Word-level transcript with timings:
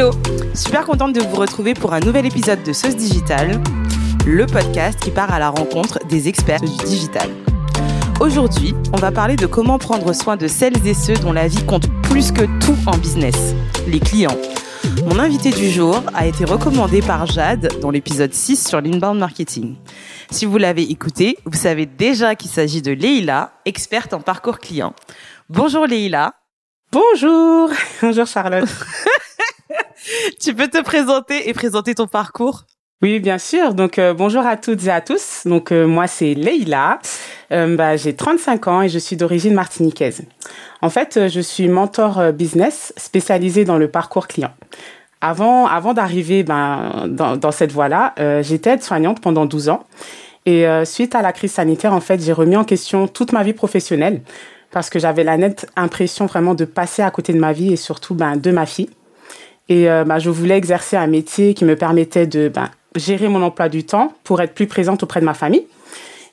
Hello 0.00 0.12
Super 0.54 0.86
contente 0.86 1.12
de 1.12 1.20
vous 1.20 1.36
retrouver 1.36 1.74
pour 1.74 1.92
un 1.92 2.00
nouvel 2.00 2.24
épisode 2.24 2.62
de 2.62 2.72
Sauce 2.72 2.96
Digital, 2.96 3.60
le 4.26 4.46
podcast 4.46 4.98
qui 4.98 5.10
part 5.10 5.30
à 5.30 5.38
la 5.38 5.50
rencontre 5.50 5.98
des 6.06 6.26
experts 6.26 6.62
du 6.62 6.74
digital. 6.86 7.28
Aujourd'hui, 8.18 8.74
on 8.94 8.96
va 8.96 9.12
parler 9.12 9.36
de 9.36 9.44
comment 9.44 9.78
prendre 9.78 10.14
soin 10.14 10.38
de 10.38 10.48
celles 10.48 10.86
et 10.86 10.94
ceux 10.94 11.16
dont 11.16 11.34
la 11.34 11.48
vie 11.48 11.62
compte 11.66 11.86
plus 12.04 12.32
que 12.32 12.44
tout 12.64 12.78
en 12.86 12.96
business, 12.96 13.54
les 13.86 14.00
clients. 14.00 14.38
Mon 15.04 15.18
invité 15.18 15.50
du 15.50 15.68
jour 15.68 16.02
a 16.14 16.26
été 16.26 16.46
recommandé 16.46 17.02
par 17.02 17.26
Jade 17.26 17.70
dans 17.82 17.90
l'épisode 17.90 18.32
6 18.32 18.68
sur 18.68 18.80
l'inbound 18.80 19.18
marketing. 19.18 19.76
Si 20.30 20.46
vous 20.46 20.56
l'avez 20.56 20.90
écouté, 20.90 21.36
vous 21.44 21.58
savez 21.58 21.84
déjà 21.84 22.36
qu'il 22.36 22.50
s'agit 22.50 22.80
de 22.80 22.92
Leïla, 22.92 23.52
experte 23.66 24.14
en 24.14 24.20
parcours 24.22 24.60
client. 24.60 24.94
Bonjour 25.50 25.86
Leïla. 25.86 26.32
Bonjour. 26.90 27.68
Bonjour 28.00 28.26
Charlotte. 28.26 28.64
tu 30.40 30.54
peux 30.54 30.68
te 30.68 30.82
présenter 30.82 31.48
et 31.48 31.52
présenter 31.52 31.94
ton 31.94 32.06
parcours 32.06 32.64
oui, 33.02 33.18
bien 33.18 33.38
sûr. 33.38 33.72
Donc 33.72 33.98
euh, 33.98 34.12
bonjour 34.12 34.44
à 34.46 34.58
toutes 34.58 34.84
et 34.84 34.90
à 34.90 35.00
tous. 35.00 35.46
Donc 35.46 35.72
euh, 35.72 35.86
moi 35.86 36.06
c'est 36.06 36.34
Leïla. 36.34 36.98
Euh, 37.50 37.74
bah, 37.74 37.96
j'ai 37.96 38.14
35 38.14 38.68
ans 38.68 38.82
et 38.82 38.90
je 38.90 38.98
suis 38.98 39.16
d'origine 39.16 39.54
martiniquaise. 39.54 40.22
En 40.82 40.90
fait, 40.90 41.28
je 41.28 41.40
suis 41.40 41.68
mentor 41.68 42.32
business 42.32 42.92
spécialisé 42.98 43.64
dans 43.64 43.78
le 43.78 43.88
parcours 43.88 44.28
client. 44.28 44.52
Avant, 45.22 45.66
avant 45.66 45.94
d'arriver 45.94 46.42
ben, 46.42 47.06
dans, 47.08 47.38
dans 47.38 47.52
cette 47.52 47.72
voie-là, 47.72 48.14
j'étais 48.42 48.70
aide-soignante 48.70 49.20
pendant 49.20 49.44
12 49.44 49.68
ans. 49.68 49.84
Et 50.46 50.64
suite 50.84 51.14
à 51.14 51.20
la 51.20 51.32
crise 51.32 51.52
sanitaire, 51.52 51.92
en 51.92 52.00
fait, 52.00 52.22
j'ai 52.22 52.32
remis 52.32 52.56
en 52.56 52.64
question 52.64 53.08
toute 53.08 53.32
ma 53.32 53.42
vie 53.42 53.52
professionnelle 53.52 54.22
parce 54.70 54.88
que 54.88 54.98
j'avais 54.98 55.22
la 55.22 55.36
nette 55.36 55.66
impression 55.76 56.24
vraiment 56.24 56.54
de 56.54 56.64
passer 56.64 57.02
à 57.02 57.10
côté 57.10 57.34
de 57.34 57.38
ma 57.38 57.52
vie 57.52 57.74
et 57.74 57.76
surtout 57.76 58.14
ben, 58.14 58.36
de 58.36 58.50
ma 58.50 58.64
fille. 58.64 58.88
Et 59.70 59.86
ben, 59.86 60.18
je 60.18 60.30
voulais 60.30 60.56
exercer 60.56 60.96
un 60.96 61.06
métier 61.06 61.54
qui 61.54 61.64
me 61.64 61.76
permettait 61.76 62.26
de 62.26 62.48
ben, 62.48 62.68
gérer 62.96 63.28
mon 63.28 63.42
emploi 63.42 63.68
du 63.68 63.84
temps 63.84 64.12
pour 64.24 64.40
être 64.40 64.52
plus 64.52 64.66
présente 64.66 65.02
auprès 65.02 65.20
de 65.20 65.24
ma 65.24 65.34
famille. 65.34 65.64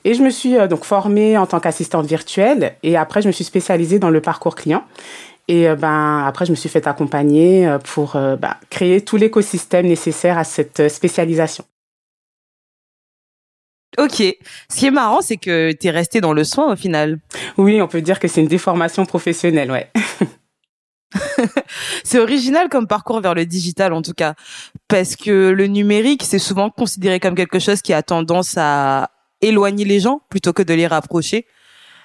Et 0.04 0.14
je 0.14 0.22
me 0.22 0.30
suis 0.30 0.56
euh, 0.56 0.66
donc 0.66 0.84
formée 0.84 1.36
en 1.36 1.46
tant 1.46 1.60
qu'assistante 1.60 2.06
virtuelle 2.06 2.76
et 2.82 2.96
après 2.96 3.22
je 3.22 3.26
me 3.26 3.32
suis 3.32 3.44
spécialisée 3.44 3.98
dans 3.98 4.10
le 4.10 4.20
parcours 4.20 4.54
client. 4.54 4.84
Et 5.48 5.68
euh, 5.68 5.76
ben 5.76 6.24
après 6.26 6.46
je 6.46 6.50
me 6.50 6.56
suis 6.56 6.68
fait 6.68 6.86
accompagner 6.86 7.66
euh, 7.66 7.78
pour 7.78 8.12
ben, 8.12 8.54
créer 8.70 9.00
tout 9.00 9.16
l'écosystème 9.16 9.86
nécessaire 9.86 10.38
à 10.38 10.44
cette 10.44 10.88
spécialisation. 10.88 11.64
Ok. 13.96 14.22
Ce 14.70 14.78
qui 14.78 14.86
est 14.86 14.90
marrant, 14.90 15.22
c'est 15.22 15.38
que 15.38 15.72
tu 15.72 15.88
es 15.88 15.90
restée 15.90 16.20
dans 16.20 16.32
le 16.32 16.44
soin 16.44 16.72
au 16.72 16.76
final. 16.76 17.18
Oui, 17.56 17.80
on 17.80 17.88
peut 17.88 18.02
dire 18.02 18.20
que 18.20 18.28
c'est 18.28 18.40
une 18.40 18.46
déformation 18.46 19.06
professionnelle, 19.06 19.70
ouais. 19.72 19.90
c'est 22.04 22.18
original 22.18 22.68
comme 22.68 22.86
parcours 22.86 23.20
vers 23.20 23.34
le 23.34 23.46
digital 23.46 23.92
en 23.92 24.02
tout 24.02 24.12
cas, 24.12 24.34
parce 24.88 25.16
que 25.16 25.50
le 25.50 25.66
numérique, 25.66 26.22
c'est 26.24 26.38
souvent 26.38 26.70
considéré 26.70 27.20
comme 27.20 27.34
quelque 27.34 27.58
chose 27.58 27.82
qui 27.82 27.92
a 27.92 28.02
tendance 28.02 28.56
à 28.56 29.10
éloigner 29.40 29.84
les 29.84 30.00
gens 30.00 30.20
plutôt 30.28 30.52
que 30.52 30.62
de 30.62 30.74
les 30.74 30.86
rapprocher. 30.86 31.46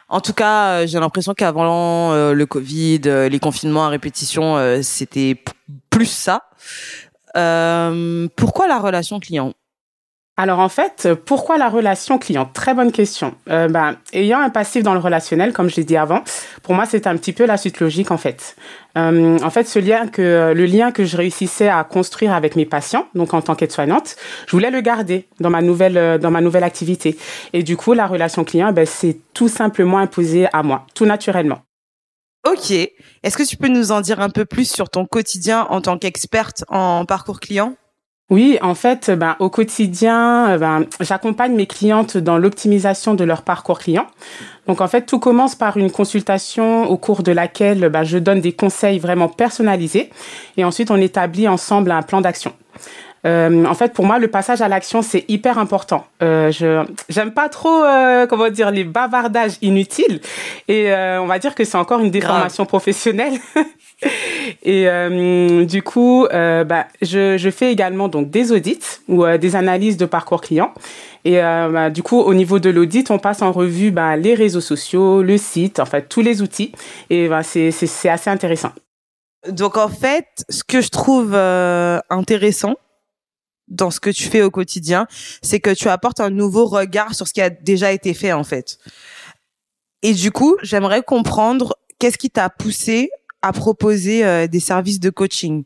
En 0.09 0.21
tout 0.21 0.33
cas, 0.33 0.67
euh, 0.67 0.87
j'ai 0.87 0.99
l'impression 0.99 1.33
qu'avant 1.33 2.11
euh, 2.11 2.33
le 2.33 2.45
Covid, 2.45 3.01
euh, 3.05 3.29
les 3.29 3.39
confinements 3.39 3.85
à 3.85 3.89
répétition, 3.89 4.81
c'était 4.83 5.41
plus 5.89 6.05
ça. 6.05 6.43
pourquoi 7.33 8.67
la 8.67 8.79
relation 8.79 9.19
client? 9.19 9.53
Alors 10.35 10.57
en 10.57 10.69
fait, 10.69 11.09
pourquoi 11.25 11.59
la 11.59 11.69
relation 11.69 12.17
client? 12.17 12.49
Très 12.51 12.73
bonne 12.73 12.91
question. 12.91 13.35
Euh, 13.51 13.67
ben, 13.67 13.97
ayant 14.13 14.39
un 14.39 14.49
passif 14.49 14.81
dans 14.81 14.93
le 14.93 14.99
relationnel, 14.99 15.53
comme 15.53 15.69
je 15.69 15.75
l'ai 15.75 15.83
dit 15.83 15.95
avant, 15.95 16.23
pour 16.63 16.73
moi 16.73 16.87
c'est 16.87 17.05
un 17.05 17.15
petit 17.17 17.33
peu 17.33 17.45
la 17.45 17.55
suite 17.55 17.79
logique 17.79 18.09
en 18.09 18.17
fait. 18.17 18.55
Euh, 18.97 19.37
en 19.43 19.49
fait, 19.51 19.67
ce 19.67 19.77
lien 19.77 20.07
que 20.07 20.53
le 20.55 20.65
lien 20.65 20.91
que 20.91 21.05
je 21.05 21.17
réussissais 21.17 21.67
à 21.67 21.83
construire 21.83 22.33
avec 22.33 22.55
mes 22.55 22.65
patients, 22.65 23.07
donc 23.13 23.35
en 23.35 23.41
tant 23.41 23.53
qu'aide-soignante, 23.53 24.15
je 24.47 24.51
voulais 24.51 24.71
le 24.71 24.81
garder 24.81 25.27
dans 25.39 25.51
ma 25.51 25.61
nouvelle 25.61 25.97
euh, 25.97 26.17
dans 26.17 26.31
ma 26.31 26.41
nouvelle 26.41 26.63
activité. 26.63 27.15
Et 27.53 27.61
du 27.61 27.77
coup, 27.77 27.93
la 27.93 28.07
relation 28.07 28.43
client, 28.43 28.71
ben, 28.71 28.87
c'est 28.87 29.19
tout 29.35 29.49
simplement 29.49 29.99
imposé 29.99 30.47
à 30.51 30.63
moi, 30.63 30.87
tout 30.95 31.05
naturellement. 31.05 31.61
Ok. 32.47 32.71
Est-ce 32.71 33.37
que 33.37 33.47
tu 33.47 33.55
peux 33.55 33.69
nous 33.69 33.91
en 33.91 34.01
dire 34.01 34.19
un 34.19 34.29
peu 34.29 34.45
plus 34.45 34.69
sur 34.69 34.89
ton 34.89 35.05
quotidien 35.05 35.67
en 35.69 35.79
tant 35.79 35.99
qu'experte 35.99 36.65
en 36.69 37.05
parcours 37.05 37.39
client? 37.39 37.75
Oui, 38.33 38.57
en 38.63 38.73
fait, 38.73 39.11
ben, 39.11 39.35
au 39.37 39.51
quotidien, 39.51 40.57
ben, 40.57 40.87
j'accompagne 40.99 41.53
mes 41.53 41.67
clientes 41.67 42.17
dans 42.17 42.39
l'optimisation 42.39 43.13
de 43.13 43.23
leur 43.23 43.43
parcours 43.43 43.77
client. 43.77 44.07
Donc, 44.65 44.81
en 44.81 44.87
fait, 44.87 45.03
tout 45.03 45.19
commence 45.19 45.53
par 45.53 45.77
une 45.77 45.91
consultation 45.91 46.89
au 46.89 46.97
cours 46.97 47.21
de 47.21 47.31
laquelle 47.31 47.89
ben, 47.89 48.03
je 48.03 48.17
donne 48.17 48.41
des 48.41 48.51
conseils 48.51 48.97
vraiment 48.97 49.27
personnalisés 49.29 50.09
et 50.57 50.65
ensuite 50.65 50.89
on 50.89 50.95
établit 50.95 51.47
ensemble 51.47 51.91
un 51.91 52.01
plan 52.01 52.21
d'action. 52.21 52.53
Euh, 53.25 53.65
en 53.65 53.73
fait, 53.73 53.93
pour 53.93 54.05
moi, 54.05 54.19
le 54.19 54.27
passage 54.27 54.61
à 54.61 54.67
l'action, 54.67 55.01
c'est 55.01 55.25
hyper 55.29 55.57
important. 55.57 56.05
Euh, 56.21 56.51
je 56.51 56.83
j'aime 57.09 57.31
pas 57.31 57.47
trop, 57.49 57.83
euh, 57.83 58.27
comment 58.27 58.49
dire, 58.49 58.71
les 58.71 58.83
bavardages 58.83 59.53
inutiles. 59.61 60.19
Et 60.67 60.91
on 60.93 61.25
va 61.25 61.39
dire 61.39 61.55
que 61.55 61.63
c'est 61.63 61.77
encore 61.77 61.99
une 61.99 62.11
déformation 62.11 62.65
professionnelle. 62.65 63.33
Et 64.63 64.87
du 65.65 65.81
coup, 65.81 66.27
bah, 66.31 66.87
je, 67.01 67.37
je, 67.37 67.49
fais 67.49 67.71
également 67.71 68.07
donc 68.07 68.29
des 68.29 68.51
audits 68.51 68.99
ou 69.07 69.25
des 69.37 69.55
analyses 69.55 69.97
de 69.97 70.05
parcours 70.05 70.41
client. 70.41 70.73
Et 71.25 71.37
bah, 71.37 71.89
du 71.89 72.03
coup, 72.03 72.19
au 72.19 72.33
niveau 72.33 72.59
de 72.59 72.69
l'audit, 72.69 73.11
on 73.11 73.19
passe 73.19 73.41
en 73.41 73.51
revue 73.51 73.91
bah, 73.91 74.17
les 74.17 74.33
réseaux 74.33 74.61
sociaux, 74.61 75.21
le 75.21 75.37
site, 75.37 75.79
en 75.79 75.85
fait 75.85 76.09
tous 76.09 76.21
les 76.21 76.41
outils. 76.41 76.73
Et 77.09 77.27
bah, 77.29 77.43
c'est 77.43 77.69
assez 78.09 78.29
intéressant. 78.29 78.71
Donc 79.49 79.77
en 79.77 79.89
fait, 79.89 80.27
ce 80.49 80.63
que 80.63 80.81
je 80.81 80.89
trouve 80.89 81.35
intéressant 81.35 82.75
dans 83.67 83.91
ce 83.91 83.99
que 83.99 84.09
tu 84.09 84.23
fais 84.23 84.41
au 84.41 84.51
quotidien, 84.51 85.07
c'est 85.41 85.59
que 85.59 85.73
tu 85.73 85.89
apportes 85.89 86.19
un 86.19 86.29
nouveau 86.29 86.65
regard 86.65 87.15
sur 87.15 87.27
ce 87.27 87.33
qui 87.33 87.41
a 87.41 87.49
déjà 87.49 87.91
été 87.91 88.13
fait 88.13 88.33
en 88.33 88.43
fait. 88.43 88.77
Et 90.03 90.13
du 90.13 90.31
coup, 90.31 90.57
j'aimerais 90.61 91.01
comprendre 91.01 91.77
qu'est-ce 91.97 92.17
qui 92.17 92.29
t'a 92.29 92.49
poussé 92.49 93.09
à 93.41 93.53
proposer 93.53 94.25
euh, 94.25 94.47
des 94.47 94.59
services 94.59 94.99
de 94.99 95.09
coaching 95.09 95.63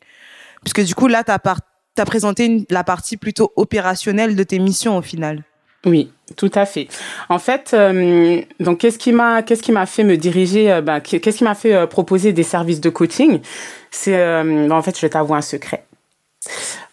Puisque 0.63 0.83
du 0.83 0.95
coup, 0.95 1.07
là, 1.07 1.23
tu 1.23 1.31
as, 1.31 2.05
présenté 2.05 2.65
la 2.69 2.83
partie 2.83 3.17
plutôt 3.17 3.51
opérationnelle 3.55 4.35
de 4.35 4.43
tes 4.43 4.59
missions 4.59 4.97
au 4.97 5.01
final. 5.01 5.43
Oui, 5.85 6.11
tout 6.35 6.51
à 6.53 6.65
fait. 6.65 6.87
En 7.29 7.39
fait, 7.39 7.71
euh, 7.73 8.41
donc 8.59 8.79
qu'est-ce 8.79 8.99
qui 8.99 9.11
m'a 9.11 9.41
qu'est-ce 9.41 9.63
qui 9.63 9.71
m'a 9.71 9.85
fait 9.85 10.03
me 10.03 10.17
diriger 10.17 10.71
euh, 10.71 10.81
ben, 10.81 10.99
qu'est-ce 10.99 11.37
qui 11.37 11.43
m'a 11.43 11.55
fait 11.55 11.87
proposer 11.87 12.33
des 12.33 12.43
services 12.43 12.81
de 12.81 12.89
coaching? 12.89 13.39
C'est 13.89 14.15
en 14.15 14.81
fait, 14.81 14.95
je 14.95 15.01
vais 15.01 15.09
t'avouer 15.09 15.37
un 15.37 15.41
secret. 15.41 15.86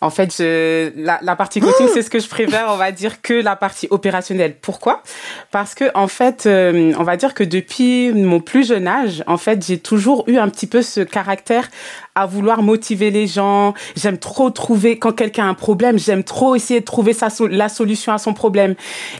En 0.04 0.10
fait, 0.10 0.34
je, 0.36 0.92
la, 0.96 1.18
la 1.22 1.34
partie 1.34 1.60
coaching, 1.60 1.88
c'est 1.92 2.02
ce 2.02 2.10
que 2.10 2.18
je 2.18 2.28
préfère, 2.28 2.66
on 2.70 2.76
va 2.76 2.92
dire, 2.92 3.22
que 3.22 3.32
la 3.32 3.56
partie 3.56 3.88
opérationnelle. 3.90 4.54
Pourquoi? 4.60 5.02
Parce 5.50 5.74
que 5.74 5.84
en 5.94 6.08
fait, 6.08 6.44
euh, 6.46 6.92
on 6.98 7.04
va 7.04 7.16
dire 7.16 7.32
que 7.32 7.42
depuis 7.42 8.12
mon 8.12 8.40
plus 8.40 8.68
jeune 8.68 8.86
âge, 8.86 9.24
en 9.26 9.38
fait, 9.38 9.64
j'ai 9.66 9.78
toujours 9.78 10.24
eu 10.26 10.36
un 10.36 10.48
petit 10.50 10.66
peu 10.66 10.82
ce 10.82 11.00
caractère 11.00 11.70
à 12.14 12.26
vouloir 12.26 12.62
motiver 12.62 13.10
les 13.10 13.26
gens. 13.26 13.74
J'aime 13.96 14.18
trop 14.18 14.50
trouver 14.50 14.98
quand 14.98 15.12
quelqu'un 15.12 15.46
a 15.46 15.48
un 15.48 15.54
problème, 15.54 15.98
j'aime 15.98 16.22
trop 16.22 16.54
essayer 16.54 16.80
de 16.80 16.84
trouver 16.84 17.12
sa 17.12 17.28
la 17.48 17.68
solution 17.68 18.12
à 18.12 18.18
son 18.18 18.34
problème. 18.34 18.74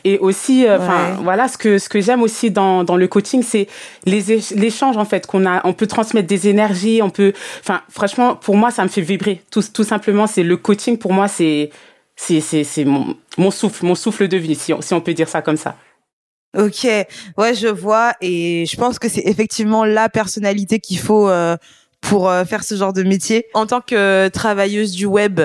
Et 0.04 0.18
aussi, 0.18 0.66
euh, 0.66 0.78
enfin 0.78 1.16
voilà, 1.22 1.48
ce 1.48 1.58
que 1.58 1.78
ce 1.78 1.88
que 1.88 2.00
j'aime 2.00 2.22
aussi 2.22 2.50
dans 2.50 2.84
dans 2.84 2.96
le 2.96 3.08
coaching, 3.08 3.42
c'est 3.42 3.68
les 4.04 4.22
l'échange 4.54 4.96
en 4.98 5.04
fait 5.04 5.26
qu'on 5.26 5.46
a. 5.46 5.60
On 5.64 5.72
peut 5.72 5.86
transmettre 5.86 6.28
des 6.28 6.46
énergies, 6.48 7.00
on 7.02 7.10
peut. 7.10 7.32
Enfin, 7.60 7.80
franchement, 7.90 8.36
pour 8.36 8.56
moi, 8.56 8.70
ça 8.70 8.82
me 8.84 8.88
fait 8.88 9.00
vibrer. 9.00 9.42
Tout 9.50 9.62
tout 9.72 9.84
simplement, 9.84 10.26
c'est 10.26 10.42
le 10.42 10.56
coaching 10.56 10.73
pour 11.00 11.12
moi, 11.12 11.28
c'est 11.28 11.70
c'est 12.16 12.40
c'est 12.40 12.84
mon 12.84 13.16
mon 13.38 13.50
souffle, 13.50 13.84
mon 13.84 13.94
souffle 13.94 14.28
de 14.28 14.36
vie, 14.36 14.54
si 14.54 14.72
on, 14.72 14.80
si 14.80 14.94
on 14.94 15.00
peut 15.00 15.14
dire 15.14 15.28
ça 15.28 15.42
comme 15.42 15.56
ça. 15.56 15.76
Ok, 16.56 16.84
ouais, 16.84 17.54
je 17.54 17.66
vois, 17.66 18.14
et 18.20 18.64
je 18.66 18.76
pense 18.76 19.00
que 19.00 19.08
c'est 19.08 19.26
effectivement 19.26 19.84
la 19.84 20.08
personnalité 20.08 20.78
qu'il 20.78 21.00
faut 21.00 21.28
euh, 21.28 21.56
pour 22.00 22.30
euh, 22.30 22.44
faire 22.44 22.62
ce 22.62 22.76
genre 22.76 22.92
de 22.92 23.02
métier. 23.02 23.46
En 23.54 23.66
tant 23.66 23.80
que 23.80 24.28
travailleuse 24.28 24.92
du 24.92 25.06
web, 25.06 25.40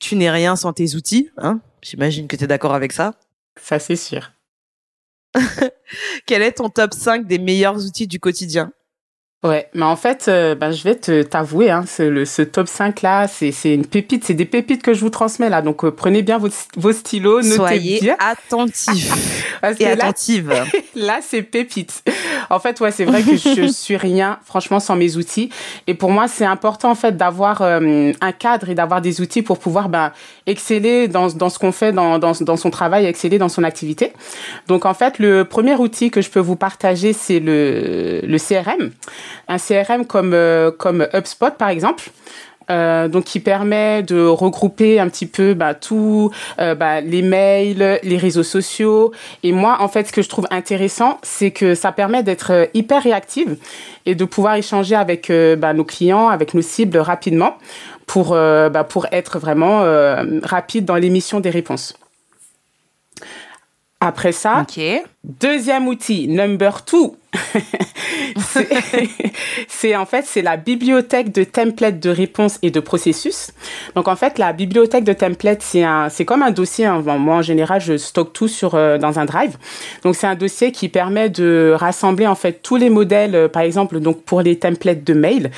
tu 0.00 0.16
n'es 0.16 0.30
rien 0.30 0.54
sans 0.54 0.74
tes 0.74 0.96
outils, 0.96 1.30
hein 1.38 1.60
J'imagine 1.80 2.28
que 2.28 2.36
tu 2.36 2.44
es 2.44 2.46
d'accord 2.46 2.74
avec 2.74 2.92
ça. 2.92 3.14
Ça, 3.60 3.78
c'est 3.78 3.96
sûr. 3.96 4.32
Quel 6.26 6.42
est 6.42 6.52
ton 6.52 6.68
top 6.68 6.94
5 6.94 7.26
des 7.26 7.38
meilleurs 7.38 7.84
outils 7.84 8.06
du 8.06 8.20
quotidien? 8.20 8.72
Ouais, 9.44 9.68
mais 9.74 9.84
en 9.84 9.96
fait, 9.96 10.24
euh, 10.28 10.54
ben, 10.54 10.70
je 10.72 10.82
vais 10.84 10.94
te 10.94 11.22
t'avouer, 11.22 11.70
hein, 11.70 11.84
ce, 11.86 12.02
le, 12.02 12.24
ce 12.24 12.40
top 12.40 12.66
5 12.66 13.02
là, 13.02 13.28
c'est 13.28 13.52
c'est 13.52 13.74
une 13.74 13.84
pépite, 13.84 14.24
c'est 14.24 14.32
des 14.32 14.46
pépites 14.46 14.82
que 14.82 14.94
je 14.94 15.00
vous 15.00 15.10
transmets 15.10 15.50
là. 15.50 15.60
Donc 15.60 15.84
euh, 15.84 15.90
prenez 15.90 16.22
bien 16.22 16.38
vos, 16.38 16.48
vos 16.78 16.92
stylos, 16.92 17.42
notez 17.42 17.54
Soyez 17.54 18.00
bien. 18.00 18.16
attentifs 18.20 19.12
et 19.78 19.86
attentive. 19.86 20.50
Là, 20.94 21.18
c'est 21.22 21.42
pépite. 21.42 22.04
En 22.50 22.58
fait, 22.58 22.80
ouais, 22.80 22.90
c'est 22.90 23.04
vrai 23.04 23.22
que 23.22 23.36
je 23.36 23.66
suis 23.72 23.96
rien, 23.96 24.38
franchement, 24.44 24.80
sans 24.80 24.96
mes 24.96 25.16
outils. 25.16 25.50
Et 25.86 25.94
pour 25.94 26.10
moi, 26.10 26.28
c'est 26.28 26.44
important 26.44 26.90
en 26.90 26.94
fait 26.94 27.16
d'avoir 27.16 27.62
euh, 27.62 28.12
un 28.20 28.32
cadre 28.32 28.70
et 28.70 28.74
d'avoir 28.74 29.02
des 29.02 29.20
outils 29.20 29.42
pour 29.42 29.58
pouvoir 29.58 29.88
ben 29.88 30.12
exceller 30.46 31.08
dans 31.08 31.28
dans 31.28 31.50
ce 31.50 31.58
qu'on 31.58 31.72
fait 31.72 31.92
dans, 31.92 32.18
dans 32.18 32.32
dans 32.40 32.56
son 32.56 32.70
travail, 32.70 33.04
exceller 33.04 33.38
dans 33.38 33.48
son 33.50 33.64
activité. 33.64 34.12
Donc 34.68 34.86
en 34.86 34.94
fait, 34.94 35.18
le 35.18 35.44
premier 35.44 35.74
outil 35.74 36.10
que 36.10 36.22
je 36.22 36.30
peux 36.30 36.40
vous 36.40 36.56
partager, 36.56 37.12
c'est 37.12 37.40
le 37.40 38.20
le 38.22 38.38
CRM 38.38 38.90
un 39.48 39.58
CRM 39.58 40.06
comme, 40.06 40.32
euh, 40.34 40.70
comme 40.70 41.06
HubSpot, 41.12 41.50
par 41.56 41.68
exemple. 41.68 42.10
Euh, 42.70 43.08
donc 43.08 43.24
qui 43.24 43.40
permet 43.40 44.02
de 44.02 44.24
regrouper 44.24 44.98
un 44.98 45.10
petit 45.10 45.26
peu 45.26 45.52
bah, 45.52 45.74
tous 45.74 46.30
euh, 46.58 46.74
bah, 46.74 47.02
les 47.02 47.20
mails, 47.20 48.00
les 48.02 48.16
réseaux 48.16 48.42
sociaux. 48.42 49.12
Et 49.42 49.52
moi, 49.52 49.76
en 49.80 49.88
fait, 49.88 50.06
ce 50.06 50.12
que 50.12 50.22
je 50.22 50.30
trouve 50.30 50.46
intéressant, 50.50 51.18
c'est 51.22 51.50
que 51.50 51.74
ça 51.74 51.92
permet 51.92 52.22
d'être 52.22 52.70
hyper 52.72 53.02
réactive 53.02 53.58
et 54.06 54.14
de 54.14 54.24
pouvoir 54.24 54.54
échanger 54.54 54.94
avec 54.94 55.30
bah, 55.58 55.74
nos 55.74 55.84
clients, 55.84 56.28
avec 56.28 56.54
nos 56.54 56.62
cibles 56.62 56.96
rapidement 56.96 57.58
pour, 58.06 58.34
pour 58.88 59.06
être 59.12 59.38
vraiment 59.38 59.84
rapide 60.42 60.86
dans 60.86 60.96
l'émission 60.96 61.40
des 61.40 61.50
réponses. 61.50 61.94
Après 64.04 64.32
ça, 64.32 64.66
deuxième 65.24 65.88
outil, 65.88 66.28
number 66.28 66.84
two, 66.84 67.16
c'est 69.68 69.96
en 69.96 70.04
fait 70.04 70.24
c'est 70.26 70.42
la 70.42 70.58
bibliothèque 70.58 71.32
de 71.32 71.42
templates 71.42 72.00
de 72.00 72.10
réponses 72.10 72.58
et 72.60 72.70
de 72.70 72.80
processus. 72.80 73.52
Donc 73.94 74.06
en 74.08 74.16
fait 74.16 74.38
la 74.38 74.52
bibliothèque 74.52 75.04
de 75.04 75.14
templates 75.14 75.62
c'est 75.62 75.84
un 75.84 76.10
c'est 76.10 76.26
comme 76.26 76.42
un 76.42 76.50
dossier. 76.50 76.84
Hein. 76.84 77.00
moi 77.00 77.36
en 77.36 77.42
général 77.42 77.80
je 77.80 77.96
stocke 77.96 78.34
tout 78.34 78.48
sur 78.48 78.74
euh, 78.74 78.98
dans 78.98 79.18
un 79.18 79.24
drive. 79.24 79.56
Donc 80.02 80.16
c'est 80.16 80.26
un 80.26 80.34
dossier 80.34 80.70
qui 80.70 80.90
permet 80.90 81.30
de 81.30 81.74
rassembler 81.74 82.26
en 82.26 82.34
fait 82.34 82.60
tous 82.62 82.76
les 82.76 82.90
modèles. 82.90 83.34
Euh, 83.34 83.48
par 83.48 83.62
exemple 83.62 84.00
donc 84.00 84.22
pour 84.22 84.42
les 84.42 84.58
templates 84.58 85.02
de 85.02 85.14
mail 85.14 85.50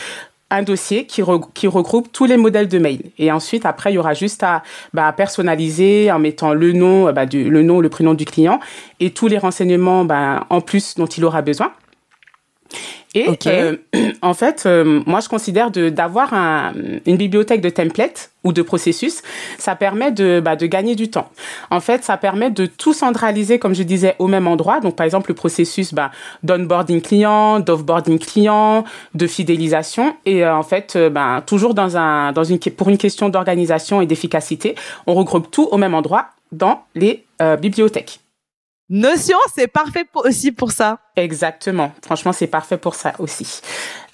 un 0.51 0.63
dossier 0.63 1.07
qui, 1.07 1.23
qui 1.55 1.67
regroupe 1.67 2.13
tous 2.13 2.25
les 2.25 2.37
modèles 2.37 2.69
de 2.69 2.79
mail. 2.79 3.11
Et 3.19 3.33
ensuite, 3.33 3.67
après, 3.67 3.93
il 3.93 3.97
y 3.97 3.99
aura 3.99 4.15
juste 4.15 4.43
à 4.43 4.63
bah, 4.93 5.13
personnaliser 5.13 6.11
en 6.13 6.19
mettant 6.19 6.55
le 6.55 6.73
nom, 6.73 7.13
bah, 7.13 7.27
du, 7.27 7.51
le 7.51 7.63
nom, 7.63 7.81
le 7.81 7.89
prénom 7.89 8.15
du 8.15 8.25
client 8.25 8.61
et 9.01 9.11
tous 9.11 9.27
les 9.27 9.39
renseignements 9.39 10.05
bah, 10.05 10.47
en 10.51 10.61
plus 10.61 10.95
dont 10.95 11.07
il 11.07 11.25
aura 11.25 11.43
besoin. 11.43 11.73
Et 13.17 13.27
euh, 13.47 13.77
en 14.23 14.35
fait, 14.35 14.65
euh, 14.67 15.03
moi, 15.07 15.21
je 15.21 15.29
considère 15.29 15.71
d'avoir 15.71 16.35
un, 16.35 16.75
une 17.07 17.17
bibliothèque 17.17 17.63
de 17.63 17.71
templates 17.71 18.31
ou 18.45 18.53
de 18.53 18.61
processus, 18.61 19.23
ça 19.59 19.75
permet 19.75 20.13
de, 20.13 20.41
bah, 20.41 20.55
de 20.55 20.67
gagner 20.67 20.95
du 20.95 21.09
temps. 21.09 21.31
En 21.71 21.81
fait, 21.81 22.05
ça 22.05 22.19
permet 22.19 22.51
de 22.51 22.67
tout 22.67 22.93
centraliser, 22.93 23.59
comme 23.59 23.75
je 23.75 23.83
disais, 23.83 24.17
au 24.19 24.27
même 24.27 24.47
endroit. 24.47 24.81
Donc, 24.81 24.97
par 24.97 25.07
exemple, 25.07 25.31
le 25.31 25.35
processus 25.35 25.95
bah, 25.95 26.11
d'onboarding 26.43 27.01
client, 27.01 27.61
d'offboarding 27.61 28.19
client, 28.19 28.85
de 29.15 29.27
fidélisation. 29.27 30.15
Et 30.27 30.45
euh, 30.45 30.55
en 30.55 30.63
fait, 30.63 30.99
bah, 31.11 31.43
toujours 31.47 31.73
dans 31.73 31.97
un, 31.97 32.33
dans 32.33 32.45
une, 32.45 32.59
pour 32.59 32.91
une 32.91 32.99
question 32.99 33.31
d'organisation 33.31 34.03
et 34.03 34.07
d'efficacité, 34.07 34.75
on 35.07 35.15
regroupe 35.15 35.51
tout 35.51 35.69
au 35.71 35.79
même 35.79 35.95
endroit 35.95 36.27
dans 36.53 36.83
les 36.95 37.25
bibliothèques. 37.61 38.21
Notion, 38.89 39.37
c'est 39.55 39.67
parfait 39.67 40.07
aussi 40.25 40.53
pour 40.53 40.71
ça. 40.71 40.99
Exactement. 41.17 41.93
Franchement, 42.05 42.33
c'est 42.33 42.47
parfait 42.47 42.77
pour 42.77 42.95
ça 42.95 43.15
aussi. 43.19 43.63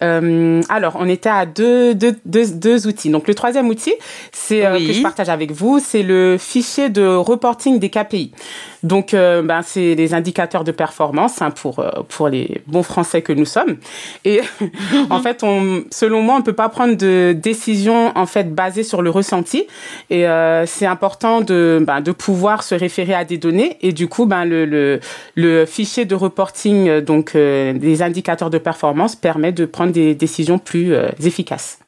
Euh, 0.02 0.62
alors, 0.68 0.96
on 0.98 1.08
était 1.08 1.28
à 1.28 1.46
deux, 1.46 1.94
deux, 1.94 2.16
deux, 2.24 2.46
deux 2.46 2.86
outils. 2.86 3.10
Donc, 3.10 3.26
le 3.26 3.34
troisième 3.34 3.68
outil, 3.68 3.94
c'est 4.30 4.64
euh, 4.64 4.78
que 4.78 4.92
je 4.92 5.02
partage 5.02 5.28
avec 5.28 5.50
vous, 5.50 5.80
c'est 5.80 6.04
le 6.04 6.36
fichier 6.38 6.90
de 6.90 7.04
reporting 7.04 7.80
des 7.80 7.90
KPI. 7.90 8.32
Donc, 8.84 9.14
euh, 9.14 9.42
ben, 9.42 9.62
c'est 9.62 9.96
les 9.96 10.14
indicateurs 10.14 10.62
de 10.62 10.72
performance 10.72 11.42
hein, 11.42 11.50
pour 11.50 11.84
pour 12.08 12.28
les 12.28 12.62
bons 12.66 12.82
Français 12.82 13.22
que 13.22 13.32
nous 13.32 13.44
sommes. 13.44 13.76
Et 14.24 14.40
en 15.10 15.20
fait, 15.20 15.42
on, 15.42 15.84
selon 15.90 16.22
moi, 16.22 16.36
on 16.38 16.42
peut 16.42 16.52
pas 16.52 16.68
prendre 16.68 16.96
de 16.96 17.32
décision 17.32 18.12
en 18.16 18.26
fait 18.26 18.54
basée 18.54 18.82
sur 18.82 19.02
le 19.02 19.10
ressenti. 19.10 19.66
Et 20.10 20.24
c'est 20.66 20.86
important 20.86 21.40
de 21.40 21.82
ben, 21.84 22.00
de 22.00 22.12
pouvoir 22.12 22.62
se 22.62 22.74
référer 22.74 23.14
à 23.14 23.24
des 23.24 23.38
données. 23.38 23.76
Et 23.82 23.92
du 23.92 24.08
coup, 24.08 24.26
ben 24.26 24.44
le 24.44 24.64
le, 24.64 25.00
le 25.36 25.64
fichier 25.64 26.04
de 26.04 26.14
reporting 26.14 26.91
donc 27.00 27.34
euh, 27.34 27.72
des 27.72 28.02
indicateurs 28.02 28.50
de 28.50 28.58
performance 28.58 29.16
permet 29.16 29.52
de 29.52 29.64
prendre 29.64 29.92
des 29.92 30.14
décisions 30.14 30.58
plus 30.58 30.94
euh, 30.94 31.08
efficaces. 31.22 31.78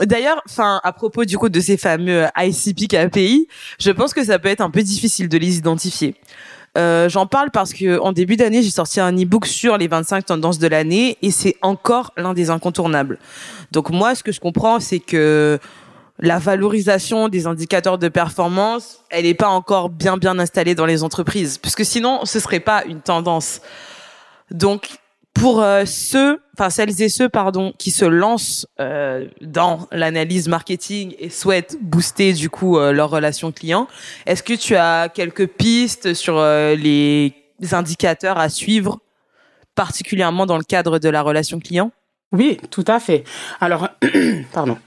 D'ailleurs, 0.00 0.42
enfin, 0.48 0.80
à 0.84 0.92
propos 0.92 1.24
du 1.24 1.38
coup 1.38 1.48
de 1.48 1.60
ces 1.60 1.76
fameux 1.76 2.24
ICP 2.36 2.88
KPI, 2.88 3.48
je 3.80 3.90
pense 3.90 4.12
que 4.12 4.22
ça 4.24 4.38
peut 4.38 4.48
être 4.48 4.60
un 4.60 4.70
peu 4.70 4.82
difficile 4.82 5.28
de 5.28 5.38
les 5.38 5.56
identifier. 5.56 6.14
J'en 7.08 7.26
parle 7.26 7.50
parce 7.50 7.72
que 7.72 7.98
en 8.00 8.12
début 8.12 8.36
d'année, 8.36 8.62
j'ai 8.62 8.70
sorti 8.70 9.00
un 9.00 9.10
e-book 9.16 9.46
sur 9.46 9.78
les 9.78 9.88
25 9.88 10.26
tendances 10.26 10.58
de 10.58 10.66
l'année 10.66 11.16
et 11.22 11.30
c'est 11.30 11.56
encore 11.62 12.12
l'un 12.18 12.34
des 12.34 12.50
incontournables. 12.50 13.18
Donc 13.72 13.88
moi, 13.88 14.14
ce 14.14 14.22
que 14.22 14.30
je 14.30 14.40
comprends, 14.40 14.78
c'est 14.78 14.98
que 14.98 15.58
la 16.18 16.38
valorisation 16.38 17.28
des 17.28 17.46
indicateurs 17.46 17.98
de 17.98 18.08
performance, 18.08 19.02
elle 19.10 19.24
n'est 19.24 19.34
pas 19.34 19.48
encore 19.48 19.90
bien 19.90 20.16
bien 20.16 20.38
installée 20.38 20.74
dans 20.74 20.86
les 20.86 21.02
entreprises, 21.02 21.58
puisque 21.58 21.84
sinon, 21.84 22.20
ce 22.24 22.40
serait 22.40 22.60
pas 22.60 22.84
une 22.84 23.00
tendance. 23.00 23.60
Donc, 24.50 24.98
pour 25.36 25.60
euh, 25.60 25.84
ceux, 25.84 26.40
enfin 26.54 26.70
celles 26.70 27.02
et 27.02 27.08
ceux, 27.08 27.28
pardon, 27.28 27.72
qui 27.78 27.90
se 27.90 28.04
lancent 28.04 28.66
euh, 28.80 29.26
dans 29.42 29.86
l'analyse 29.92 30.48
marketing 30.48 31.14
et 31.18 31.28
souhaitent 31.28 31.76
booster 31.80 32.32
du 32.32 32.48
coup 32.48 32.78
euh, 32.78 32.92
leur 32.92 33.10
relation 33.10 33.52
client, 33.52 33.86
est-ce 34.24 34.42
que 34.42 34.54
tu 34.54 34.76
as 34.76 35.08
quelques 35.08 35.46
pistes 35.46 36.14
sur 36.14 36.42
les 36.42 37.34
indicateurs 37.72 38.38
à 38.38 38.48
suivre, 38.48 38.98
particulièrement 39.74 40.46
dans 40.46 40.56
le 40.56 40.64
cadre 40.64 40.98
de 40.98 41.08
la 41.08 41.22
relation 41.22 41.60
client? 41.60 41.90
Oui, 42.32 42.58
tout 42.70 42.84
à 42.86 42.98
fait. 42.98 43.24
Alors, 43.60 43.88
pardon. 44.52 44.78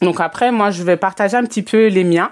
Donc 0.00 0.20
après, 0.20 0.52
moi, 0.52 0.70
je 0.70 0.82
vais 0.82 0.96
partager 0.96 1.36
un 1.36 1.44
petit 1.44 1.62
peu 1.62 1.88
les 1.88 2.04
miens, 2.04 2.30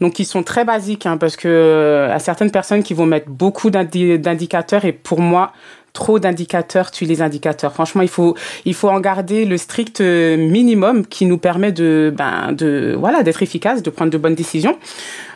donc 0.00 0.14
qui 0.14 0.24
sont 0.24 0.42
très 0.42 0.64
basiques, 0.64 1.06
hein, 1.06 1.16
parce 1.16 1.36
que 1.36 1.48
euh, 1.48 2.14
à 2.14 2.18
certaines 2.18 2.50
personnes 2.50 2.82
qui 2.82 2.94
vont 2.94 3.06
mettre 3.06 3.28
beaucoup 3.28 3.70
d'indicateurs 3.70 4.84
et 4.84 4.92
pour 4.92 5.20
moi, 5.20 5.52
trop 5.92 6.20
d'indicateurs 6.20 6.90
tuent 6.92 7.06
les 7.06 7.22
indicateurs. 7.22 7.72
Franchement, 7.72 8.02
il 8.02 8.08
faut 8.08 8.36
il 8.64 8.74
faut 8.74 8.88
en 8.88 9.00
garder 9.00 9.44
le 9.44 9.56
strict 9.56 10.00
minimum 10.00 11.04
qui 11.06 11.26
nous 11.26 11.38
permet 11.38 11.72
de 11.72 12.12
ben 12.16 12.52
de 12.52 12.94
voilà 12.96 13.22
d'être 13.24 13.42
efficace, 13.42 13.82
de 13.82 13.90
prendre 13.90 14.12
de 14.12 14.18
bonnes 14.18 14.36
décisions. 14.36 14.78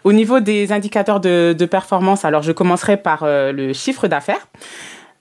Au 0.05 0.13
niveau 0.13 0.41
des 0.41 0.73
indicateurs 0.73 1.21
de, 1.21 1.55
de 1.59 1.67
performance, 1.67 2.25
alors 2.25 2.43
je 2.43 2.53
commencerai 2.53 2.97
par 2.97 3.23
euh, 3.23 3.51
le 3.51 3.73
chiffre 3.73 4.07
d'affaires. 4.09 4.47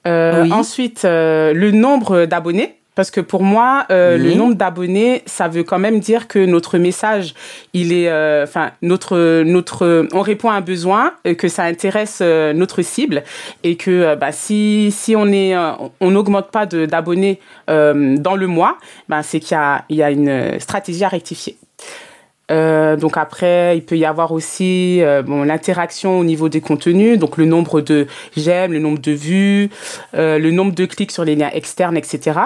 Euh, 0.08 0.50
Ensuite, 0.50 1.06
euh, 1.06 1.54
le 1.54 1.72
nombre 1.72 2.26
d'abonnés. 2.26 2.81
Parce 2.96 3.10
que 3.10 3.22
pour 3.22 3.44
moi, 3.44 3.86
euh, 3.90 4.18
le 4.18 4.34
nombre 4.34 4.56
d'abonnés, 4.56 5.24
ça 5.26 5.48
veut 5.48 5.64
quand 5.64 5.80
même 5.80 6.00
dire 6.00 6.28
que 6.28 6.40
notre 6.40 6.78
message, 6.78 7.34
il 7.74 7.94
est, 7.94 8.10
euh, 8.10 8.44
enfin, 8.44 8.72
notre, 8.82 9.44
notre, 9.44 10.08
on 10.12 10.22
répond 10.22 10.50
à 10.50 10.56
un 10.56 10.62
besoin, 10.62 11.14
que 11.38 11.48
ça 11.48 11.64
intéresse 11.64 12.20
euh, 12.22 12.52
notre 12.54 12.82
cible, 12.82 13.24
et 13.64 13.78
que 13.78 14.16
bah, 14.16 14.32
si, 14.32 14.92
si 14.92 15.16
on 15.16 15.28
est, 15.28 15.56
on 16.00 16.12
n'augmente 16.12 16.52
pas 16.52 16.66
d'abonnés 16.66 17.40
dans 17.68 18.36
le 18.36 18.48
mois, 18.48 18.78
bah, 19.08 19.24
c'est 19.24 19.40
qu'il 19.40 19.56
y 19.56 19.60
a, 19.60 19.86
il 19.90 19.96
y 19.96 20.04
a 20.04 20.12
une 20.12 20.60
stratégie 20.60 21.04
à 21.04 21.10
rectifier. 21.10 21.58
Euh, 22.52 22.98
donc 22.98 23.18
après, 23.18 23.78
il 23.78 23.84
peut 23.84 23.98
y 23.98 24.06
avoir 24.06 24.32
aussi 24.32 25.02
bon 25.26 25.44
l'interaction 25.44 26.20
au 26.20 26.24
niveau 26.24 26.50
des 26.50 26.62
contenus, 26.62 27.18
donc 27.18 27.38
le 27.38 27.46
nombre 27.46 27.82
de 27.82 28.08
j'aime, 28.36 28.74
le 28.74 28.80
nombre 28.80 29.00
de 29.00 29.12
vues, 29.12 29.70
euh, 30.16 30.38
le 30.38 30.52
nombre 30.52 30.74
de 30.74 30.86
clics 30.86 31.12
sur 31.12 31.24
les 31.24 31.36
liens 31.36 31.50
externes, 31.54 31.98
etc. 31.98 32.40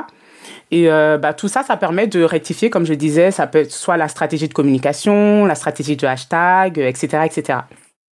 Et 0.76 0.92
euh, 0.92 1.18
bah, 1.18 1.34
tout 1.34 1.48
ça, 1.48 1.64
ça 1.64 1.78
permet 1.78 2.06
de 2.06 2.22
rectifier, 2.22 2.70
comme 2.70 2.86
je 2.86 2.94
disais, 2.94 3.32
ça 3.32 3.48
peut 3.48 3.60
être 3.60 3.72
soit 3.72 3.96
la 3.96 4.10
stratégie 4.10 4.50
de 4.50 4.54
communication, 4.54 5.46
la 5.46 5.56
stratégie 5.56 5.96
de 5.96 6.06
hashtag, 6.06 6.80
etc., 6.80 7.24
etc. 7.24 7.60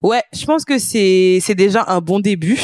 Ouais, 0.01 0.21
je 0.33 0.45
pense 0.45 0.63
que 0.63 0.77
c'est 0.77 1.55
déjà 1.55 1.83
un 1.89 1.99
bon 1.99 2.21
début. 2.21 2.57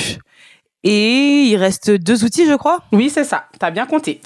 Et 0.85 1.43
il 1.47 1.57
reste 1.57 1.91
deux 1.91 2.23
outils, 2.23 2.45
je 2.47 2.53
crois. 2.53 2.79
Oui, 2.93 3.09
c'est 3.09 3.25
ça. 3.25 3.45
T'as 3.59 3.69
bien 3.69 3.85
compté. 3.85 4.21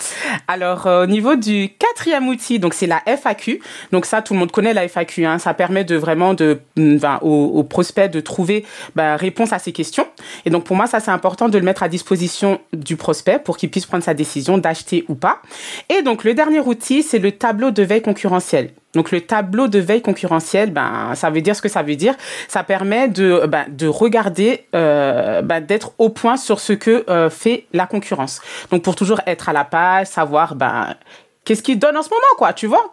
Alors, 0.47 0.85
euh, 0.85 1.03
au 1.03 1.07
niveau 1.07 1.35
du 1.35 1.69
quatrième 1.79 2.27
outil, 2.27 2.59
donc 2.59 2.75
c'est 2.75 2.85
la 2.85 3.01
FAQ. 3.07 3.59
Donc 3.91 4.05
ça, 4.05 4.21
tout 4.21 4.33
le 4.33 4.39
monde 4.39 4.51
connaît 4.51 4.73
la 4.73 4.87
FAQ. 4.87 5.25
Hein. 5.25 5.39
Ça 5.39 5.55
permet 5.55 5.83
de 5.83 5.95
vraiment 5.95 6.35
de, 6.35 6.59
ben, 6.75 7.17
aux, 7.23 7.63
prospects 7.63 8.11
de 8.11 8.19
trouver 8.19 8.65
ben, 8.95 9.15
réponse 9.15 9.51
à 9.51 9.57
ces 9.57 9.71
questions. 9.71 10.07
Et 10.45 10.51
donc 10.51 10.63
pour 10.63 10.75
moi, 10.75 10.85
ça 10.85 10.99
c'est 10.99 11.11
important 11.11 11.49
de 11.49 11.57
le 11.57 11.65
mettre 11.65 11.81
à 11.81 11.89
disposition 11.89 12.61
du 12.71 12.97
prospect 12.97 13.39
pour 13.39 13.57
qu'il 13.57 13.71
puisse 13.71 13.87
prendre 13.87 14.03
sa 14.03 14.13
décision 14.13 14.59
d'acheter 14.59 15.05
ou 15.07 15.15
pas. 15.15 15.41
Et 15.89 16.03
donc 16.03 16.23
le 16.23 16.35
dernier 16.35 16.59
outil, 16.59 17.01
c'est 17.01 17.19
le 17.19 17.31
tableau 17.31 17.71
de 17.71 17.81
veille 17.81 18.03
concurrentiel. 18.03 18.69
Donc 18.93 19.11
le 19.11 19.21
tableau 19.21 19.67
de 19.67 19.79
veille 19.79 20.01
concurrentielle, 20.01 20.71
ben 20.71 21.15
ça 21.15 21.29
veut 21.29 21.41
dire 21.41 21.55
ce 21.55 21.61
que 21.61 21.69
ça 21.69 21.81
veut 21.81 21.95
dire. 21.95 22.15
Ça 22.47 22.63
permet 22.63 23.07
de 23.07 23.45
ben, 23.47 23.65
de 23.67 23.87
regarder, 23.87 24.65
euh, 24.75 25.41
ben, 25.41 25.61
d'être 25.61 25.93
au 25.97 26.09
point 26.09 26.37
sur 26.37 26.59
ce 26.59 26.73
que 26.73 27.03
euh, 27.09 27.29
fait 27.29 27.65
la 27.73 27.87
concurrence. 27.87 28.41
Donc 28.71 28.83
pour 28.83 28.95
toujours 28.95 29.21
être 29.25 29.49
à 29.49 29.53
la 29.53 29.63
page, 29.63 30.07
savoir 30.07 30.55
ben 30.55 30.95
qu'est-ce 31.43 31.63
qu'ils 31.63 31.79
donne 31.79 31.97
en 31.97 32.03
ce 32.03 32.09
moment, 32.09 32.21
quoi, 32.37 32.53
tu 32.53 32.67
vois? 32.67 32.92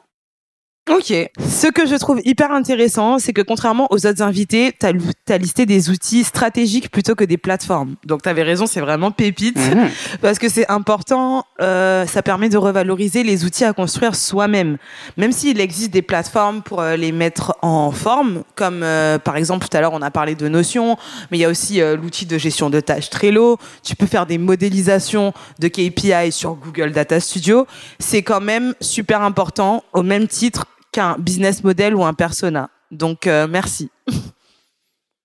Ok. 0.88 1.12
Ce 1.38 1.66
que 1.68 1.86
je 1.86 1.94
trouve 1.94 2.20
hyper 2.24 2.50
intéressant, 2.50 3.18
c'est 3.18 3.32
que 3.32 3.42
contrairement 3.42 3.86
aux 3.90 4.06
autres 4.06 4.22
invités, 4.22 4.72
tu 4.78 4.86
as, 4.86 5.38
listé 5.38 5.64
des 5.64 5.88
outils 5.88 6.24
stratégiques 6.24 6.90
plutôt 6.90 7.14
que 7.14 7.22
des 7.22 7.36
plateformes. 7.36 7.94
Donc 8.06 8.22
tu 8.22 8.28
avais 8.28 8.42
raison, 8.42 8.66
c'est 8.66 8.80
vraiment 8.80 9.10
pépite. 9.12 9.56
Mhm. 9.56 9.88
Parce 10.22 10.38
que 10.38 10.48
c'est 10.48 10.68
important, 10.68 11.44
euh, 11.60 12.06
ça 12.06 12.22
permet 12.22 12.48
de 12.48 12.56
revaloriser 12.56 13.22
les 13.22 13.44
outils 13.44 13.64
à 13.64 13.72
construire 13.72 14.16
soi-même. 14.16 14.78
Même 15.16 15.32
s'il 15.32 15.60
existe 15.60 15.92
des 15.92 16.02
plateformes 16.02 16.62
pour 16.62 16.80
euh, 16.80 16.96
les 16.96 17.12
mettre 17.12 17.56
en 17.62 17.92
forme, 17.92 18.42
comme 18.56 18.82
euh, 18.82 19.18
par 19.18 19.36
exemple 19.36 19.68
tout 19.68 19.76
à 19.76 19.80
l'heure 19.80 19.92
on 19.92 20.02
a 20.02 20.10
parlé 20.10 20.34
de 20.34 20.48
Notion, 20.48 20.96
mais 21.30 21.38
il 21.38 21.40
y 21.40 21.44
a 21.44 21.50
aussi 21.50 21.80
l'outil 21.80 22.26
de 22.26 22.36
gestion 22.36 22.68
de 22.68 22.80
tâches 22.80 23.10
Trello. 23.10 23.58
Tu 23.84 23.94
peux 23.94 24.06
faire 24.06 24.26
des 24.26 24.38
modélisations 24.38 25.32
de 25.60 25.68
KPI 25.68 26.32
sur 26.32 26.54
Google 26.54 26.92
Data 26.92 27.20
Studio. 27.20 27.66
C'est 27.98 28.22
quand 28.22 28.40
même 28.40 28.74
super 28.80 29.22
important, 29.22 29.84
au 29.92 30.02
même 30.02 30.26
titre 30.26 30.66
qu'un 30.92 31.16
business 31.18 31.62
model 31.64 31.94
ou 31.94 32.04
un 32.04 32.14
persona. 32.14 32.70
Donc, 32.90 33.26
euh, 33.26 33.46
merci. 33.48 33.90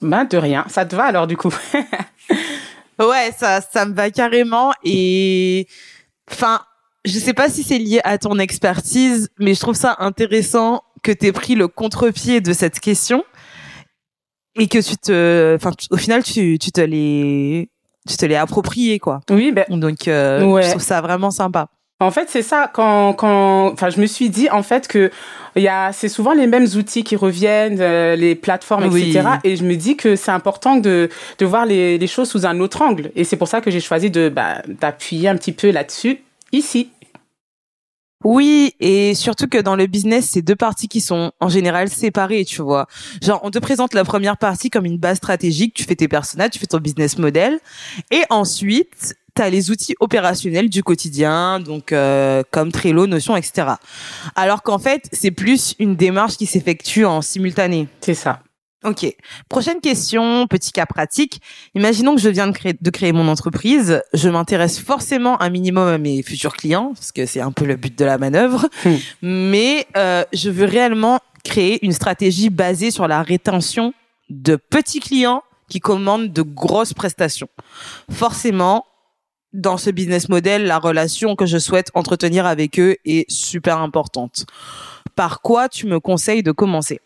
Ben, 0.02 0.26
de 0.26 0.38
rien. 0.38 0.66
Ça 0.68 0.86
te 0.86 0.96
va 0.96 1.06
alors, 1.06 1.26
du 1.26 1.38
coup? 1.38 1.52
Ouais, 3.00 3.32
ça, 3.38 3.60
ça 3.62 3.86
me 3.86 3.94
va 3.94 4.10
carrément. 4.10 4.72
Et, 4.84 5.68
enfin, 6.32 6.62
je 7.04 7.20
sais 7.20 7.34
pas 7.34 7.50
si 7.50 7.64
c'est 7.64 7.78
lié 7.78 8.00
à 8.04 8.18
ton 8.18 8.40
expertise, 8.40 9.30
mais 9.38 9.54
je 9.54 9.60
trouve 9.60 9.76
ça 9.76 9.98
intéressant 10.00 10.82
que 11.04 11.12
tu 11.12 11.28
aies 11.28 11.32
pris 11.32 11.56
le 11.56 11.68
contre-pied 11.68 12.42
de 12.42 12.54
cette 12.54 12.80
question 12.80 13.24
et 14.56 14.68
que 14.68 14.80
tu 14.80 14.96
te, 14.96 15.56
enfin, 15.56 15.72
au 15.92 15.98
final, 15.98 16.24
tu, 16.24 16.58
tu 16.58 16.72
te 16.72 16.82
l'es, 16.82 17.70
tu 18.08 18.16
te 18.16 18.26
l'es 18.26 18.38
approprié, 18.38 19.00
quoi. 19.00 19.20
Oui, 19.30 19.52
ben. 19.52 19.66
Donc, 19.70 20.08
euh, 20.08 20.62
je 20.62 20.70
trouve 20.70 20.82
ça 20.82 21.02
vraiment 21.02 21.32
sympa. 21.32 21.68
En 22.02 22.12
fait, 22.12 22.30
c'est 22.30 22.42
ça 22.42 22.70
quand 22.74 23.14
quand 23.14 23.72
enfin 23.72 23.90
je 23.90 24.02
me 24.02 24.06
suis 24.06 24.30
dit 24.30 24.50
en 24.50 24.64
fait 24.64 24.88
que 24.88 25.12
il 25.56 25.64
y 25.64 25.70
a 25.70 25.94
c'est 25.94 26.10
souvent 26.10 26.34
les 26.34 26.46
mêmes 26.46 26.68
outils 26.76 27.06
qui 27.06 27.16
reviennent 27.16 27.80
euh, 27.80 28.18
les 28.18 28.36
plateformes 28.36 28.84
etc 28.84 29.24
et 29.46 29.56
je 29.56 29.64
me 29.64 29.76
dis 29.76 29.96
que 29.96 30.18
c'est 30.18 30.32
important 30.32 30.76
de 30.76 31.10
de 31.38 31.46
voir 31.46 31.66
les 31.66 31.98
les 31.98 32.08
choses 32.08 32.30
sous 32.30 32.46
un 32.46 32.60
autre 32.60 32.82
angle 32.82 33.12
et 33.16 33.24
c'est 33.24 33.38
pour 33.38 33.48
ça 33.48 33.62
que 33.62 33.72
j'ai 33.72 33.80
choisi 33.80 34.12
de 34.12 34.28
bah, 34.28 34.62
d'appuyer 34.68 35.30
un 35.30 35.38
petit 35.38 35.54
peu 35.54 35.72
là-dessus 35.72 36.20
ici. 36.52 36.90
Oui, 38.26 38.74
et 38.80 39.14
surtout 39.14 39.48
que 39.48 39.60
dans 39.60 39.76
le 39.76 39.86
business, 39.86 40.30
c'est 40.32 40.42
deux 40.42 40.56
parties 40.56 40.88
qui 40.88 41.00
sont 41.00 41.32
en 41.40 41.48
général 41.48 41.90
séparées, 41.90 42.44
tu 42.44 42.64
vois. 42.64 42.88
Genre, 43.22 43.40
on 43.44 43.52
te 43.52 43.60
présente 43.60 43.94
la 43.94 44.04
première 44.04 44.38
partie 44.38 44.72
comme 44.72 44.86
une 44.86 44.98
base 44.98 45.18
stratégique, 45.18 45.76
tu 45.76 45.84
fais 45.84 45.96
tes 45.96 46.08
personnages, 46.08 46.50
tu 46.50 46.58
fais 46.58 46.66
ton 46.66 46.80
business 46.80 47.20
model, 47.20 47.60
et 48.10 48.24
ensuite, 48.32 49.16
tu 49.36 49.42
as 49.42 49.50
les 49.50 49.72
outils 49.72 49.96
opérationnels 50.00 50.70
du 50.70 50.84
quotidien, 50.84 51.60
donc 51.60 51.92
euh, 51.92 52.44
comme 52.52 52.72
Trello, 52.72 53.08
Notion, 53.08 53.36
etc. 53.36 53.68
Alors 54.36 54.64
qu'en 54.64 54.80
fait, 54.80 55.08
c'est 55.12 55.32
plus 55.32 55.76
une 55.80 55.96
démarche 55.96 56.38
qui 56.38 56.46
s'effectue 56.46 57.06
en 57.06 57.22
simultané. 57.22 57.88
C'est 58.02 58.14
ça. 58.14 58.40
Ok. 58.86 59.06
Prochaine 59.50 59.82
question, 59.82 60.46
petit 60.48 60.72
cas 60.72 60.86
pratique. 60.86 61.42
Imaginons 61.74 62.16
que 62.16 62.22
je 62.22 62.30
viens 62.30 62.46
de 62.48 62.52
créer, 62.52 62.76
de 62.80 62.90
créer 62.92 63.12
mon 63.14 63.28
entreprise. 63.28 64.02
Je 64.14 64.30
m'intéresse 64.30 64.80
forcément 64.80 65.42
un 65.42 65.50
minimum 65.50 65.88
à 65.88 65.98
mes 65.98 66.22
futurs 66.22 66.56
clients, 66.56 66.94
parce 66.94 67.12
que 67.12 67.26
c'est 67.26 67.42
un 67.42 67.52
peu 67.52 67.66
le 67.66 67.78
but 67.78 67.98
de 67.98 68.06
la 68.06 68.20
manœuvre. 68.20 68.70
Hmm. 68.86 68.96
Mais 69.24 69.88
euh, 69.98 70.24
je 70.34 70.52
veux 70.52 70.66
réellement 70.66 71.20
créer 71.44 71.84
une 71.84 71.94
stratégie 71.94 72.52
basée 72.52 72.92
sur 72.92 73.08
la 73.08 73.24
rétention 73.24 73.94
de 74.30 74.56
petits 74.56 75.00
clients 75.00 75.42
qui 75.68 75.80
commandent 75.80 76.32
de 76.32 76.42
grosses 76.44 76.94
prestations. 76.94 77.50
Forcément, 78.12 78.86
dans 79.56 79.78
ce 79.78 79.90
business 79.90 80.30
model, 80.30 80.66
la 80.66 80.78
relation 80.78 81.36
que 81.36 81.46
je 81.46 81.58
souhaite 81.58 81.90
entretenir 81.94 82.46
avec 82.46 82.80
eux 82.80 82.98
est 83.06 83.30
super 83.32 83.80
importante. 83.80 84.46
Par 85.16 85.42
quoi 85.42 85.70
tu 85.70 85.88
me 85.88 86.00
conseilles 86.00 86.44
de 86.44 86.52
commencer? 86.52 87.00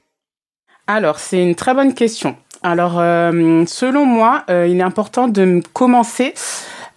Alors, 0.87 1.19
c'est 1.19 1.41
une 1.41 1.55
très 1.55 1.73
bonne 1.73 1.93
question. 1.93 2.35
Alors, 2.63 2.99
euh, 2.99 3.63
selon 3.67 4.05
moi, 4.05 4.43
euh, 4.49 4.67
il 4.67 4.79
est 4.79 4.83
important 4.83 5.27
de 5.27 5.61
commencer 5.73 6.33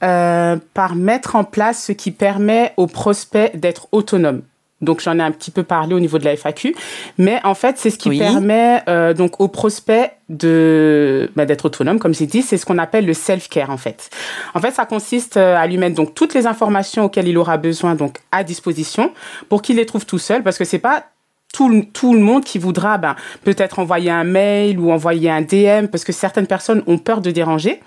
euh, 0.02 0.56
par 0.74 0.96
mettre 0.96 1.36
en 1.36 1.44
place 1.44 1.84
ce 1.84 1.92
qui 1.92 2.10
permet 2.10 2.72
aux 2.76 2.86
prospects 2.86 3.54
d'être 3.54 3.88
autonomes. 3.92 4.42
Donc 4.82 5.00
j'en 5.00 5.18
ai 5.18 5.22
un 5.22 5.30
petit 5.30 5.50
peu 5.50 5.62
parlé 5.62 5.94
au 5.94 6.00
niveau 6.00 6.18
de 6.18 6.24
la 6.24 6.36
FAQ, 6.36 6.74
mais 7.18 7.40
en 7.44 7.54
fait 7.54 7.78
c'est 7.78 7.90
ce 7.90 7.98
qui 7.98 8.18
permet 8.18 8.82
euh, 8.88 9.14
donc 9.14 9.40
aux 9.40 9.48
prospects 9.48 10.10
de 10.28 11.30
bah, 11.36 11.46
d'être 11.46 11.66
autonome, 11.66 11.98
comme 11.98 12.14
j'ai 12.14 12.26
dit, 12.26 12.42
c'est 12.42 12.56
ce 12.56 12.66
qu'on 12.66 12.78
appelle 12.78 13.06
le 13.06 13.14
self 13.14 13.48
care 13.48 13.70
en 13.70 13.76
fait. 13.76 14.10
En 14.54 14.60
fait 14.60 14.72
ça 14.72 14.84
consiste 14.84 15.36
euh, 15.36 15.56
à 15.56 15.66
lui 15.66 15.78
mettre 15.78 15.94
donc 15.94 16.14
toutes 16.14 16.34
les 16.34 16.46
informations 16.46 17.04
auxquelles 17.04 17.28
il 17.28 17.38
aura 17.38 17.56
besoin 17.56 17.94
donc 17.94 18.18
à 18.32 18.44
disposition 18.44 19.12
pour 19.48 19.62
qu'il 19.62 19.76
les 19.76 19.86
trouve 19.86 20.04
tout 20.04 20.18
seul, 20.18 20.42
parce 20.42 20.58
que 20.58 20.64
c'est 20.64 20.78
pas 20.78 21.04
tout 21.52 21.68
le, 21.68 21.84
tout 21.84 22.14
le 22.14 22.20
monde 22.20 22.44
qui 22.44 22.58
voudra 22.58 22.96
ben, 22.96 23.14
peut-être 23.44 23.78
envoyer 23.78 24.10
un 24.10 24.24
mail 24.24 24.80
ou 24.80 24.90
envoyer 24.90 25.30
un 25.30 25.42
DM 25.42 25.86
parce 25.86 26.02
que 26.02 26.12
certaines 26.12 26.46
personnes 26.46 26.82
ont 26.86 26.96
peur 26.96 27.20
de 27.20 27.30
déranger. 27.30 27.80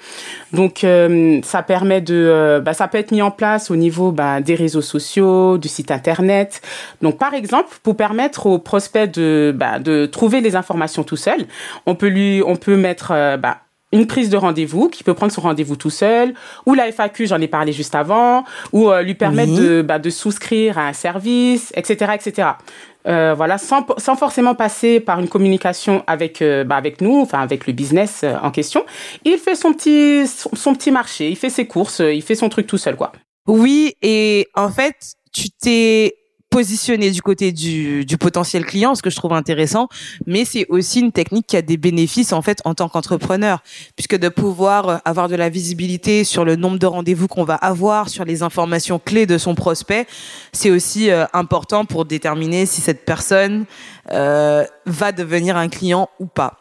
Donc 0.53 0.83
euh, 0.83 1.39
ça 1.43 1.63
permet 1.63 1.99
de 1.99 2.13
euh, 2.15 2.59
ben, 2.61 2.73
ça 2.73 2.87
peut 2.87 2.99
être 2.99 3.11
mis 3.11 3.23
en 3.23 3.31
place 3.31 3.71
au 3.71 3.75
niveau 3.75 4.11
ben, 4.11 4.39
des 4.39 4.53
réseaux 4.53 4.83
sociaux, 4.83 5.57
du 5.57 5.67
site 5.67 5.89
internet. 5.89 6.61
Donc 7.01 7.17
par 7.17 7.33
exemple, 7.33 7.75
pour 7.81 7.97
permettre 7.97 8.45
aux 8.45 8.59
prospects 8.59 9.11
de 9.11 9.51
ben, 9.55 9.79
de 9.79 10.05
trouver 10.05 10.41
les 10.41 10.55
informations 10.55 11.03
tout 11.03 11.17
seul, 11.17 11.47
on 11.87 11.95
peut 11.95 12.07
lui 12.07 12.43
on 12.45 12.57
peut 12.57 12.77
mettre 12.77 13.11
euh, 13.11 13.37
ben, 13.37 13.55
une 13.91 14.05
prise 14.05 14.29
de 14.29 14.37
rendez-vous, 14.37 14.89
qui 14.89 15.03
peut 15.03 15.13
prendre 15.13 15.31
son 15.31 15.41
rendez-vous 15.41 15.77
tout 15.77 15.89
seul, 15.89 16.33
ou 16.65 16.73
la 16.73 16.91
FAQ, 16.91 17.27
j'en 17.27 17.39
ai 17.39 17.47
parlé 17.47 17.71
juste 17.71 17.95
avant, 17.95 18.43
ou 18.73 18.91
lui 18.91 19.13
permettre 19.13 19.53
de, 19.53 19.81
bah, 19.81 19.99
de 19.99 20.09
souscrire 20.09 20.77
à 20.77 20.87
un 20.87 20.93
service, 20.93 21.71
etc., 21.77 22.11
etc. 22.15 22.47
Euh, 23.07 23.33
voilà, 23.35 23.57
sans, 23.57 23.85
sans 23.97 24.15
forcément 24.15 24.55
passer 24.55 24.99
par 24.99 25.19
une 25.19 25.27
communication 25.27 26.03
avec 26.07 26.41
euh, 26.41 26.63
bah, 26.63 26.75
avec 26.75 27.01
nous, 27.01 27.21
enfin 27.21 27.39
avec 27.39 27.67
le 27.67 27.73
business 27.73 28.21
euh, 28.23 28.35
en 28.41 28.49
question. 28.51 28.83
Il 29.23 29.37
fait 29.37 29.55
son 29.55 29.73
petit 29.73 30.25
son, 30.27 30.73
petit 30.73 30.91
marché, 30.91 31.29
il 31.29 31.35
fait 31.35 31.49
ses 31.49 31.67
courses, 31.67 31.99
il 31.99 32.21
fait 32.23 32.35
son 32.35 32.49
truc 32.49 32.65
tout 32.65 32.77
seul 32.77 32.95
quoi. 32.95 33.11
Oui, 33.47 33.93
et 34.01 34.47
en 34.55 34.69
fait, 34.69 34.95
tu 35.31 35.49
t'es 35.51 36.15
positionner 36.55 37.11
du 37.11 37.21
côté 37.21 37.51
du, 37.51 38.05
du 38.05 38.17
potentiel 38.17 38.65
client, 38.65 38.95
ce 38.95 39.01
que 39.01 39.09
je 39.09 39.17
trouve 39.17 39.33
intéressant, 39.33 39.89
mais 40.25 40.45
c'est 40.45 40.65
aussi 40.69 41.01
une 41.01 41.11
technique 41.11 41.47
qui 41.47 41.57
a 41.57 41.61
des 41.61 41.75
bénéfices 41.75 42.31
en 42.31 42.41
fait 42.41 42.61
en 42.63 42.73
tant 42.73 42.87
qu'entrepreneur, 42.87 43.61
puisque 43.97 44.15
de 44.15 44.29
pouvoir 44.29 44.87
euh, 44.87 44.97
avoir 45.03 45.27
de 45.27 45.35
la 45.35 45.49
visibilité 45.49 46.23
sur 46.23 46.45
le 46.45 46.55
nombre 46.55 46.79
de 46.79 46.85
rendez-vous 46.85 47.27
qu'on 47.27 47.43
va 47.43 47.55
avoir, 47.55 48.07
sur 48.07 48.23
les 48.23 48.41
informations 48.41 48.99
clés 48.99 49.25
de 49.25 49.37
son 49.37 49.53
prospect, 49.53 50.07
c'est 50.53 50.71
aussi 50.71 51.09
euh, 51.09 51.25
important 51.33 51.83
pour 51.83 52.05
déterminer 52.05 52.65
si 52.65 52.79
cette 52.79 53.03
personne 53.03 53.65
euh, 54.13 54.63
va 54.85 55.11
devenir 55.11 55.57
un 55.57 55.67
client 55.67 56.09
ou 56.21 56.25
pas. 56.25 56.59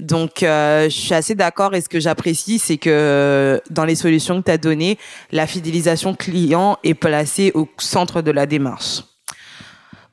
Donc, 0.00 0.42
euh, 0.42 0.84
je 0.84 0.96
suis 0.96 1.14
assez 1.14 1.36
d'accord. 1.36 1.72
Et 1.76 1.80
ce 1.80 1.88
que 1.88 2.00
j'apprécie, 2.00 2.58
c'est 2.58 2.78
que 2.78 3.60
dans 3.70 3.84
les 3.84 3.94
solutions 3.94 4.40
que 4.40 4.46
tu 4.46 4.50
as 4.50 4.58
données, 4.58 4.98
la 5.30 5.46
fidélisation 5.46 6.16
client 6.16 6.78
est 6.82 6.94
placée 6.94 7.52
au 7.54 7.68
centre 7.78 8.22
de 8.22 8.32
la 8.32 8.46
démarche. 8.46 9.02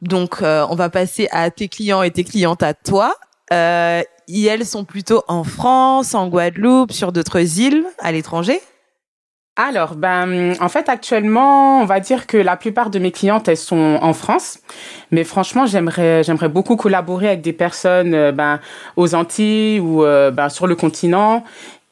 Donc, 0.03 0.41
euh, 0.41 0.65
on 0.69 0.75
va 0.75 0.89
passer 0.89 1.29
à 1.31 1.49
tes 1.49 1.69
clients 1.69 2.03
et 2.03 2.11
tes 2.11 2.25
clientes 2.25 2.61
à 2.61 2.73
toi. 2.73 3.15
Euh, 3.53 4.01
elles 4.27 4.65
sont 4.65 4.83
plutôt 4.83 5.23
en 5.29 5.43
France, 5.45 6.13
en 6.13 6.27
Guadeloupe, 6.27 6.91
sur 6.91 7.13
d'autres 7.13 7.59
îles, 7.59 7.85
à 7.99 8.11
l'étranger? 8.11 8.59
Alors, 9.55 9.95
ben, 9.95 10.55
en 10.59 10.67
fait, 10.67 10.89
actuellement, 10.89 11.79
on 11.79 11.85
va 11.85 11.99
dire 12.01 12.27
que 12.27 12.37
la 12.37 12.57
plupart 12.57 12.89
de 12.89 12.99
mes 12.99 13.11
clientes, 13.11 13.47
elles 13.47 13.55
sont 13.55 13.97
en 14.01 14.13
France. 14.13 14.59
Mais 15.11 15.23
franchement, 15.23 15.65
j'aimerais, 15.67 16.23
j'aimerais 16.23 16.49
beaucoup 16.49 16.75
collaborer 16.75 17.27
avec 17.27 17.41
des 17.41 17.53
personnes, 17.53 18.13
euh, 18.13 18.31
ben, 18.33 18.59
aux 18.97 19.15
Antilles 19.15 19.79
ou, 19.79 20.03
euh, 20.03 20.31
ben, 20.31 20.49
sur 20.49 20.67
le 20.67 20.75
continent. 20.75 21.45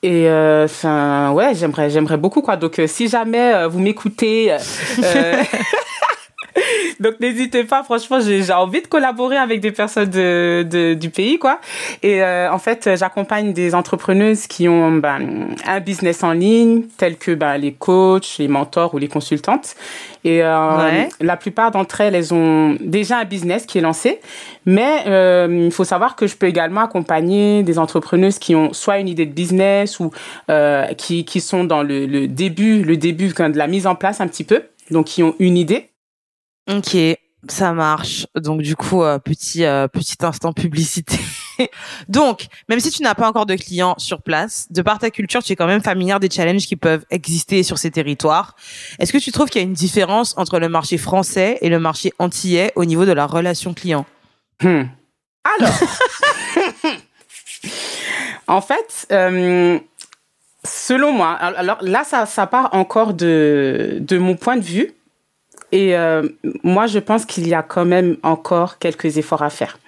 Et 0.04 0.28
enfin, 0.28 1.32
ouais, 1.32 1.54
j'aimerais, 1.54 1.92
j'aimerais 1.92 2.18
beaucoup 2.18 2.42
quoi. 2.42 2.58
Donc, 2.58 2.82
si 2.88 3.08
jamais 3.08 3.68
vous 3.68 3.78
m'écoutez, 3.78 4.58
Donc 7.00 7.20
n'hésitez 7.20 7.64
pas, 7.64 7.84
franchement, 7.84 8.20
j'ai 8.20 8.52
envie 8.54 8.82
de 8.82 8.88
collaborer 8.88 9.38
avec 9.38 9.60
des 9.60 9.72
personnes 9.72 10.10
de, 10.10 10.66
de 10.70 10.94
du 10.94 11.10
pays, 11.10 11.40
quoi. 11.40 11.60
Et 12.04 12.22
euh, 12.22 12.52
en 12.52 12.60
fait, 12.60 12.90
j'accompagne 12.96 13.54
des 13.54 13.74
entrepreneuses 13.76 14.48
qui 14.48 14.68
ont 14.68 14.92
ben, 14.92 15.48
un 15.66 15.80
business 15.80 16.24
en 16.24 16.34
ligne, 16.34 16.84
tels 16.98 17.18
que 17.18 17.32
ben, 17.32 17.58
les 17.58 17.74
coachs, 17.74 18.38
les 18.40 18.48
mentors 18.48 18.94
ou 18.94 18.98
les 18.98 19.08
consultantes. 19.08 19.76
Et 20.24 20.44
euh, 20.44 21.04
la 21.20 21.38
plupart 21.38 21.72
d'entre 21.72 22.02
elles, 22.02 22.14
elles 22.14 22.34
ont 22.34 22.78
déjà 22.80 23.20
un 23.20 23.26
business 23.26 23.66
qui 23.66 23.80
est 23.80 23.82
lancé, 23.82 24.20
mais 24.66 25.04
euh, 25.08 25.48
il 25.66 25.72
faut 25.72 25.84
savoir 25.84 26.16
que 26.16 26.28
je 26.28 26.36
peux 26.36 26.46
également 26.46 26.82
accompagner 26.82 27.64
des 27.64 27.80
entrepreneuses 27.80 28.38
qui 28.38 28.54
ont 28.56 28.72
soit 28.72 29.00
une 29.00 29.08
idée 29.08 29.26
de 29.26 29.34
business 29.34 30.00
ou 30.00 30.12
euh, 30.50 30.86
qui, 30.94 31.26
qui 31.26 31.42
sont 31.42 31.64
dans 31.64 31.82
le, 31.82 32.06
le 32.06 32.28
début, 32.28 32.84
le 32.84 32.98
début 32.98 33.30
de 33.30 33.58
la 33.58 33.68
mise 33.68 33.88
en 33.88 33.96
place 33.96 34.22
un 34.22 34.28
petit 34.28 34.44
peu, 34.44 34.62
donc 34.92 35.08
qui 35.08 35.24
ont 35.24 35.34
une 35.40 35.58
idée 35.58 35.91
Ok, 36.70 36.96
ça 37.48 37.74
marche. 37.74 38.28
Donc 38.36 38.62
du 38.62 38.76
coup, 38.76 39.04
euh, 39.04 39.20
petit 39.20 39.66
euh, 39.66 39.88
petit 39.88 40.18
instant 40.22 40.54
publicité. 40.54 41.18
Donc, 42.08 42.48
même 42.70 42.80
si 42.80 42.90
tu 42.90 43.04
n'as 43.04 43.16
pas 43.16 43.28
encore 43.28 43.46
de 43.46 43.56
clients 43.56 43.96
sur 43.98 44.22
place, 44.22 44.68
de 44.72 44.82
par 44.82 45.00
ta 45.00 45.10
culture, 45.10 45.44
tu 45.44 45.54
es 45.54 45.56
quand 45.56 45.68
même 45.68 45.82
familière 45.82 46.20
des 46.20 46.30
challenges 46.30 46.66
qui 46.66 46.76
peuvent 46.76 47.06
exister 47.10 47.64
sur 47.64 47.78
ces 47.78 47.92
territoires. 47.92 48.56
Est-ce 49.00 49.12
que 49.12 49.18
tu 49.18 49.32
trouves 49.32 49.50
qu'il 49.50 49.62
y 49.62 49.64
a 49.64 49.68
une 49.68 49.74
différence 49.74 50.36
entre 50.38 50.60
le 50.60 50.70
marché 50.70 50.98
français 50.98 51.58
et 51.62 51.70
le 51.70 51.80
marché 51.80 52.12
antillais 52.20 52.72
au 52.76 52.86
niveau 52.86 53.06
de 53.06 53.12
la 53.12 53.26
relation 53.26 53.74
client? 53.74 54.06
Hmm. 54.62 54.84
Alors, 55.44 55.74
en 58.48 58.62
fait, 58.62 59.08
euh, 59.12 59.80
selon 60.64 61.12
moi, 61.12 61.32
alors 61.32 61.80
là, 61.82 62.04
ça, 62.04 62.26
ça 62.26 62.46
part 62.46 62.70
encore 62.74 63.14
de, 63.14 63.98
de 64.00 64.18
mon 64.18 64.36
point 64.36 64.58
de 64.58 64.64
vue. 64.64 64.94
Et 65.72 65.96
euh, 65.96 66.28
moi, 66.64 66.88
je 66.88 67.00
pense 67.00 67.26
qu'il 67.26 67.48
y 67.48 67.54
a 67.54 67.64
quand 67.64 67.86
même 67.86 68.18
encore 68.24 68.78
quelques 68.78 69.18
efforts 69.18 69.42
à 69.42 69.50
faire. 69.50 69.80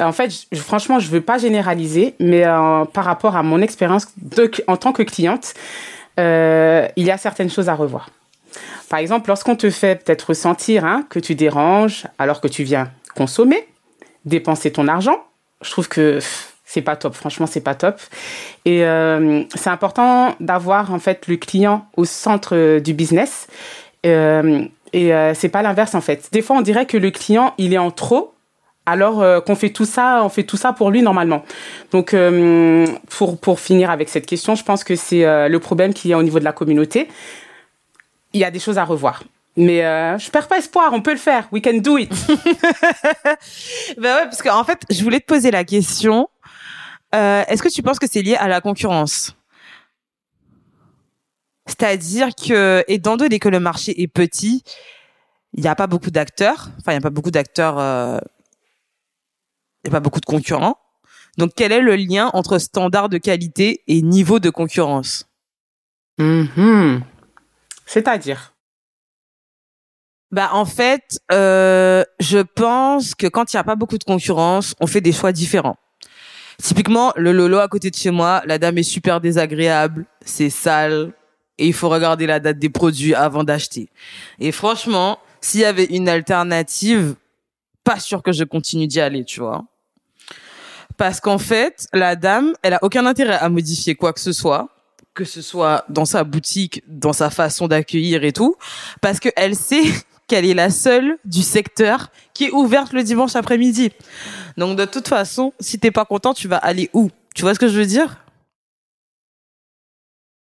Euh, 0.00 0.04
en 0.04 0.12
fait, 0.12 0.32
franchement, 0.54 0.98
je 0.98 1.08
veux 1.10 1.20
pas 1.20 1.38
généraliser, 1.38 2.14
mais 2.20 2.44
euh, 2.44 2.84
par 2.84 3.04
rapport 3.04 3.36
à 3.36 3.42
mon 3.42 3.60
expérience 3.60 4.08
en 4.66 4.76
tant 4.76 4.92
que 4.92 5.02
cliente, 5.02 5.54
il 6.18 7.04
y 7.04 7.10
a 7.10 7.16
certaines 7.16 7.50
choses 7.50 7.68
à 7.68 7.74
revoir. 7.74 8.10
Par 8.90 8.98
exemple, 8.98 9.28
lorsqu'on 9.28 9.56
te 9.56 9.70
fait 9.70 10.04
peut-être 10.04 10.22
ressentir 10.30 10.84
hein, 10.84 11.04
que 11.08 11.18
tu 11.18 11.34
déranges 11.34 12.06
alors 12.18 12.40
que 12.40 12.48
tu 12.48 12.62
viens 12.62 12.90
consommer, 13.14 13.66
dépenser 14.26 14.70
ton 14.70 14.86
argent. 14.86 15.24
Je 15.62 15.70
trouve 15.70 15.88
que 15.88 16.18
c'est 16.66 16.82
pas 16.82 16.96
top. 16.96 17.14
Franchement, 17.14 17.46
c'est 17.46 17.62
pas 17.62 17.74
top. 17.74 17.98
Et 18.66 18.80
c'est 19.54 19.70
important 19.70 20.34
d'avoir 20.40 20.92
en 20.92 20.98
fait 20.98 21.26
le 21.26 21.36
client 21.36 21.86
au 21.96 22.04
centre 22.04 22.80
du 22.80 22.92
business. 22.92 23.46
Et 24.92 25.14
euh, 25.14 25.34
c'est 25.34 25.48
pas 25.48 25.62
l'inverse 25.62 25.94
en 25.94 26.00
fait. 26.00 26.28
Des 26.32 26.42
fois, 26.42 26.56
on 26.56 26.62
dirait 26.62 26.86
que 26.86 26.96
le 26.96 27.10
client 27.10 27.54
il 27.58 27.72
est 27.72 27.78
en 27.78 27.90
trop 27.90 28.34
alors 28.86 29.22
euh, 29.22 29.40
qu'on 29.40 29.54
fait 29.54 29.70
tout 29.70 29.84
ça, 29.84 30.22
on 30.24 30.28
fait 30.28 30.42
tout 30.42 30.56
ça 30.56 30.72
pour 30.72 30.90
lui 30.90 31.02
normalement. 31.02 31.44
Donc, 31.92 32.14
euh, 32.14 32.86
pour, 33.08 33.38
pour 33.38 33.60
finir 33.60 33.90
avec 33.90 34.08
cette 34.08 34.26
question, 34.26 34.54
je 34.54 34.64
pense 34.64 34.84
que 34.84 34.96
c'est 34.96 35.24
euh, 35.24 35.48
le 35.48 35.58
problème 35.58 35.94
qu'il 35.94 36.10
y 36.10 36.14
a 36.14 36.18
au 36.18 36.22
niveau 36.22 36.38
de 36.38 36.44
la 36.44 36.52
communauté. 36.52 37.08
Il 38.32 38.40
y 38.40 38.44
a 38.44 38.50
des 38.50 38.58
choses 38.58 38.78
à 38.78 38.84
revoir. 38.84 39.22
Mais 39.56 39.84
euh, 39.84 40.16
je 40.18 40.30
perds 40.30 40.48
pas 40.48 40.58
espoir, 40.58 40.92
on 40.92 41.02
peut 41.02 41.12
le 41.12 41.18
faire. 41.18 41.48
We 41.52 41.62
can 41.62 41.78
do 41.78 41.98
it. 41.98 42.10
ben 43.98 44.16
ouais, 44.16 44.24
parce 44.24 44.42
qu'en 44.42 44.64
fait, 44.64 44.80
je 44.88 45.02
voulais 45.02 45.20
te 45.20 45.26
poser 45.26 45.50
la 45.50 45.64
question. 45.64 46.28
Euh, 47.14 47.42
Est-ce 47.48 47.62
que 47.62 47.68
tu 47.68 47.82
penses 47.82 47.98
que 47.98 48.06
c'est 48.10 48.22
lié 48.22 48.36
à 48.36 48.48
la 48.48 48.60
concurrence? 48.60 49.36
C'est-à-dire 51.70 52.30
que, 52.34 52.84
étant 52.88 53.16
donné 53.16 53.38
que 53.38 53.48
le 53.48 53.60
marché 53.60 54.02
est 54.02 54.08
petit, 54.08 54.64
il 55.52 55.62
n'y 55.62 55.68
a 55.68 55.76
pas 55.76 55.86
beaucoup 55.86 56.10
d'acteurs. 56.10 56.68
Enfin, 56.78 56.92
il 56.92 56.94
n'y 56.94 56.98
a 56.98 57.00
pas 57.00 57.10
beaucoup 57.10 57.30
d'acteurs. 57.30 57.78
Euh, 57.78 58.18
il 59.84 59.88
n'y 59.88 59.90
a 59.90 59.92
pas 59.92 60.00
beaucoup 60.00 60.18
de 60.18 60.26
concurrents. 60.26 60.76
Donc, 61.38 61.52
quel 61.54 61.70
est 61.70 61.80
le 61.80 61.94
lien 61.94 62.28
entre 62.34 62.58
standard 62.58 63.08
de 63.08 63.18
qualité 63.18 63.84
et 63.86 64.02
niveau 64.02 64.40
de 64.40 64.50
concurrence? 64.50 65.26
Mhm. 66.18 67.02
C'est-à-dire? 67.86 68.52
Bah 70.32 70.50
en 70.52 70.64
fait, 70.64 71.20
euh, 71.32 72.04
je 72.20 72.38
pense 72.38 73.14
que 73.14 73.26
quand 73.26 73.52
il 73.52 73.56
n'y 73.56 73.60
a 73.60 73.64
pas 73.64 73.74
beaucoup 73.74 73.98
de 73.98 74.04
concurrence, 74.04 74.74
on 74.80 74.86
fait 74.86 75.00
des 75.00 75.12
choix 75.12 75.32
différents. 75.32 75.76
Typiquement, 76.62 77.12
le 77.16 77.32
Lolo 77.32 77.58
à 77.58 77.68
côté 77.68 77.90
de 77.90 77.96
chez 77.96 78.10
moi, 78.10 78.42
la 78.44 78.58
dame 78.58 78.78
est 78.78 78.84
super 78.84 79.20
désagréable, 79.20 80.06
c'est 80.24 80.50
sale, 80.50 81.12
et 81.60 81.66
il 81.66 81.74
faut 81.74 81.90
regarder 81.90 82.26
la 82.26 82.40
date 82.40 82.58
des 82.58 82.70
produits 82.70 83.14
avant 83.14 83.44
d'acheter. 83.44 83.90
Et 84.40 84.50
franchement, 84.50 85.18
s'il 85.42 85.60
y 85.60 85.64
avait 85.64 85.84
une 85.84 86.08
alternative, 86.08 87.14
pas 87.84 88.00
sûr 88.00 88.22
que 88.22 88.32
je 88.32 88.44
continue 88.44 88.86
d'y 88.86 88.98
aller, 88.98 89.24
tu 89.24 89.40
vois. 89.40 89.64
Parce 90.96 91.20
qu'en 91.20 91.38
fait, 91.38 91.86
la 91.92 92.16
dame, 92.16 92.54
elle 92.62 92.74
a 92.74 92.78
aucun 92.82 93.04
intérêt 93.04 93.36
à 93.36 93.48
modifier 93.50 93.94
quoi 93.94 94.14
que 94.14 94.20
ce 94.20 94.32
soit, 94.32 94.68
que 95.12 95.24
ce 95.24 95.42
soit 95.42 95.84
dans 95.90 96.06
sa 96.06 96.24
boutique, 96.24 96.82
dans 96.88 97.12
sa 97.12 97.28
façon 97.28 97.68
d'accueillir 97.68 98.24
et 98.24 98.32
tout, 98.32 98.56
parce 99.02 99.20
qu'elle 99.20 99.54
sait 99.54 99.82
qu'elle 100.28 100.46
est 100.46 100.54
la 100.54 100.70
seule 100.70 101.18
du 101.26 101.42
secteur 101.42 102.10
qui 102.32 102.44
est 102.44 102.52
ouverte 102.52 102.94
le 102.94 103.02
dimanche 103.02 103.36
après-midi. 103.36 103.90
Donc 104.56 104.78
de 104.78 104.86
toute 104.86 105.08
façon, 105.08 105.52
si 105.60 105.78
t'es 105.78 105.90
pas 105.90 106.06
content, 106.06 106.32
tu 106.32 106.48
vas 106.48 106.56
aller 106.56 106.88
où? 106.94 107.10
Tu 107.34 107.42
vois 107.42 107.54
ce 107.54 107.58
que 107.58 107.68
je 107.68 107.78
veux 107.78 107.86
dire? 107.86 108.24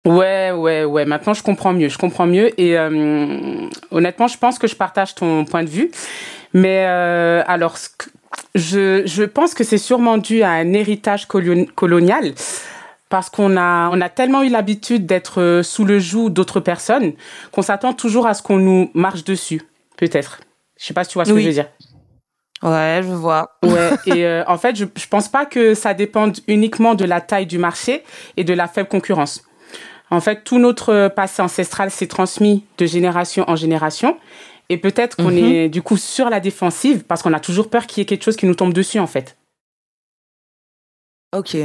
Ouais, 0.07 0.50
ouais, 0.52 0.85
ouais. 0.85 1.04
Maintenant, 1.04 1.35
je 1.35 1.42
comprends 1.42 1.73
mieux. 1.73 1.88
Je 1.88 1.99
comprends 1.99 2.26
mieux. 2.26 2.59
Et 2.61 2.78
euh, 2.78 3.69
honnêtement, 3.90 4.28
je 4.28 4.38
pense 4.38 4.59
que 4.59 4.66
je 4.66 4.75
partage 4.75 5.14
ton 5.14 5.45
point 5.45 5.62
de 5.62 5.69
vue. 5.69 5.90
Mais 6.54 6.87
euh, 6.88 7.42
alors, 7.47 7.76
je, 8.54 9.02
je 9.04 9.23
pense 9.25 9.54
que 9.54 9.62
c'est 9.64 9.78
sûrement 9.78 10.16
dû 10.19 10.42
à 10.42 10.50
un 10.52 10.73
héritage 10.73 11.26
colon- 11.26 11.66
colonial. 11.75 12.33
Parce 13.11 13.28
qu'on 13.28 13.57
a, 13.57 13.90
on 13.92 14.00
a 14.00 14.09
tellement 14.09 14.42
eu 14.42 14.49
l'habitude 14.49 15.04
d'être 15.04 15.40
euh, 15.42 15.62
sous 15.64 15.85
le 15.85 15.99
joug 15.99 16.30
d'autres 16.30 16.61
personnes 16.61 17.12
qu'on 17.50 17.62
s'attend 17.62 17.92
toujours 17.92 18.26
à 18.26 18.35
ce 18.35 18.42
qu'on 18.42 18.59
nous 18.59 18.90
marche 18.95 19.25
dessus, 19.25 19.61
peut-être. 19.97 20.40
Je 20.78 20.87
sais 20.87 20.95
pas 20.95 21.02
si 21.04 21.11
tu 21.11 21.14
vois 21.14 21.25
ce 21.25 21.33
que 21.33 21.40
je 21.40 21.47
veux 21.49 21.52
dire. 21.52 21.69
Ouais, 22.62 23.00
je 23.02 23.09
vois. 23.09 23.56
Ouais, 23.65 23.91
et 24.06 24.25
euh, 24.25 24.45
en 24.47 24.58
fait, 24.58 24.76
je, 24.76 24.84
je 24.97 25.06
pense 25.08 25.28
pas 25.28 25.45
que 25.45 25.75
ça 25.75 25.93
dépende 25.93 26.39
uniquement 26.47 26.95
de 26.95 27.04
la 27.04 27.21
taille 27.21 27.47
du 27.47 27.58
marché 27.58 28.04
et 28.36 28.45
de 28.45 28.54
la 28.54 28.69
faible 28.69 28.89
concurrence. 28.89 29.43
En 30.10 30.20
fait, 30.20 30.42
tout 30.44 30.58
notre 30.58 31.08
passé 31.08 31.40
ancestral 31.40 31.90
s'est 31.90 32.06
transmis 32.08 32.64
de 32.78 32.86
génération 32.86 33.44
en 33.49 33.56
génération. 33.56 34.18
Et 34.68 34.76
peut-être 34.76 35.16
qu'on 35.16 35.30
Mhm. 35.30 35.38
est 35.38 35.68
du 35.68 35.82
coup 35.82 35.96
sur 35.96 36.30
la 36.30 36.38
défensive 36.40 37.02
parce 37.04 37.23
qu'on 37.23 37.32
a 37.32 37.40
toujours 37.40 37.70
peur 37.70 37.86
qu'il 37.86 37.99
y 37.99 38.02
ait 38.02 38.06
quelque 38.06 38.25
chose 38.25 38.36
qui 38.36 38.46
nous 38.46 38.54
tombe 38.54 38.73
dessus, 38.73 38.99
en 39.00 39.06
fait. 39.06 39.36
Ok. 41.36 41.56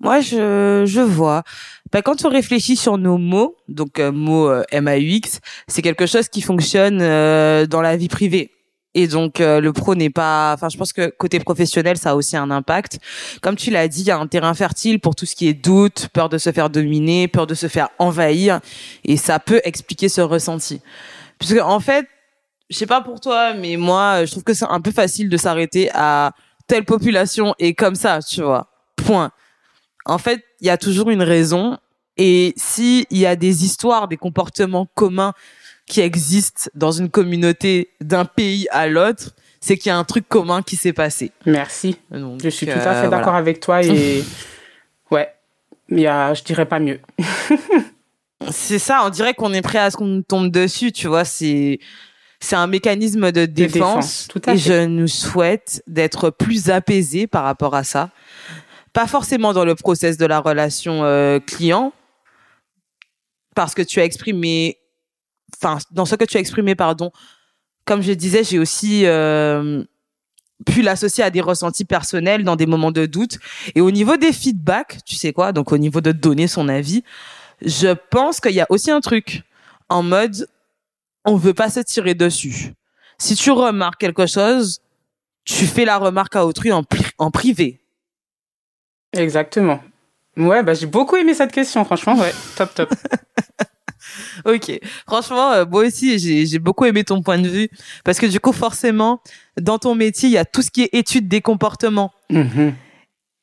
Moi, 0.00 0.20
je, 0.20 0.84
je 0.86 1.00
vois. 1.00 1.42
Ben, 1.92 2.02
quand 2.02 2.24
on 2.24 2.28
réfléchit 2.30 2.76
sur 2.76 2.98
nos 2.98 3.18
mots, 3.18 3.56
donc 3.68 3.98
euh, 4.00 4.10
mots 4.10 4.48
euh, 4.48 4.62
MAUX, 4.72 5.40
c'est 5.68 5.82
quelque 5.82 6.06
chose 6.06 6.28
qui 6.28 6.40
fonctionne 6.40 7.00
euh, 7.00 7.66
dans 7.66 7.82
la 7.82 7.96
vie 7.96 8.08
privée. 8.08 8.51
Et 8.94 9.06
donc 9.06 9.40
euh, 9.40 9.60
le 9.60 9.72
pro 9.72 9.94
n'est 9.94 10.10
pas. 10.10 10.52
Enfin, 10.54 10.68
je 10.68 10.76
pense 10.76 10.92
que 10.92 11.08
côté 11.08 11.38
professionnel, 11.40 11.96
ça 11.96 12.10
a 12.10 12.14
aussi 12.14 12.36
un 12.36 12.50
impact. 12.50 12.98
Comme 13.40 13.56
tu 13.56 13.70
l'as 13.70 13.88
dit, 13.88 14.02
il 14.02 14.06
y 14.06 14.10
a 14.10 14.18
un 14.18 14.26
terrain 14.26 14.54
fertile 14.54 15.00
pour 15.00 15.14
tout 15.14 15.24
ce 15.24 15.34
qui 15.34 15.48
est 15.48 15.54
doute, 15.54 16.08
peur 16.12 16.28
de 16.28 16.38
se 16.38 16.52
faire 16.52 16.68
dominer, 16.68 17.28
peur 17.28 17.46
de 17.46 17.54
se 17.54 17.68
faire 17.68 17.88
envahir, 17.98 18.60
et 19.04 19.16
ça 19.16 19.38
peut 19.38 19.60
expliquer 19.64 20.08
ce 20.08 20.20
ressenti. 20.20 20.80
Puisque 21.38 21.60
en 21.60 21.80
fait, 21.80 22.06
je 22.68 22.76
sais 22.76 22.86
pas 22.86 23.00
pour 23.00 23.20
toi, 23.20 23.54
mais 23.54 23.76
moi, 23.76 24.24
je 24.24 24.30
trouve 24.30 24.44
que 24.44 24.54
c'est 24.54 24.66
un 24.68 24.80
peu 24.80 24.92
facile 24.92 25.28
de 25.28 25.36
s'arrêter 25.36 25.90
à 25.94 26.32
telle 26.66 26.84
population 26.84 27.54
et 27.58 27.74
comme 27.74 27.94
ça, 27.94 28.20
tu 28.20 28.42
vois. 28.42 28.68
Point. 28.96 29.30
En 30.04 30.18
fait, 30.18 30.42
il 30.60 30.66
y 30.66 30.70
a 30.70 30.76
toujours 30.76 31.10
une 31.10 31.22
raison. 31.22 31.78
Et 32.16 32.52
s'il 32.56 33.06
y 33.10 33.24
a 33.24 33.36
des 33.36 33.64
histoires, 33.64 34.06
des 34.06 34.18
comportements 34.18 34.86
communs 34.94 35.32
qui 35.86 36.00
existent 36.00 36.70
dans 36.74 36.92
une 36.92 37.10
communauté 37.10 37.90
d'un 38.00 38.24
pays 38.24 38.66
à 38.70 38.86
l'autre, 38.86 39.30
c'est 39.60 39.76
qu'il 39.76 39.90
y 39.90 39.92
a 39.92 39.98
un 39.98 40.04
truc 40.04 40.28
commun 40.28 40.62
qui 40.62 40.76
s'est 40.76 40.92
passé. 40.92 41.30
Merci. 41.46 41.96
Donc, 42.10 42.40
Je 42.42 42.48
suis 42.48 42.66
tout 42.66 42.72
euh, 42.72 42.76
à 42.76 43.02
fait 43.02 43.08
d'accord 43.08 43.24
voilà. 43.24 43.36
avec 43.38 43.60
toi 43.60 43.82
et 43.82 44.24
ouais, 45.10 45.32
il 45.88 46.00
y 46.00 46.06
a, 46.06 46.34
je 46.34 46.42
dirais 46.42 46.66
pas 46.66 46.80
mieux. 46.80 47.00
C'est 48.50 48.80
ça, 48.80 49.02
on 49.04 49.10
dirait 49.10 49.34
qu'on 49.34 49.52
est 49.52 49.62
prêt 49.62 49.78
à 49.78 49.90
ce 49.90 49.96
qu'on 49.96 50.22
tombe 50.22 50.50
dessus, 50.50 50.90
tu 50.90 51.06
vois. 51.06 51.24
C'est 51.24 51.78
c'est 52.40 52.56
un 52.56 52.66
mécanisme 52.66 53.30
de 53.30 53.46
défense. 53.46 53.72
défense, 53.72 54.28
tout 54.28 54.42
à 54.46 54.54
et 54.54 54.58
fait. 54.58 54.82
je 54.82 54.84
nous 54.86 55.06
souhaite 55.06 55.80
d'être 55.86 56.30
plus 56.30 56.70
apaisés 56.70 57.28
par 57.28 57.44
rapport 57.44 57.76
à 57.76 57.84
ça. 57.84 58.10
Pas 58.92 59.06
forcément 59.06 59.52
dans 59.52 59.64
le 59.64 59.76
process 59.76 60.16
de 60.16 60.26
la 60.26 60.40
relation 60.40 61.04
euh, 61.04 61.38
client, 61.38 61.92
parce 63.54 63.74
que 63.76 63.82
tu 63.82 64.00
as 64.00 64.04
exprimé, 64.04 64.78
enfin, 65.56 65.78
dans 65.90 66.04
ce 66.04 66.14
que 66.14 66.24
tu 66.24 66.36
as 66.36 66.40
exprimé, 66.40 66.74
pardon, 66.74 67.10
comme 67.84 68.02
je 68.02 68.12
disais, 68.12 68.44
j'ai 68.44 68.58
aussi 68.58 69.06
euh, 69.06 69.82
pu 70.66 70.82
l'associer 70.82 71.24
à 71.24 71.30
des 71.30 71.40
ressentis 71.40 71.84
personnels 71.84 72.44
dans 72.44 72.56
des 72.56 72.66
moments 72.66 72.92
de 72.92 73.06
doute. 73.06 73.38
Et 73.74 73.80
au 73.80 73.90
niveau 73.90 74.16
des 74.16 74.32
feedbacks, 74.32 74.98
tu 75.04 75.16
sais 75.16 75.32
quoi, 75.32 75.52
donc 75.52 75.72
au 75.72 75.78
niveau 75.78 76.00
de 76.00 76.12
donner 76.12 76.46
son 76.46 76.68
avis, 76.68 77.02
je 77.64 77.94
pense 78.10 78.40
qu'il 78.40 78.52
y 78.52 78.60
a 78.60 78.66
aussi 78.68 78.90
un 78.90 79.00
truc 79.00 79.42
en 79.88 80.02
mode, 80.02 80.46
on 81.24 81.36
veut 81.36 81.54
pas 81.54 81.70
se 81.70 81.80
tirer 81.80 82.14
dessus. 82.14 82.72
Si 83.18 83.36
tu 83.36 83.50
remarques 83.50 84.00
quelque 84.00 84.26
chose, 84.26 84.80
tu 85.44 85.66
fais 85.66 85.84
la 85.84 85.98
remarque 85.98 86.36
à 86.36 86.46
autrui 86.46 86.72
en 86.72 87.30
privé. 87.30 87.80
Exactement. 89.12 89.82
Ouais, 90.36 90.62
bah 90.62 90.74
j'ai 90.74 90.86
beaucoup 90.86 91.16
aimé 91.16 91.34
cette 91.34 91.52
question, 91.52 91.84
franchement, 91.84 92.16
ouais, 92.16 92.32
top, 92.56 92.74
top. 92.74 92.94
Ok. 94.44 94.80
Franchement, 95.06 95.52
euh, 95.52 95.64
moi 95.64 95.86
aussi, 95.86 96.18
j'ai 96.18 96.46
j'ai 96.46 96.58
beaucoup 96.58 96.84
aimé 96.84 97.04
ton 97.04 97.22
point 97.22 97.38
de 97.38 97.48
vue 97.48 97.68
parce 98.04 98.18
que 98.18 98.26
du 98.26 98.40
coup, 98.40 98.52
forcément, 98.52 99.20
dans 99.60 99.78
ton 99.78 99.94
métier, 99.94 100.28
il 100.28 100.32
y 100.32 100.38
a 100.38 100.44
tout 100.44 100.62
ce 100.62 100.70
qui 100.70 100.82
est 100.82 100.90
étude 100.92 101.28
des 101.28 101.40
comportements. 101.40 102.12
Mhm. 102.30 102.74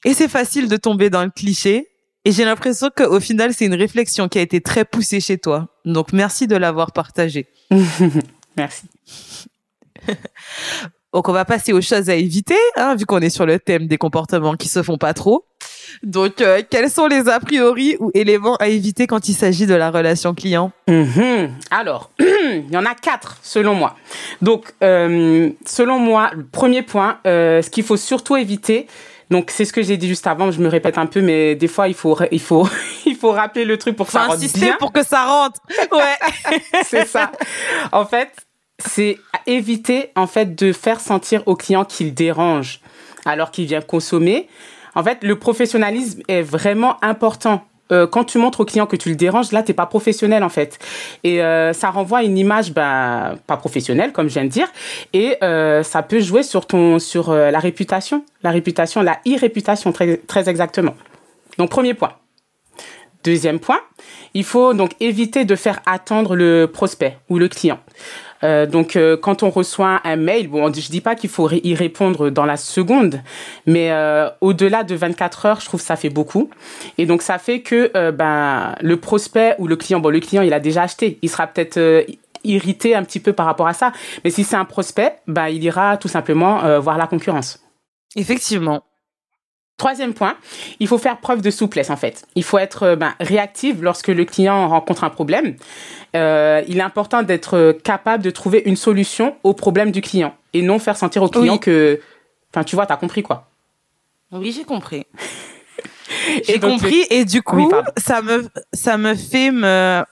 Et 0.06 0.14
c'est 0.14 0.28
facile 0.28 0.68
de 0.68 0.78
tomber 0.78 1.10
dans 1.10 1.24
le 1.24 1.30
cliché. 1.30 1.88
Et 2.26 2.32
j'ai 2.32 2.46
l'impression 2.46 2.90
qu'au 2.96 3.20
final, 3.20 3.54
c'est 3.54 3.66
une 3.66 3.76
réflexion 3.76 4.28
qui 4.28 4.40
a 4.40 4.42
été 4.42 4.62
très 4.62 4.86
poussée 4.86 5.20
chez 5.20 5.38
toi. 5.38 5.68
Donc, 5.86 6.12
merci 6.14 6.48
de 6.48 6.56
l'avoir 6.56 6.92
partagée. 6.92 7.48
Merci. 8.58 8.88
Donc, 11.14 11.30
on 11.30 11.32
va 11.32 11.46
passer 11.46 11.72
aux 11.72 11.82
choses 11.82 12.10
à 12.10 12.16
éviter, 12.16 12.58
hein, 12.76 12.96
vu 12.96 13.06
qu'on 13.06 13.20
est 13.20 13.30
sur 13.30 13.46
le 13.46 13.58
thème 13.58 13.88
des 13.88 13.98
comportements 13.98 14.56
qui 14.56 14.68
se 14.68 14.84
font 14.84 14.98
pas 14.98 15.14
trop. 15.14 15.46
Donc, 16.04 16.42
euh, 16.42 16.62
quels 16.70 16.90
sont 16.90 17.08
les 17.08 17.28
a 17.30 17.40
priori 17.40 17.96
ou 18.00 18.12
éléments 18.14 18.56
à 18.58 18.68
éviter 18.68 19.08
quand 19.08 19.30
il 19.30 19.34
s'agit 19.34 19.66
de 19.66 19.74
la 19.76 19.92
relation 19.92 20.34
client 20.34 20.72
Mhm. 20.88 21.52
Alors, 21.72 22.12
il 22.20 22.70
y 22.72 22.78
en 22.78 22.86
a 22.86 22.96
quatre 22.96 23.38
selon 23.42 23.74
moi. 23.76 23.96
Donc, 24.42 24.74
euh, 24.84 25.50
selon 25.66 26.00
moi, 26.00 26.32
le 26.34 26.46
premier 26.46 26.82
point, 26.82 27.20
euh, 27.28 27.62
ce 27.62 27.70
qu'il 27.70 27.84
faut 27.84 27.98
surtout 27.98 28.36
éviter. 28.38 28.88
Donc, 29.30 29.52
c'est 29.52 29.64
ce 29.66 29.74
que 29.74 29.84
j'ai 29.84 29.96
dit 29.98 30.08
juste 30.08 30.26
avant. 30.26 30.50
Je 30.50 30.60
me 30.60 30.68
répète 30.68 30.98
un 30.98 31.06
peu, 31.06 31.22
mais 31.22 31.54
des 31.56 31.68
fois, 31.68 31.88
il 31.88 31.94
faut, 31.94 32.18
il 32.32 32.40
faut, 32.42 32.68
il 33.06 33.16
faut 33.16 33.32
rappeler 33.32 33.64
le 33.66 33.78
truc 33.78 33.96
pour 33.96 34.08
que 34.08 34.12
Faut 34.12 34.18
ça 34.18 34.24
rentre 34.26 34.38
insister 34.38 34.60
bien. 34.62 34.76
pour 34.80 34.92
que 34.92 35.04
ça 35.06 35.26
rentre. 35.26 35.60
Ouais. 35.92 36.62
c'est 36.84 37.06
ça. 37.08 37.32
En 37.92 38.06
fait, 38.06 38.30
c'est 38.80 39.18
éviter 39.46 40.12
en 40.16 40.26
fait 40.26 40.56
de 40.56 40.72
faire 40.74 41.00
sentir 41.00 41.44
au 41.46 41.56
client 41.56 41.86
qu'il 41.86 42.14
dérange 42.14 42.80
alors 43.26 43.52
qu'il 43.52 43.66
vient 43.66 43.82
consommer. 43.82 44.48
En 45.00 45.04
fait, 45.04 45.20
le 45.24 45.40
professionnalisme 45.40 46.24
est 46.28 46.42
vraiment 46.42 46.98
important 47.02 47.64
euh, 47.94 48.06
quand 48.06 48.26
tu 48.26 48.38
montres 48.38 48.60
au 48.60 48.66
client 48.66 48.86
que 48.86 48.98
tu 48.98 49.08
le 49.08 49.16
déranges, 49.16 49.54
là, 49.54 49.64
t'es 49.64 49.72
pas 49.72 49.86
professionnel 49.86 50.44
en 50.44 50.50
fait. 50.50 50.78
Et 51.24 51.42
euh, 51.42 51.72
ça 51.72 51.90
renvoie 51.90 52.22
une 52.24 52.38
image 52.38 52.74
ben, 52.74 53.38
pas 53.48 53.56
professionnelle, 53.56 54.12
comme 54.12 54.28
je 54.28 54.34
viens 54.34 54.44
de 54.44 54.50
dire, 54.50 54.68
et 55.14 55.38
euh, 55.42 55.84
ça 55.84 56.04
peut 56.04 56.20
jouer 56.20 56.44
sur 56.44 56.66
ton 56.66 57.00
sur 57.00 57.32
la 57.32 57.60
réputation, 57.60 58.26
la 58.44 58.52
réputation, 58.52 59.02
la 59.02 59.20
irréputation 59.24 59.94
très 59.94 60.18
très 60.18 60.50
exactement. 60.50 60.96
Donc 61.58 61.70
premier 61.70 61.94
point. 61.94 62.12
Deuxième 63.24 63.60
point, 63.60 63.80
il 64.34 64.44
faut 64.44 64.74
donc 64.74 64.92
éviter 65.00 65.46
de 65.46 65.56
faire 65.56 65.80
attendre 65.86 66.36
le 66.36 66.68
prospect 66.68 67.18
ou 67.30 67.38
le 67.38 67.48
client. 67.48 67.80
Euh, 68.44 68.66
donc, 68.66 68.96
euh, 68.96 69.18
quand 69.18 69.44
on 69.44 69.50
reçoit 69.50 70.02
un 70.04 70.16
mail, 70.16 70.48
bon, 70.48 70.72
je 70.74 70.90
dis 70.90 71.02
pas 71.02 71.16
qu'il 71.16 71.30
faut 71.30 71.50
y 71.52 71.76
répondre 71.76 72.30
dans 72.30 72.46
la 72.46 72.58
seconde, 72.58 73.22
mais 73.66 73.92
euh, 73.92 74.30
au-delà 74.42 74.84
de 74.84 74.96
24 74.96 75.46
heures, 75.46 75.60
je 75.60 75.66
trouve 75.66 75.80
que 75.80 75.86
ça 75.86 75.96
fait 75.96 76.10
beaucoup. 76.10 76.50
Et 76.98 77.06
donc, 77.06 77.22
ça 77.22 77.38
fait 77.38 77.62
que 77.62 77.92
euh, 77.96 78.12
ben 78.12 78.76
le 78.82 78.98
prospect 78.98 79.56
ou 79.60 79.68
le 79.68 79.76
client, 79.76 80.00
bon, 80.00 80.10
le 80.10 80.20
client, 80.20 80.42
il 80.42 80.54
a 80.54 80.60
déjà 80.60 80.84
acheté, 80.84 81.20
il 81.22 81.30
sera 81.30 81.48
peut-être 81.48 81.78
euh, 81.78 82.04
irrité 82.44 82.96
un 82.96 83.04
petit 83.04 83.20
peu 83.20 83.34
par 83.34 83.46
rapport 83.46 83.68
à 83.68 83.74
ça. 83.74 83.92
Mais 84.24 84.30
si 84.30 84.44
c'est 84.44 84.56
un 84.56 84.66
prospect, 84.66 85.18
ben 85.28 85.48
il 85.48 85.64
ira 85.64 85.98
tout 85.98 86.08
simplement 86.08 86.80
voir 86.80 86.98
la 86.98 87.06
concurrence. 87.06 87.62
Effectivement. 88.16 88.84
Troisième 89.80 90.14
point, 90.14 90.36
il 90.82 90.88
faut 90.88 90.98
faire 90.98 91.18
preuve 91.20 91.42
de 91.42 91.50
souplesse 91.50 91.90
en 91.90 91.96
fait. 91.96 92.28
Il 92.36 92.44
faut 92.44 92.58
être 92.58 92.84
euh, 92.84 92.96
ben, 92.98 93.16
réactif 93.22 93.78
lorsque 93.80 94.10
le 94.10 94.26
client 94.26 94.68
rencontre 94.68 95.06
un 95.06 95.10
problème. 95.10 95.56
Euh, 96.16 96.62
il 96.68 96.80
est 96.80 96.84
important 96.84 97.24
d'être 97.24 97.72
capable 97.84 98.22
de 98.22 98.30
trouver 98.30 98.62
une 98.66 98.76
solution 98.76 99.38
au 99.44 99.54
problème 99.54 99.92
du 99.92 100.02
client 100.02 100.36
et 100.54 100.62
non 100.62 100.80
faire 100.80 100.98
sentir 100.98 101.24
au 101.24 101.30
client 101.30 101.54
Oui. 101.54 101.60
que, 101.62 102.02
enfin 102.54 102.66
tu 102.66 102.76
vois, 102.76 102.86
t'as 102.86 102.98
compris 102.98 103.24
quoi. 103.24 103.48
Oui, 104.34 104.52
j'ai 104.52 104.66
compris. 104.66 105.06
J'ai 106.46 106.60
compris 106.60 107.06
et 107.10 107.24
du 107.24 107.42
coup, 107.42 107.72
ça 107.96 108.22
me 108.22 108.48
ça 108.74 108.98
me 108.98 109.16
fait 109.16 109.52
me 109.52 110.04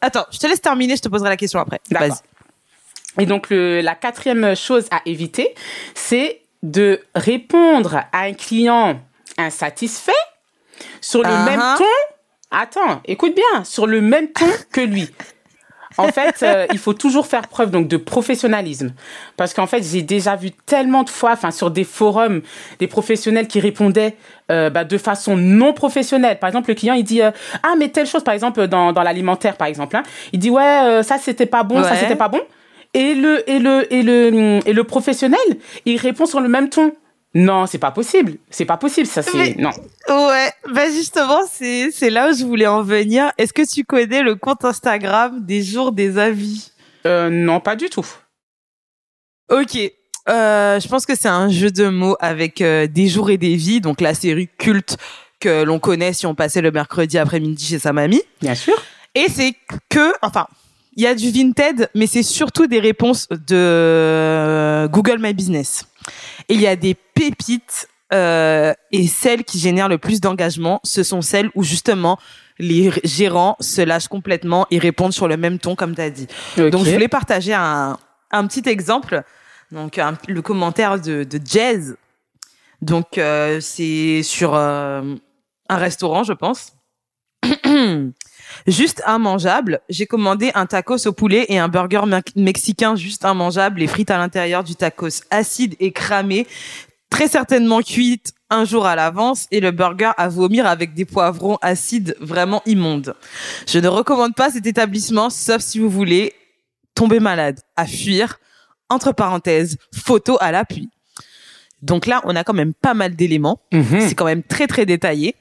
Attends, 0.00 0.24
je 0.30 0.38
te 0.38 0.46
laisse 0.46 0.60
terminer, 0.60 0.96
je 0.96 1.02
te 1.02 1.08
poserai 1.08 1.28
la 1.28 1.36
question 1.36 1.60
après. 1.60 1.80
D'accord. 1.90 2.08
Vas-y. 2.08 3.22
Et 3.22 3.26
donc 3.26 3.48
le, 3.50 3.80
la 3.80 3.94
quatrième 3.94 4.56
chose 4.56 4.86
à 4.90 5.00
éviter, 5.06 5.54
c'est 5.94 6.40
de 6.64 7.00
répondre 7.14 7.96
à 8.12 8.22
un 8.22 8.32
client 8.32 8.98
insatisfait 9.36 10.12
sur 11.00 11.22
le 11.22 11.28
même 11.44 11.60
ton. 11.78 11.84
Attends, 12.50 13.02
écoute 13.04 13.34
bien, 13.34 13.64
sur 13.64 13.86
le 13.86 14.00
même 14.00 14.28
ton 14.32 14.46
que 14.72 14.80
lui. 14.80 15.10
En 15.96 16.08
fait, 16.08 16.42
euh, 16.42 16.66
il 16.72 16.78
faut 16.78 16.94
toujours 16.94 17.26
faire 17.26 17.46
preuve 17.46 17.70
donc 17.70 17.86
de 17.86 17.96
professionnalisme, 17.96 18.94
parce 19.36 19.54
qu'en 19.54 19.66
fait, 19.66 19.84
j'ai 19.84 20.02
déjà 20.02 20.34
vu 20.34 20.50
tellement 20.50 21.04
de 21.04 21.10
fois, 21.10 21.32
enfin 21.32 21.52
sur 21.52 21.70
des 21.70 21.84
forums, 21.84 22.42
des 22.80 22.88
professionnels 22.88 23.46
qui 23.46 23.60
répondaient 23.60 24.16
euh, 24.50 24.70
bah, 24.70 24.82
de 24.84 24.98
façon 24.98 25.36
non 25.36 25.72
professionnelle. 25.72 26.40
Par 26.40 26.48
exemple, 26.48 26.70
le 26.70 26.74
client 26.74 26.94
il 26.94 27.04
dit 27.04 27.22
euh, 27.22 27.30
ah 27.62 27.74
mais 27.78 27.90
telle 27.90 28.06
chose, 28.06 28.24
par 28.24 28.34
exemple 28.34 28.66
dans 28.66 28.92
dans 28.92 29.02
l'alimentaire, 29.02 29.56
par 29.56 29.68
exemple, 29.68 29.96
hein, 29.96 30.02
il 30.32 30.40
dit 30.40 30.50
ouais 30.50 31.02
ça 31.04 31.18
c'était 31.18 31.46
pas 31.46 31.62
bon, 31.62 31.82
ça 31.84 31.94
c'était 31.94 32.16
pas 32.16 32.28
bon, 32.28 32.40
et 32.94 33.14
le 33.14 33.48
et 33.50 33.58
le 33.58 33.92
et 33.92 34.02
le 34.02 34.60
et 34.64 34.72
le 34.72 34.84
professionnel 34.84 35.38
il 35.84 35.96
répond 35.98 36.26
sur 36.26 36.40
le 36.40 36.48
même 36.48 36.68
ton. 36.68 36.94
Non, 37.36 37.66
c'est 37.66 37.78
pas 37.78 37.90
possible, 37.90 38.36
c'est 38.48 38.64
pas 38.64 38.76
possible, 38.76 39.08
ça 39.08 39.20
c'est 39.20 39.56
non. 39.56 39.70
Ouais, 40.08 40.52
bah 40.72 40.88
justement, 40.88 41.40
c'est 41.50 41.90
c'est 41.90 42.10
là 42.10 42.30
où 42.30 42.32
je 42.32 42.44
voulais 42.44 42.68
en 42.68 42.82
venir. 42.82 43.32
Est-ce 43.38 43.52
que 43.52 43.68
tu 43.68 43.84
connais 43.84 44.22
le 44.22 44.36
compte 44.36 44.64
Instagram 44.64 45.44
des 45.44 45.62
jours 45.62 45.90
des 45.90 46.16
avis? 46.16 46.70
Euh, 47.06 47.30
non, 47.30 47.58
pas 47.58 47.74
du 47.74 47.90
tout. 47.90 48.06
Ok. 49.50 49.76
Euh, 50.28 50.80
je 50.80 50.88
pense 50.88 51.04
que 51.04 51.16
c'est 51.16 51.28
un 51.28 51.48
jeu 51.48 51.70
de 51.70 51.88
mots 51.88 52.16
avec 52.20 52.60
euh, 52.60 52.86
des 52.86 53.08
jours 53.08 53.30
et 53.30 53.36
des 53.36 53.56
vies, 53.56 53.80
donc 53.80 54.00
la 54.00 54.14
série 54.14 54.48
culte 54.56 54.96
que 55.40 55.64
l'on 55.64 55.78
connaît 55.78 56.12
si 56.12 56.26
on 56.26 56.34
passait 56.34 56.62
le 56.62 56.70
mercredi 56.70 57.18
après-midi 57.18 57.66
chez 57.66 57.78
sa 57.78 57.92
mamie. 57.92 58.22
Bien 58.40 58.54
sûr. 58.54 58.74
Et 59.14 59.26
c'est 59.28 59.54
que, 59.90 60.12
enfin, 60.22 60.46
il 60.96 61.02
y 61.02 61.06
a 61.06 61.14
du 61.14 61.30
Vinted, 61.30 61.88
mais 61.94 62.06
c'est 62.06 62.22
surtout 62.22 62.66
des 62.66 62.80
réponses 62.80 63.28
de 63.30 64.86
Google 64.90 65.18
My 65.20 65.32
Business. 65.34 65.86
Et 66.48 66.54
il 66.54 66.60
y 66.60 66.66
a 66.66 66.76
des 66.76 66.94
pépites, 66.94 67.88
euh, 68.12 68.72
et 68.92 69.06
celles 69.06 69.44
qui 69.44 69.58
génèrent 69.58 69.88
le 69.88 69.98
plus 69.98 70.20
d'engagement, 70.20 70.80
ce 70.84 71.02
sont 71.02 71.22
celles 71.22 71.50
où 71.54 71.62
justement 71.62 72.18
les 72.58 72.92
gérants 73.02 73.56
se 73.60 73.80
lâchent 73.80 74.06
complètement 74.08 74.66
et 74.70 74.78
répondent 74.78 75.12
sur 75.12 75.26
le 75.26 75.36
même 75.36 75.58
ton, 75.58 75.74
comme 75.74 75.94
tu 75.94 76.00
as 76.02 76.10
dit. 76.10 76.26
Donc, 76.70 76.84
je 76.84 76.90
voulais 76.92 77.08
partager 77.08 77.52
un, 77.54 77.98
un 78.30 78.46
petit 78.46 78.68
exemple. 78.68 79.22
Donc, 79.72 79.98
un- 79.98 80.16
le 80.28 80.42
commentaire 80.42 81.00
de, 81.00 81.24
de 81.24 81.40
Jazz. 81.44 81.96
Donc, 82.82 83.18
euh, 83.18 83.60
c'est 83.60 84.22
sur 84.22 84.54
euh, 84.54 85.14
un 85.68 85.76
restaurant, 85.76 86.22
je 86.22 86.34
pense. 86.34 86.72
juste 88.66 89.02
immangeable. 89.06 89.80
J'ai 89.88 90.06
commandé 90.06 90.50
un 90.54 90.66
tacos 90.66 91.06
au 91.06 91.12
poulet 91.12 91.46
et 91.48 91.58
un 91.58 91.68
burger 91.68 92.02
me- 92.06 92.20
mexicain 92.42 92.96
juste 92.96 93.24
immangeable, 93.24 93.80
les 93.80 93.86
frites 93.86 94.10
à 94.10 94.18
l'intérieur 94.18 94.64
du 94.64 94.74
tacos 94.76 95.22
acide 95.30 95.74
et 95.80 95.92
cramé, 95.92 96.46
très 97.10 97.28
certainement 97.28 97.80
cuite 97.82 98.32
un 98.50 98.64
jour 98.64 98.86
à 98.86 98.94
l'avance 98.94 99.46
et 99.50 99.60
le 99.60 99.70
burger 99.70 100.10
à 100.16 100.28
vomir 100.28 100.66
avec 100.66 100.94
des 100.94 101.04
poivrons 101.04 101.58
acides 101.62 102.16
vraiment 102.20 102.62
immondes. 102.66 103.14
Je 103.66 103.78
ne 103.78 103.88
recommande 103.88 104.34
pas 104.34 104.50
cet 104.50 104.66
établissement 104.66 105.30
sauf 105.30 105.60
si 105.60 105.78
vous 105.78 105.90
voulez 105.90 106.32
tomber 106.94 107.20
malade, 107.20 107.60
à 107.76 107.86
fuir. 107.86 108.38
Entre 108.90 109.12
parenthèses, 109.12 109.78
photo 109.94 110.36
à 110.40 110.52
l'appui. 110.52 110.90
Donc 111.80 112.06
là, 112.06 112.20
on 112.24 112.36
a 112.36 112.44
quand 112.44 112.52
même 112.52 112.74
pas 112.74 112.92
mal 112.94 113.16
d'éléments. 113.16 113.60
Mhm. 113.72 114.00
C'est 114.00 114.14
quand 114.14 114.26
même 114.26 114.42
très 114.42 114.66
très 114.66 114.84
détaillé. 114.86 115.34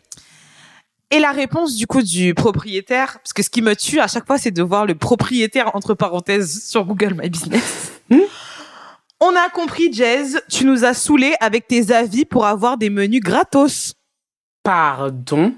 Et 1.13 1.19
la 1.19 1.31
réponse 1.31 1.75
du 1.75 1.85
coup 1.85 2.01
du 2.01 2.33
propriétaire, 2.33 3.19
parce 3.19 3.33
que 3.33 3.43
ce 3.43 3.51
qui 3.51 3.61
me 3.61 3.75
tue 3.75 3.99
à 3.99 4.07
chaque 4.07 4.25
fois, 4.25 4.39
c'est 4.39 4.49
de 4.49 4.63
voir 4.63 4.87
le 4.87 4.95
propriétaire 4.95 5.75
entre 5.75 5.93
parenthèses 5.93 6.65
sur 6.67 6.85
Google 6.85 7.13
My 7.13 7.29
Business. 7.29 7.91
Hmm. 8.09 8.21
On 9.19 9.35
a 9.35 9.47
compris, 9.49 9.93
Jazz, 9.93 10.41
tu 10.49 10.65
nous 10.65 10.83
as 10.83 10.95
saoulé 10.95 11.35
avec 11.39 11.67
tes 11.67 11.93
avis 11.93 12.25
pour 12.25 12.47
avoir 12.47 12.79
des 12.79 12.89
menus 12.89 13.21
gratos. 13.21 13.93
Pardon? 14.63 15.53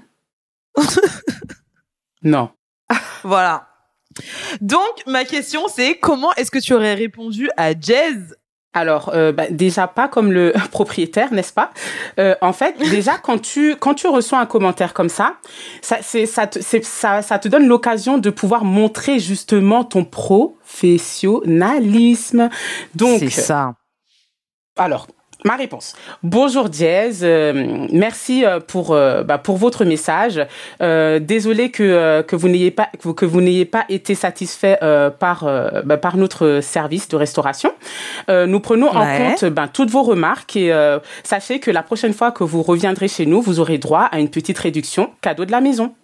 non. 2.22 2.50
Voilà. 3.22 3.66
Donc, 4.60 5.06
ma 5.06 5.24
question, 5.24 5.68
c'est 5.74 5.98
comment 5.98 6.34
est-ce 6.34 6.50
que 6.50 6.58
tu 6.58 6.74
aurais 6.74 6.94
répondu 6.94 7.48
à 7.56 7.72
Jazz 7.72 8.36
Alors, 8.76 9.10
euh, 9.14 9.32
bah, 9.32 9.46
déjà 9.48 9.86
pas 9.86 10.06
comme 10.06 10.32
le 10.32 10.52
propriétaire, 10.70 11.32
n'est-ce 11.32 11.54
pas? 11.54 11.70
Euh, 12.20 12.34
En 12.42 12.52
fait, 12.52 12.76
déjà 12.90 13.16
quand 13.16 13.40
tu 13.40 13.74
quand 13.76 13.94
tu 13.94 14.06
reçois 14.06 14.38
un 14.38 14.44
commentaire 14.44 14.92
comme 14.92 15.08
ça, 15.08 15.36
ça 15.80 15.96
c'est 16.02 16.26
ça 16.26 16.46
te 16.46 16.60
c'est 16.60 16.84
ça 16.84 17.22
ça 17.22 17.38
te 17.38 17.48
donne 17.48 17.66
l'occasion 17.66 18.18
de 18.18 18.28
pouvoir 18.28 18.66
montrer 18.66 19.18
justement 19.18 19.82
ton 19.82 20.04
professionnalisme. 20.04 22.50
Donc 22.94 23.22
ça. 23.30 23.72
Alors, 24.76 25.06
ma 25.44 25.56
réponse. 25.56 25.94
Bonjour 26.22 26.68
Diaz, 26.68 27.20
euh, 27.22 27.86
merci 27.92 28.44
euh, 28.44 28.60
pour 28.60 28.92
euh, 28.92 29.22
bah, 29.22 29.38
pour 29.38 29.56
votre 29.56 29.84
message. 29.84 30.40
Euh, 30.80 31.18
désolé 31.18 31.70
que 31.70 32.22
que 32.22 32.36
vous 32.36 32.48
n'ayez 32.48 32.70
pas 32.70 32.88
que 32.98 33.24
vous, 33.24 33.40
n'ayez 33.40 33.64
pas 33.64 33.84
été 33.88 34.14
satisfait 34.14 34.78
par 35.18 35.48
bah, 35.84 35.96
par 35.96 36.16
notre 36.16 36.60
service 36.62 37.08
de 37.08 37.16
restauration. 37.16 37.72
Nous 38.28 38.60
prenons 38.60 38.88
en 38.88 39.04
compte 39.16 39.44
ben, 39.44 39.68
toutes 39.68 39.90
vos 39.90 40.02
remarques 40.02 40.56
et 40.56 40.72
sachez 41.22 41.60
que 41.60 41.70
la 41.70 41.82
prochaine 41.82 42.12
fois 42.12 42.32
que 42.32 42.44
vous 42.44 42.62
reviendrez 42.62 43.08
chez 43.08 43.26
nous, 43.26 43.40
vous 43.40 43.60
aurez 43.60 43.78
droit 43.78 44.02
à 44.02 44.18
une 44.18 44.30
petite 44.30 44.58
réduction 44.58 45.10
cadeau 45.20 45.44
de 45.44 45.52
la 45.52 45.60
maison. 45.60 45.94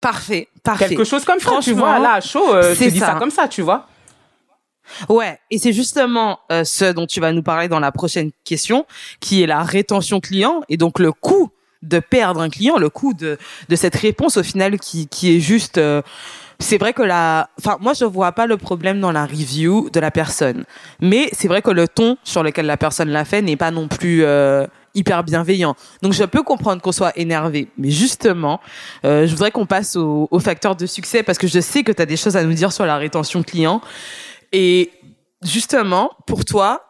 Parfait, 0.00 0.48
parfait. 0.62 0.88
Quelque 0.88 1.04
chose 1.04 1.24
comme 1.24 1.40
ça, 1.40 1.50
tu 1.60 1.72
Franchement, 1.72 1.86
vois, 1.86 1.98
là, 1.98 2.20
chaud, 2.20 2.52
te 2.52 2.88
dis 2.88 2.98
ça. 2.98 3.06
ça. 3.06 3.14
comme 3.14 3.30
ça, 3.30 3.48
tu 3.48 3.62
vois. 3.62 3.86
Ouais, 5.08 5.38
et 5.50 5.58
c'est 5.58 5.72
justement 5.72 6.40
euh, 6.52 6.64
ce 6.64 6.92
dont 6.92 7.06
tu 7.06 7.20
vas 7.20 7.32
nous 7.32 7.42
parler 7.42 7.68
dans 7.68 7.80
la 7.80 7.92
prochaine 7.92 8.30
question, 8.44 8.86
qui 9.20 9.42
est 9.42 9.46
la 9.46 9.62
rétention 9.62 10.20
client 10.20 10.62
et 10.68 10.76
donc 10.76 10.98
le 10.98 11.12
coût 11.12 11.50
de 11.82 12.00
perdre 12.00 12.40
un 12.40 12.50
client, 12.50 12.76
le 12.76 12.90
coût 12.90 13.14
de 13.14 13.38
de 13.68 13.76
cette 13.76 13.94
réponse 13.94 14.36
au 14.36 14.42
final 14.42 14.78
qui 14.78 15.06
qui 15.08 15.36
est 15.36 15.40
juste. 15.40 15.78
euh, 15.78 16.02
c'est 16.60 16.78
vrai 16.78 16.92
que 16.92 17.02
la, 17.02 17.50
enfin 17.60 17.76
moi 17.80 17.92
je 17.92 18.04
vois 18.04 18.32
pas 18.32 18.46
le 18.46 18.56
problème 18.56 19.00
dans 19.00 19.12
la 19.12 19.26
review 19.26 19.90
de 19.90 20.00
la 20.00 20.10
personne, 20.10 20.64
mais 21.00 21.28
c'est 21.32 21.46
vrai 21.46 21.62
que 21.62 21.70
le 21.70 21.86
ton 21.86 22.16
sur 22.24 22.42
lequel 22.42 22.66
la 22.66 22.76
personne 22.76 23.10
l'a 23.10 23.24
fait 23.24 23.42
n'est 23.42 23.56
pas 23.56 23.70
non 23.70 23.86
plus 23.86 24.24
euh, 24.24 24.66
hyper 24.92 25.22
bienveillant. 25.22 25.76
Donc 26.02 26.14
je 26.14 26.24
peux 26.24 26.42
comprendre 26.42 26.82
qu'on 26.82 26.90
soit 26.90 27.16
énervé, 27.16 27.68
mais 27.78 27.90
justement, 27.90 28.58
euh, 29.04 29.24
je 29.28 29.30
voudrais 29.30 29.52
qu'on 29.52 29.66
passe 29.66 29.94
au, 29.94 30.26
au 30.32 30.40
facteur 30.40 30.74
de 30.74 30.84
succès 30.86 31.22
parce 31.22 31.38
que 31.38 31.46
je 31.46 31.60
sais 31.60 31.84
que 31.84 31.92
tu 31.92 32.02
as 32.02 32.06
des 32.06 32.16
choses 32.16 32.36
à 32.36 32.42
nous 32.42 32.54
dire 32.54 32.72
sur 32.72 32.86
la 32.86 32.96
rétention 32.96 33.44
client. 33.44 33.80
Et 34.52 34.90
justement, 35.42 36.10
pour 36.26 36.44
toi, 36.44 36.84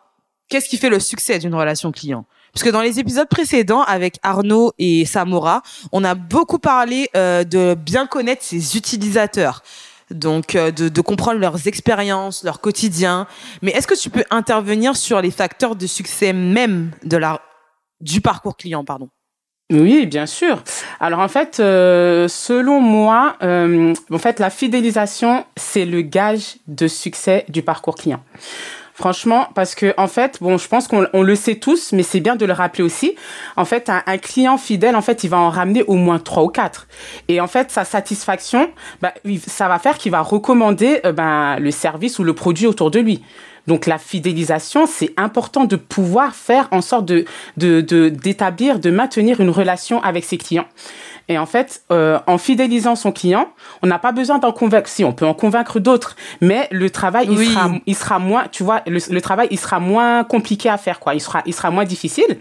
qu'est-ce 0.49 0.69
qui 0.69 0.77
fait 0.77 0.91
le 0.91 1.01
succès 1.01 1.39
d'une 1.39 1.55
relation 1.55 1.93
client? 1.93 2.25
Parce 2.53 2.65
que 2.65 2.71
dans 2.71 2.81
les 2.81 2.99
épisodes 2.99 3.29
précédents, 3.29 3.83
avec 3.83 4.19
Arnaud 4.23 4.73
et 4.79 5.05
Samora, 5.05 5.63
on 5.93 6.03
a 6.05 6.15
beaucoup 6.15 6.59
parlé 6.59 7.11
euh, 7.17 7.45
de 7.45 7.75
bien 7.75 8.07
connaître 8.07 8.43
ses 8.43 8.77
utilisateurs. 8.77 9.63
Donc, 10.11 10.55
euh, 10.55 10.71
de, 10.71 10.89
de 10.89 11.01
comprendre 11.03 11.39
leurs 11.39 11.67
expériences, 11.67 12.43
leur 12.43 12.61
quotidien. 12.61 13.27
Mais 13.61 13.73
est-ce 13.73 13.87
que 13.87 13.99
tu 13.99 14.09
peux 14.09 14.25
intervenir 14.31 14.97
sur 14.97 15.21
les 15.21 15.31
facteurs 15.31 15.77
de 15.77 15.87
succès 15.87 16.33
même 16.33 16.93
de 17.05 17.19
la, 17.19 17.43
du 18.01 18.23
parcours 18.23 18.57
client, 18.57 18.85
pardon? 18.85 19.11
Oui, 19.71 20.07
bien 20.07 20.25
sûr. 20.25 20.63
Alors 20.99 21.21
en 21.21 21.29
fait, 21.29 21.61
euh, 21.61 22.27
selon 22.27 22.81
moi, 22.81 23.37
euh, 23.43 23.93
en 24.11 24.19
fait, 24.19 24.41
la 24.41 24.49
fidélisation, 24.49 25.45
c'est 25.57 25.85
le 25.85 26.01
gage 26.01 26.57
de 26.69 26.89
succès 26.89 27.45
du 27.51 27.61
parcours 27.61 27.97
client. 27.97 28.23
Franchement, 28.95 29.47
parce 29.55 29.75
que 29.75 29.93
en 29.99 30.09
fait, 30.09 30.39
bon, 30.41 30.57
je 30.57 30.67
pense 30.67 30.89
qu'on 30.89 31.07
on 31.13 31.23
le 31.23 31.35
sait 31.35 31.57
tous, 31.57 31.93
mais 31.93 32.03
c'est 32.03 32.19
bien 32.21 32.35
de 32.35 32.47
le 32.47 32.53
rappeler 32.55 32.83
aussi. 32.83 33.15
En 33.57 33.67
fait, 33.67 33.91
un, 33.91 34.03
un, 34.07 34.19
client 34.19 34.57
fidèle, 34.57 34.97
en 34.97 35.03
fait, 35.03 35.23
il 35.23 35.29
va 35.29 35.37
en 35.37 35.51
ramener 35.51 35.83
au 35.83 35.95
moins 35.95 36.19
trois 36.19 36.43
ou 36.43 36.49
quatre. 36.49 36.89
Et 37.29 37.41
en 37.41 37.47
fait, 37.47 37.71
sa 37.71 37.85
satisfaction, 37.85 38.71
bah, 39.03 39.13
ça 39.47 39.69
va 39.69 39.79
faire 39.79 39.99
qu'il 39.99 40.13
va 40.13 40.23
recommander 40.23 41.01
euh, 41.05 41.13
ben, 41.13 41.59
le 41.61 41.71
service 41.71 42.19
ou 42.19 42.25
le 42.25 42.33
produit 42.33 42.67
autour 42.67 42.91
de 42.91 43.01
lui. 43.01 43.23
Donc 43.69 43.85
la 43.87 43.99
fidélisation, 43.99 44.87
c'est 44.87 45.13
important 45.19 45.67
de 45.67 45.77
pouvoir 45.77 46.35
faire 46.35 46.69
en 46.71 46.81
sorte 46.81 47.05
de 47.05 47.27
d'établir, 47.57 48.77
de, 48.81 48.89
de, 48.89 48.97
maintenir 48.97 49.41
une 49.41 49.51
relation 49.51 50.03
avec 50.03 50.25
ses 50.25 50.39
clients. 50.39 50.65
Et 51.29 51.37
en 51.37 51.45
fait, 51.45 51.83
euh, 51.93 52.19
en 52.27 52.39
fidélisant 52.39 52.97
son 52.97 53.13
client, 53.13 53.53
on 53.83 53.87
n'a 53.87 53.99
pas 53.99 54.13
besoin 54.13 54.39
d'en 54.39 54.53
convaincre. 54.53 54.89
Si, 54.89 55.05
on 55.05 55.13
peut 55.13 55.27
en 55.27 55.35
convaincre 55.35 55.81
d'autres, 55.81 56.17
mais 56.41 56.67
le 56.71 56.89
travail, 56.89 57.29
il 57.31 57.47
sera, 57.47 57.71
il 57.85 57.95
sera 57.95 58.19
moins, 58.19 58.47
tu 58.51 58.63
vois, 58.63 58.81
le, 58.87 58.99
le, 59.11 59.21
travail, 59.21 59.49
il 59.51 59.59
sera 59.59 59.81
moins 59.81 60.25
compliqué 60.25 60.71
à 60.71 60.79
faire, 60.79 60.99
quoi. 60.99 61.15
Il 61.15 61.21
sera, 61.21 61.43
il 61.45 61.53
sera 61.53 61.71
moins 61.71 61.85
difficile. 61.85 62.39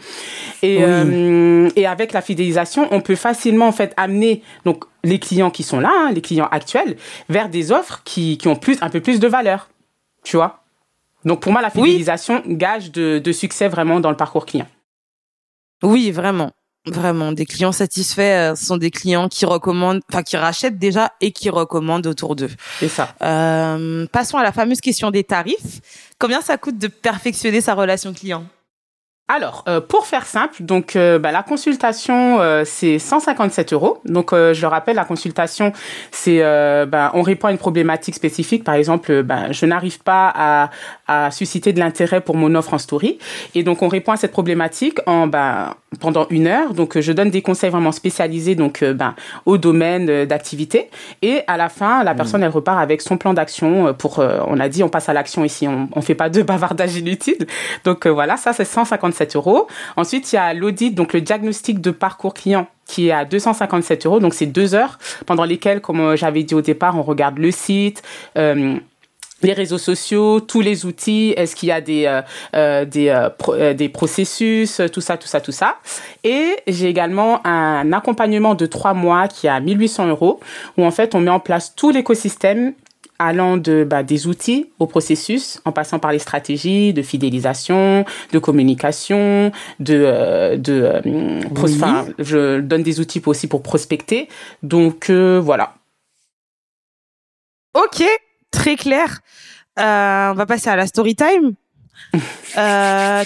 Et, 0.63 0.77
oui. 0.77 0.83
euh, 0.87 1.69
et 1.75 1.85
avec 1.85 2.13
la 2.13 2.21
fidélisation, 2.21 2.87
on 2.91 3.01
peut 3.01 3.15
facilement, 3.15 3.67
en 3.67 3.73
fait, 3.73 3.93
amener, 3.97 4.41
donc, 4.63 4.85
les 5.03 5.19
clients 5.19 5.51
qui 5.51 5.63
sont 5.63 5.81
là, 5.81 5.91
hein, 5.93 6.11
les 6.13 6.21
clients 6.21 6.47
actuels, 6.49 6.95
vers 7.27 7.49
des 7.49 7.73
offres 7.73 8.01
qui, 8.05 8.37
qui 8.37 8.47
ont 8.47 8.55
plus, 8.55 8.77
un 8.81 8.89
peu 8.89 9.01
plus 9.01 9.19
de 9.19 9.27
valeur. 9.27 9.67
Tu 10.23 10.37
vois? 10.37 10.63
Donc, 11.27 11.41
pour 11.41 11.51
moi, 11.51 11.61
la 11.61 11.69
fidélisation, 11.69 12.41
oui. 12.45 12.55
gage 12.55 12.91
de, 12.91 13.19
de 13.19 13.31
succès 13.31 13.67
vraiment 13.67 13.99
dans 13.99 14.09
le 14.09 14.17
parcours 14.17 14.45
client. 14.45 14.67
Oui, 15.83 16.09
vraiment. 16.11 16.51
Vraiment, 16.85 17.33
des 17.33 17.45
clients 17.45 17.73
satisfaits 17.73 18.21
euh, 18.21 18.55
sont 18.55 18.77
des 18.77 18.91
clients 18.91 19.27
qui 19.27 19.45
recommandent, 19.45 19.99
enfin 20.09 20.23
qui 20.23 20.37
rachètent 20.37 20.79
déjà 20.79 21.11
et 21.19 21.33
qui 21.33 21.49
recommandent 21.49 22.07
autour 22.07 22.37
d'eux. 22.37 22.49
C'est 22.79 22.87
ça. 22.87 23.13
Euh, 23.21 24.07
passons 24.07 24.37
à 24.37 24.43
la 24.43 24.53
fameuse 24.53 24.79
question 24.79 25.11
des 25.11 25.25
tarifs. 25.25 25.81
Combien 26.17 26.39
ça 26.39 26.57
coûte 26.57 26.77
de 26.77 26.87
perfectionner 26.87 27.59
sa 27.59 27.73
relation 27.73 28.13
client? 28.13 28.45
Alors, 29.29 29.65
euh, 29.67 29.81
pour 29.81 30.07
faire 30.07 30.25
simple, 30.25 30.63
donc 30.63 30.95
euh, 30.95 31.19
bah, 31.19 31.33
la 31.33 31.43
consultation 31.43 32.39
euh, 32.39 32.63
c'est 32.65 32.97
157 32.97 33.73
euros. 33.73 33.99
Donc, 34.05 34.31
euh, 34.31 34.53
je 34.53 34.61
le 34.61 34.67
rappelle, 34.67 34.95
la 34.95 35.03
consultation 35.03 35.73
c'est 36.11 36.41
bah, 36.85 37.11
on 37.13 37.23
répond 37.23 37.47
à 37.47 37.51
une 37.51 37.57
problématique 37.57 38.15
spécifique. 38.15 38.63
Par 38.63 38.75
exemple, 38.75 39.23
bah, 39.23 39.51
je 39.51 39.65
n'arrive 39.65 39.99
pas 40.01 40.31
à, 40.33 40.69
à 41.07 41.31
susciter 41.31 41.73
de 41.73 41.79
l'intérêt 41.79 42.21
pour 42.21 42.37
mon 42.37 42.55
offre 42.55 42.73
en 42.73 42.77
story, 42.77 43.19
et 43.53 43.63
donc 43.63 43.81
on 43.81 43.89
répond 43.89 44.13
à 44.13 44.17
cette 44.17 44.31
problématique 44.31 44.99
en 45.07 45.27
bah, 45.27 45.75
pendant 45.99 46.27
une 46.29 46.47
heure. 46.47 46.73
Donc, 46.73 46.99
je 46.99 47.11
donne 47.11 47.29
des 47.29 47.41
conseils 47.41 47.69
vraiment 47.69 47.91
spécialisés 47.91 48.55
donc 48.55 48.83
bah, 48.83 49.15
au 49.45 49.57
domaine 49.57 50.25
d'activité, 50.25 50.89
et 51.21 51.41
à 51.47 51.57
la 51.57 51.69
fin, 51.69 52.03
la 52.03 52.13
personne 52.13 52.41
mmh. 52.41 52.45
elle 52.45 52.49
repart 52.51 52.79
avec 52.79 53.01
son 53.01 53.17
plan 53.17 53.33
d'action 53.33 53.93
pour. 53.93 54.19
on 54.19 54.59
a 54.59 54.69
dit, 54.69 54.83
on 54.83 54.89
passe 54.89 55.09
à 55.09 55.13
l'action 55.13 55.45
ici. 55.45 55.67
On, 55.67 55.89
on 55.93 56.01
fait 56.01 56.15
pas 56.15 56.29
de 56.29 56.41
bavardage 56.41 56.95
inutile. 56.97 57.47
Donc 57.83 58.05
voilà, 58.07 58.37
ça 58.37 58.53
c'est 58.53 58.65
157 58.65 59.35
euros. 59.35 59.67
Ensuite, 59.95 60.31
il 60.33 60.35
y 60.35 60.39
a 60.39 60.53
l'audit, 60.53 60.91
donc 60.91 61.13
le 61.13 61.21
diagnostic 61.21 61.81
de 61.81 61.91
parcours 61.91 62.33
client 62.33 62.67
qui 62.87 63.09
est 63.09 63.11
à 63.11 63.25
257 63.25 64.05
euros. 64.05 64.19
Donc, 64.19 64.33
c'est 64.33 64.45
deux 64.45 64.73
heures 64.73 64.97
pendant 65.25 65.43
lesquelles, 65.43 65.81
comme 65.81 66.15
j'avais 66.15 66.43
dit 66.43 66.55
au 66.55 66.61
départ, 66.61 66.97
on 66.97 67.03
regarde 67.03 67.37
le 67.37 67.51
site, 67.51 68.01
euh, 68.37 68.77
les 69.41 69.53
réseaux 69.53 69.77
sociaux, 69.77 70.39
tous 70.39 70.61
les 70.61 70.85
outils, 70.85 71.33
est-ce 71.37 71.55
qu'il 71.55 71.69
y 71.69 71.71
a 71.71 71.81
des 71.81 72.05
euh, 72.05 72.21
euh, 72.55 72.85
des 72.85 73.09
euh, 73.09 73.29
pro, 73.29 73.53
euh, 73.53 73.73
des 73.73 73.89
processus, 73.89 74.81
tout 74.91 75.01
ça, 75.01 75.17
tout 75.17 75.27
ça, 75.27 75.41
tout 75.41 75.51
ça. 75.51 75.77
Et 76.23 76.55
j'ai 76.67 76.87
également 76.87 77.45
un 77.45 77.91
accompagnement 77.93 78.55
de 78.55 78.65
trois 78.65 78.93
mois 78.93 79.27
qui 79.27 79.47
est 79.47 79.51
à 79.51 79.59
1800 79.59 80.07
euros, 80.07 80.39
où 80.77 80.85
en 80.85 80.91
fait 80.91 81.15
on 81.15 81.19
met 81.19 81.31
en 81.31 81.39
place 81.39 81.75
tout 81.75 81.91
l'écosystème 81.91 82.73
allant 83.19 83.57
de 83.57 83.83
bah, 83.83 84.03
des 84.03 84.27
outils 84.27 84.69
au 84.79 84.85
processus, 84.85 85.59
en 85.65 85.71
passant 85.71 85.99
par 85.99 86.11
les 86.11 86.19
stratégies 86.19 86.93
de 86.93 87.01
fidélisation, 87.01 88.05
de 88.31 88.39
communication, 88.39 89.51
de 89.79 90.03
euh, 90.05 90.57
de 90.57 90.73
euh, 90.83 91.41
oui. 91.63 91.79
je 92.19 92.59
donne 92.59 92.83
des 92.83 92.99
outils 92.99 93.21
aussi 93.25 93.47
pour 93.47 93.63
prospecter. 93.63 94.29
Donc 94.63 95.09
euh, 95.09 95.39
voilà. 95.43 95.75
Ok, 97.73 98.03
très 98.57 98.75
clair. 98.75 99.19
Euh, 99.79 100.31
on 100.31 100.33
va 100.33 100.45
passer 100.45 100.69
à 100.69 100.75
la 100.75 100.87
story 100.87 101.15
time. 101.15 101.53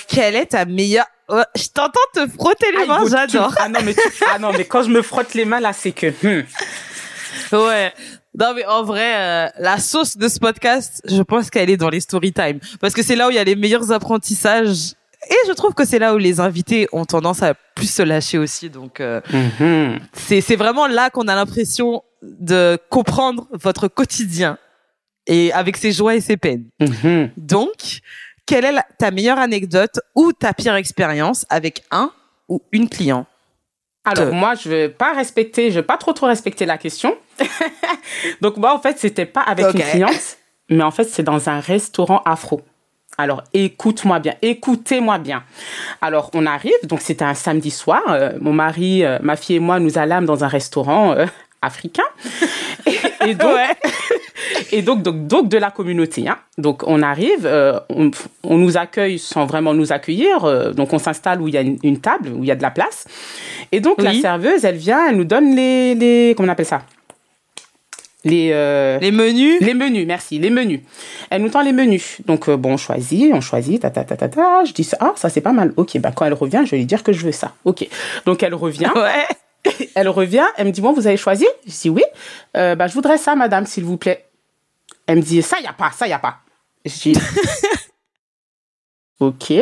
quelle 0.08 0.36
est 0.36 0.48
ta 0.48 0.66
meilleure 0.66 1.06
oh, 1.30 1.42
je 1.56 1.68
t'entends 1.68 2.00
te 2.14 2.28
frotter 2.28 2.72
les 2.78 2.86
mains, 2.86 3.04
j'adore. 3.10 3.54
Ah 3.60 3.70
non 3.70 3.80
mais 3.84 3.96
ah 4.34 4.40
non 4.40 4.52
mais 4.58 4.66
quand 4.66 4.84
je 4.84 4.90
me 4.90 5.02
frotte 5.02 5.34
les 5.34 5.46
mains 5.46 5.60
là, 5.60 5.74
c'est 5.74 5.92
que 5.92 6.08
hmm. 6.08 6.46
ouais. 7.56 7.94
Non 8.38 8.54
mais 8.56 8.66
en 8.66 8.84
vrai, 8.84 9.14
euh, 9.18 9.50
la 9.60 9.78
sauce 9.78 10.16
de 10.16 10.30
ce 10.30 10.40
podcast, 10.40 11.02
je 11.06 11.22
pense 11.22 11.50
qu'elle 11.50 11.70
est 11.70 11.78
dans 11.78 11.90
les 11.90 12.00
story 12.00 12.32
time 12.32 12.60
parce 12.80 12.94
que 12.94 13.04
c'est 13.04 13.16
là 13.16 13.28
où 13.28 13.30
il 13.30 13.36
y 13.36 13.40
a 13.40 13.44
les 13.44 13.58
meilleurs 13.58 13.92
apprentissages 13.92 14.94
et 15.30 15.48
je 15.48 15.52
trouve 15.54 15.74
que 15.74 15.86
c'est 15.86 16.00
là 16.00 16.16
où 16.16 16.18
les 16.18 16.40
invités 16.40 16.88
ont 16.94 17.06
tendance 17.06 17.44
à 17.44 17.54
plus 17.76 17.92
se 17.92 18.02
lâcher 18.02 18.38
aussi. 18.38 18.70
Donc 18.70 19.00
euh, 19.00 19.22
mm 19.32 19.50
-hmm. 19.60 20.00
c'est 20.14 20.42
c'est 20.42 20.56
vraiment 20.56 20.88
là 20.88 21.10
qu'on 21.10 21.28
a 21.28 21.36
l'impression 21.36 22.04
de 22.22 22.78
comprendre 22.90 23.48
votre 23.52 23.88
quotidien 23.88 24.58
et 25.28 25.52
avec 25.54 25.78
ses 25.78 25.92
joies 25.92 26.16
et 26.16 26.22
ses 26.22 26.38
peines. 26.38 26.66
Mm 26.80 26.86
-hmm. 26.86 27.30
Donc, 27.38 28.02
quelle 28.46 28.66
est 28.66 28.72
la, 28.72 28.86
ta 28.98 29.12
meilleure 29.12 29.40
anecdote 29.40 30.00
ou 30.16 30.34
ta 30.34 30.54
pire 30.54 30.76
expérience 30.76 31.46
avec 31.50 31.84
un 31.92 32.12
ou 32.50 32.62
une 32.72 32.90
client? 32.90 33.26
Alors 34.04 34.34
moi 34.34 34.56
je 34.56 34.68
vais 34.68 34.90
pas 34.90 35.14
respecter, 35.14 35.70
je 35.70 35.76
vais 35.76 35.86
pas 35.86 35.98
trop 35.98 36.14
trop 36.14 36.26
respecter 36.26 36.66
la 36.66 36.78
question. 36.78 37.16
Donc 38.42 38.58
moi 38.58 38.74
en 38.74 38.80
fait 38.80 38.98
c'était 38.98 39.28
pas 39.28 39.42
avec 39.42 39.68
okay. 39.68 39.78
une 39.78 39.84
cliente, 39.84 40.38
mais 40.70 40.84
en 40.84 40.92
fait 40.92 41.04
c'est 41.04 41.24
dans 41.24 41.50
un 41.50 41.60
restaurant 41.60 42.22
afro. 42.26 42.62
Alors 43.18 43.44
écoute-moi 43.54 44.20
bien, 44.20 44.34
écoutez-moi 44.42 45.20
bien. 45.20 45.44
Alors 46.02 46.32
on 46.34 46.48
arrive, 46.48 46.74
donc 46.84 47.02
c'était 47.02 47.26
un 47.26 47.36
samedi 47.36 47.70
soir. 47.70 48.02
Euh, 48.10 48.32
mon 48.42 48.54
mari, 48.54 49.06
euh, 49.06 49.20
ma 49.22 49.36
fille 49.36 49.58
et 49.58 49.60
moi 49.60 49.80
nous 49.80 50.00
allâmes 50.00 50.26
dans 50.26 50.44
un 50.44 50.48
restaurant 50.48 51.12
euh, 51.12 51.28
africain. 51.62 52.04
et, 52.86 53.30
et 53.30 53.36
donc, 53.36 53.54
ouais. 53.54 53.76
et 54.72 54.82
donc, 54.82 55.04
donc, 55.04 55.28
donc 55.28 55.50
de 55.50 55.58
la 55.58 55.72
communauté. 55.72 56.28
Hein. 56.28 56.38
Donc 56.58 56.84
on 56.88 57.02
arrive, 57.02 57.46
euh, 57.46 57.80
on, 57.90 58.12
on, 58.44 58.58
nous 58.58 58.78
accueille 58.78 59.20
sans 59.20 59.46
vraiment 59.46 59.74
nous 59.74 59.92
accueillir. 59.92 60.46
Euh, 60.46 60.72
donc 60.72 60.94
on 60.94 61.00
s'installe 61.00 61.42
où 61.42 61.48
il 61.48 61.54
y 61.54 61.58
a 61.58 61.62
une, 61.62 61.78
une, 61.84 62.00
table, 62.00 62.30
où 62.30 62.44
il 62.44 62.48
y 62.48 62.52
a 62.52 62.56
de 62.56 62.62
la 62.62 62.72
place. 62.72 63.06
Et 63.72 63.80
donc 63.80 63.96
oui. 64.00 64.06
la 64.06 64.14
serveuse, 64.14 64.66
elle 64.66 64.78
vient, 64.78 65.10
elle 65.10 65.18
nous 65.18 65.24
donne 65.24 65.56
les, 65.56 65.96
les 65.96 66.34
comment 66.36 66.50
on 66.50 66.52
appelle 66.52 66.66
ça? 66.66 66.82
Les 68.24 68.52
euh, 68.54 69.00
les 69.00 69.10
menus 69.10 69.60
les 69.62 69.74
menus 69.74 70.06
merci 70.06 70.38
les 70.38 70.52
menus 70.52 70.82
elle 71.32 71.42
nous 71.42 71.50
tend 71.50 71.64
les 71.64 71.72
menus 71.72 72.20
donc 72.28 72.50
euh, 72.50 72.56
bon 72.56 72.74
on 72.74 72.78
choisit 72.78 73.34
on 73.34 73.42
choisit 73.42 73.82
ta 73.82 73.90
ta 73.90 74.04
ta 74.04 74.16
ta 74.16 74.30
ta 74.30 74.64
je 74.64 74.74
dis 74.74 74.88
ah 75.00 75.14
ça 75.16 75.30
c'est 75.30 75.42
pas 75.42 75.54
mal 75.54 75.74
ok 75.76 75.98
bah 75.98 76.12
quand 76.16 76.26
elle 76.26 76.36
revient 76.36 76.62
je 76.64 76.70
vais 76.70 76.78
lui 76.78 76.86
dire 76.86 77.02
que 77.02 77.14
je 77.14 77.26
veux 77.26 77.32
ça 77.32 77.56
ok 77.66 77.88
donc 78.28 78.44
elle 78.44 78.54
revient 78.54 78.92
ouais 78.96 79.26
elle 79.96 80.10
revient 80.10 80.46
elle 80.58 80.68
me 80.68 80.72
dit 80.72 80.82
bon 80.82 80.94
vous 80.94 81.08
avez 81.08 81.18
choisi? 81.18 81.48
Je 81.66 81.72
dis 81.72 81.90
oui. 81.90 82.04
Euh, 82.58 82.76
bah 82.76 82.88
je 82.88 82.94
voudrais 82.94 83.18
ça 83.18 83.36
madame 83.36 83.66
s'il 83.66 83.84
vous 83.84 83.98
plaît. 83.98 84.28
Elle 85.08 85.18
me 85.18 85.22
dit 85.22 85.42
ça 85.42 85.60
y 85.60 85.68
a 85.68 85.74
pas 85.74 85.92
ça 85.92 86.08
y 86.08 86.14
a 86.14 86.20
pas. 86.20 86.40
Je 86.86 86.92
dis 86.92 87.14
ok 89.20 89.54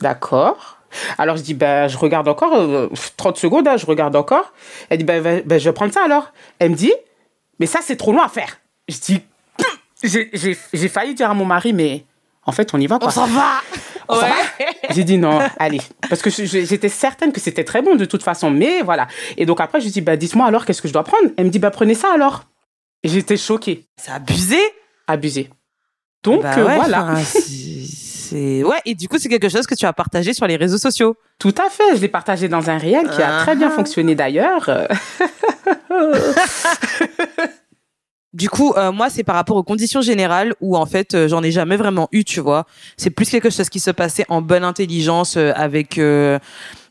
d'accord. 0.00 0.78
Alors 1.18 1.36
je 1.36 1.42
dis 1.42 1.54
ben 1.54 1.88
je 1.88 1.96
regarde 1.96 2.28
encore 2.28 2.54
euh, 2.54 2.88
30 3.16 3.36
secondes 3.36 3.68
hein, 3.68 3.76
je 3.76 3.86
regarde 3.86 4.16
encore. 4.16 4.52
Elle 4.88 4.98
dit 4.98 5.04
ben, 5.04 5.42
ben 5.44 5.58
je 5.58 5.68
vais 5.68 5.74
prendre 5.74 5.92
ça 5.92 6.04
alors. 6.04 6.32
Elle 6.58 6.70
me 6.70 6.76
dit 6.76 6.92
mais 7.60 7.66
ça, 7.66 7.80
c'est 7.82 7.96
trop 7.96 8.10
loin 8.10 8.24
à 8.24 8.28
faire. 8.28 8.58
Je 8.88 8.96
dis, 8.96 9.22
j'ai 10.72 10.88
failli 10.88 11.14
dire 11.14 11.30
à 11.30 11.34
mon 11.34 11.44
mari, 11.44 11.72
mais 11.72 12.04
en 12.46 12.52
fait, 12.52 12.72
on 12.74 12.80
y 12.80 12.86
va. 12.86 12.98
On 13.02 13.10
s'en 13.10 13.26
va. 13.26 13.60
On 14.08 14.18
ouais. 14.18 14.30
J'ai 14.90 15.04
dit 15.04 15.18
non, 15.18 15.40
allez. 15.58 15.80
Parce 16.08 16.22
que 16.22 16.30
j'étais 16.30 16.88
certaine 16.88 17.32
que 17.32 17.40
c'était 17.40 17.64
très 17.64 17.82
bon 17.82 17.96
de 17.96 18.04
toute 18.04 18.22
façon. 18.22 18.50
Mais 18.50 18.82
voilà. 18.82 19.08
Et 19.36 19.46
donc 19.46 19.60
après, 19.60 19.80
je 19.80 19.88
dis, 19.88 20.00
bah, 20.00 20.16
dites-moi 20.16 20.46
alors, 20.46 20.64
qu'est-ce 20.64 20.82
que 20.82 20.88
je 20.88 20.92
dois 20.92 21.04
prendre? 21.04 21.28
Elle 21.36 21.46
me 21.46 21.50
dit, 21.50 21.58
bah, 21.58 21.70
prenez 21.70 21.94
ça 21.94 22.08
alors. 22.12 22.44
J'étais 23.04 23.36
choquée. 23.36 23.86
C'est 23.96 24.10
abusé 24.12 24.58
Abusé. 25.06 25.50
Donc 26.22 26.42
bah 26.42 26.54
euh, 26.58 26.66
ouais, 26.66 26.76
voilà. 26.76 27.16
C'est 27.24 28.62
ouais 28.62 28.76
et 28.84 28.94
du 28.94 29.08
coup 29.08 29.18
c'est 29.18 29.28
quelque 29.28 29.48
chose 29.48 29.66
que 29.66 29.74
tu 29.74 29.86
as 29.86 29.92
partagé 29.92 30.32
sur 30.34 30.46
les 30.46 30.54
réseaux 30.54 30.78
sociaux. 30.78 31.16
Tout 31.40 31.54
à 31.58 31.68
fait, 31.68 31.96
je 31.96 32.00
l'ai 32.00 32.08
partagé 32.08 32.46
dans 32.46 32.70
un 32.70 32.78
réel 32.78 33.10
qui 33.10 33.20
a 33.22 33.40
très 33.40 33.56
bien 33.56 33.70
fonctionné 33.70 34.14
d'ailleurs. 34.14 34.70
Du 38.32 38.48
coup, 38.48 38.74
euh, 38.76 38.92
moi, 38.92 39.10
c'est 39.10 39.24
par 39.24 39.34
rapport 39.34 39.56
aux 39.56 39.64
conditions 39.64 40.02
générales 40.02 40.54
où 40.60 40.76
en 40.76 40.86
fait, 40.86 41.14
euh, 41.14 41.26
j'en 41.26 41.42
ai 41.42 41.50
jamais 41.50 41.76
vraiment 41.76 42.08
eu, 42.12 42.22
tu 42.22 42.40
vois. 42.40 42.64
C'est 42.96 43.10
plus 43.10 43.28
quelque 43.28 43.50
chose 43.50 43.68
qui 43.68 43.80
se 43.80 43.90
passait 43.90 44.24
en 44.28 44.40
bonne 44.40 44.62
intelligence 44.62 45.36
euh, 45.36 45.50
avec 45.56 45.98
euh, 45.98 46.38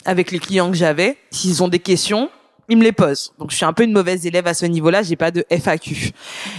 avec 0.04 0.32
les 0.32 0.39
clients 0.39 0.69
que 0.69 0.75
j'avais. 0.75 1.15
S'ils 1.32 1.63
ont 1.63 1.69
des 1.69 1.80
questions, 1.80 2.30
il 2.67 2.78
me 2.78 2.84
les 2.84 2.91
pose. 2.91 3.32
Donc 3.39 3.52
je 3.52 3.56
suis 3.56 3.63
un 3.63 3.71
peu 3.71 3.84
une 3.84 3.93
mauvaise 3.93 4.25
élève 4.25 4.47
à 4.47 4.54
ce 4.54 4.65
niveau-là, 4.65 5.02
j'ai 5.02 5.15
pas 5.15 5.32
de 5.32 5.45
FAQ. 5.49 6.12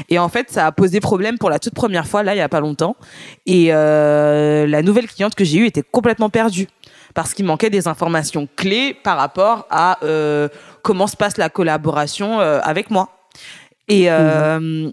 Et 0.09 0.19
en 0.19 0.31
fait, 0.31 0.51
ça 0.51 0.67
a 0.67 0.73
posé 0.73 0.99
problème 0.99 1.37
pour 1.37 1.51
la 1.51 1.59
toute 1.59 1.75
première 1.75 2.07
fois 2.07 2.23
là 2.23 2.35
il 2.35 2.39
y 2.39 2.43
a 2.43 2.49
pas 2.49 2.61
longtemps. 2.61 2.97
Et 3.45 3.75
euh, 3.75 4.67
la 4.67 4.81
nouvelle 4.81 5.09
cliente 5.09 5.35
que 5.35 5.45
j'ai 5.45 5.59
eue 5.59 5.67
était 5.67 5.83
complètement 5.83 6.31
perdue 6.31 6.69
parce 7.13 7.35
qu'il 7.35 7.45
manquait 7.45 7.71
des 7.71 7.87
informations 7.87 8.49
clés 8.57 8.95
par 8.95 9.19
rapport 9.19 9.67
à 9.69 9.99
comment 10.83 11.07
se 11.07 11.17
passe 11.17 11.37
la 11.37 11.51
collaboration 11.51 12.39
avec 12.41 12.91
moi. 12.91 13.20
Et 13.91 14.09
euh, 14.09 14.61
mmh. 14.61 14.93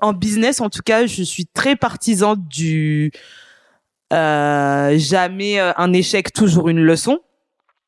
en 0.00 0.12
business, 0.12 0.60
en 0.60 0.70
tout 0.70 0.82
cas, 0.84 1.06
je 1.06 1.22
suis 1.24 1.44
très 1.44 1.74
partisan 1.74 2.36
du 2.36 3.10
euh, 4.12 4.96
jamais 4.96 5.58
un 5.58 5.92
échec, 5.92 6.32
toujours 6.32 6.68
une 6.68 6.80
leçon. 6.80 7.18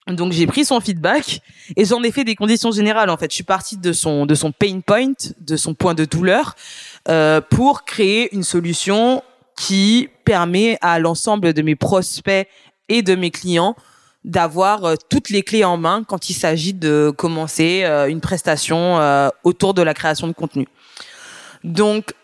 Donc 0.08 0.32
j'ai 0.32 0.46
pris 0.46 0.64
son 0.64 0.80
feedback 0.80 1.40
et 1.76 1.84
j'en 1.84 2.02
ai 2.02 2.10
fait 2.10 2.24
des 2.24 2.34
conditions 2.34 2.72
générales. 2.72 3.10
En 3.10 3.16
fait, 3.16 3.30
je 3.30 3.34
suis 3.34 3.44
partie 3.44 3.76
de 3.76 3.92
son 3.92 4.26
de 4.26 4.34
son 4.34 4.50
pain 4.50 4.80
point, 4.80 5.12
de 5.40 5.56
son 5.56 5.74
point 5.74 5.94
de 5.94 6.04
douleur, 6.04 6.56
euh, 7.08 7.40
pour 7.40 7.84
créer 7.84 8.34
une 8.34 8.42
solution 8.42 9.22
qui 9.56 10.08
permet 10.24 10.78
à 10.80 10.98
l'ensemble 10.98 11.52
de 11.52 11.62
mes 11.62 11.76
prospects 11.76 12.48
et 12.88 13.02
de 13.02 13.14
mes 13.14 13.30
clients 13.30 13.76
d'avoir 14.28 14.84
euh, 14.84 14.94
toutes 15.08 15.30
les 15.30 15.42
clés 15.42 15.64
en 15.64 15.76
main 15.76 16.04
quand 16.06 16.30
il 16.30 16.34
s'agit 16.34 16.74
de 16.74 17.12
commencer 17.16 17.82
euh, 17.84 18.06
une 18.06 18.20
prestation 18.20 19.00
euh, 19.00 19.28
autour 19.42 19.74
de 19.74 19.82
la 19.82 19.94
création 19.94 20.28
de 20.28 20.32
contenu. 20.32 20.68
Donc 21.64 22.14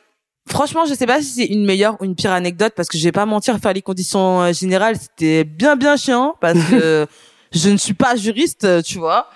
Franchement, 0.46 0.84
je 0.84 0.92
sais 0.92 1.06
pas 1.06 1.22
si 1.22 1.28
c'est 1.28 1.46
une 1.46 1.64
meilleure 1.64 1.96
ou 2.02 2.04
une 2.04 2.14
pire 2.14 2.30
anecdote 2.30 2.74
parce 2.76 2.90
que 2.90 2.98
je 2.98 3.04
vais 3.04 3.12
pas 3.12 3.24
mentir, 3.24 3.56
faire 3.60 3.72
les 3.72 3.80
conditions 3.80 4.52
générales, 4.52 4.96
c'était 5.00 5.42
bien 5.42 5.74
bien 5.74 5.96
chiant 5.96 6.34
parce 6.38 6.62
que 6.68 7.06
je 7.50 7.70
ne 7.70 7.78
suis 7.78 7.94
pas 7.94 8.14
juriste, 8.14 8.82
tu 8.82 8.98
vois. 8.98 9.30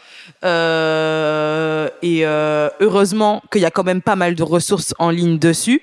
Euh, 0.45 1.89
et 2.03 2.27
euh, 2.27 2.69
heureusement 2.81 3.43
qu'il 3.51 3.63
y 3.63 3.65
a 3.65 3.71
quand 3.71 3.85
même 3.85 4.03
pas 4.03 4.17
mal 4.17 4.35
de 4.35 4.43
ressources 4.43 4.95
en 4.99 5.11
ligne 5.11 5.39
dessus. 5.39 5.83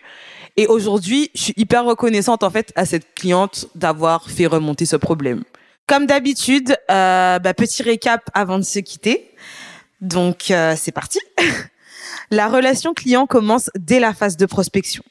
Et 0.58 0.67
aujourd'hui, 0.67 1.32
je 1.36 1.41
suis 1.41 1.54
hyper 1.58 1.84
reconnaissante 1.84 2.43
en 2.43 2.50
fait 2.50 2.71
à 2.76 2.86
cette 2.86 3.13
cliente 3.13 3.67
d'avoir 3.76 4.30
fait 4.30 4.45
remonter 4.45 4.86
ce 4.86 4.95
problème. 4.95 5.43
Comme 5.88 6.08
d'habitude, 6.08 6.76
euh, 6.89 7.39
bah, 7.39 7.54
petit 7.54 7.84
récap 7.84 8.30
avant 8.34 8.58
de 8.58 8.63
se 8.63 8.80
quitter. 8.80 9.30
Donc 10.02 10.52
euh, 10.52 10.74
c'est 10.78 10.91
parti. 10.91 11.19
la 12.32 12.48
relation 12.48 12.93
client 12.93 13.28
commence 13.28 13.69
dès 13.78 14.00
la 14.00 14.13
phase 14.13 14.38
de 14.38 14.45
prospection. 14.45 15.04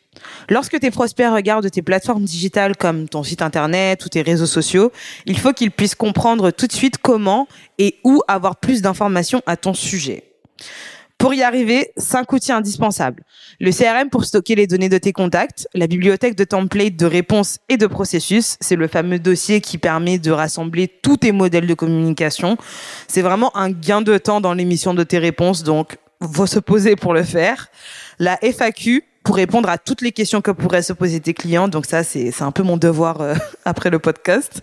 Lorsque 0.49 0.79
tes 0.79 0.91
prospects 0.91 1.27
regardent 1.31 1.71
tes 1.71 1.83
plateformes 1.83 2.25
digitales 2.25 2.77
comme 2.77 3.09
ton 3.09 3.23
site 3.23 3.43
internet 3.43 4.05
ou 4.05 4.09
tes 4.09 4.23
réseaux 4.23 4.47
sociaux, 4.47 4.93
il 5.27 5.39
faut 5.39 5.53
qu'ils 5.53 5.71
puissent 5.71 5.95
comprendre 5.95 6.51
tout 6.51 6.67
de 6.67 6.73
suite 6.73 6.99
comment 6.99 7.47
et 7.79 7.99
où 8.05 8.23
avoir 8.29 8.57
plus 8.57 8.83
d'informations 8.83 9.43
à 9.47 9.57
ton 9.57 9.75
sujet. 9.75 10.25
Pour 11.25 11.33
y 11.33 11.43
arriver, 11.43 11.91
cinq 11.97 12.35
outils 12.35 12.53
indispensables. 12.53 13.23
Le 13.59 13.71
CRM 13.71 14.11
pour 14.11 14.27
stocker 14.27 14.57
les 14.57 14.67
données 14.67 14.91
de 14.91 14.99
tes 14.99 15.15
contacts, 15.15 15.67
la 15.73 15.87
bibliothèque 15.87 16.35
de 16.35 16.45
templates 16.45 16.97
de 16.97 17.07
réponses 17.07 17.61
et 17.71 17.79
de 17.79 17.87
processus, 17.87 18.59
c'est 18.61 18.77
le 18.77 18.89
fameux 18.89 19.19
dossier 19.19 19.63
qui 19.63 19.79
permet 19.79 20.19
de 20.19 20.31
rassembler 20.31 20.87
tous 20.87 21.17
tes 21.17 21.33
modèles 21.33 21.67
de 21.67 21.73
communication. 21.73 22.59
C'est 23.09 23.23
vraiment 23.23 23.57
un 23.57 23.71
gain 23.71 24.03
de 24.03 24.19
temps 24.19 24.43
dans 24.43 24.53
l'émission 24.53 24.93
de 24.93 25.03
tes 25.03 25.17
réponses, 25.17 25.63
donc 25.63 25.97
faut 26.31 26.47
se 26.47 26.59
poser 26.59 26.95
pour 26.95 27.15
le 27.15 27.23
faire. 27.23 27.69
La 28.19 28.39
FAQ, 28.43 29.03
pour 29.25 29.37
répondre 29.37 29.71
à 29.71 29.79
toutes 29.79 30.03
les 30.03 30.13
questions 30.13 30.43
que 30.43 30.51
pourraient 30.51 30.83
se 30.83 30.93
poser 30.93 31.19
tes 31.19 31.33
clients. 31.33 31.67
Donc 31.67 31.87
ça, 31.87 32.05
c'est 32.05 32.43
un 32.43 32.53
peu 32.53 32.63
mon 32.63 32.77
devoir 32.77 33.23
euh, 33.23 33.35
après 33.65 33.89
le 33.89 33.99
podcast. 33.99 34.61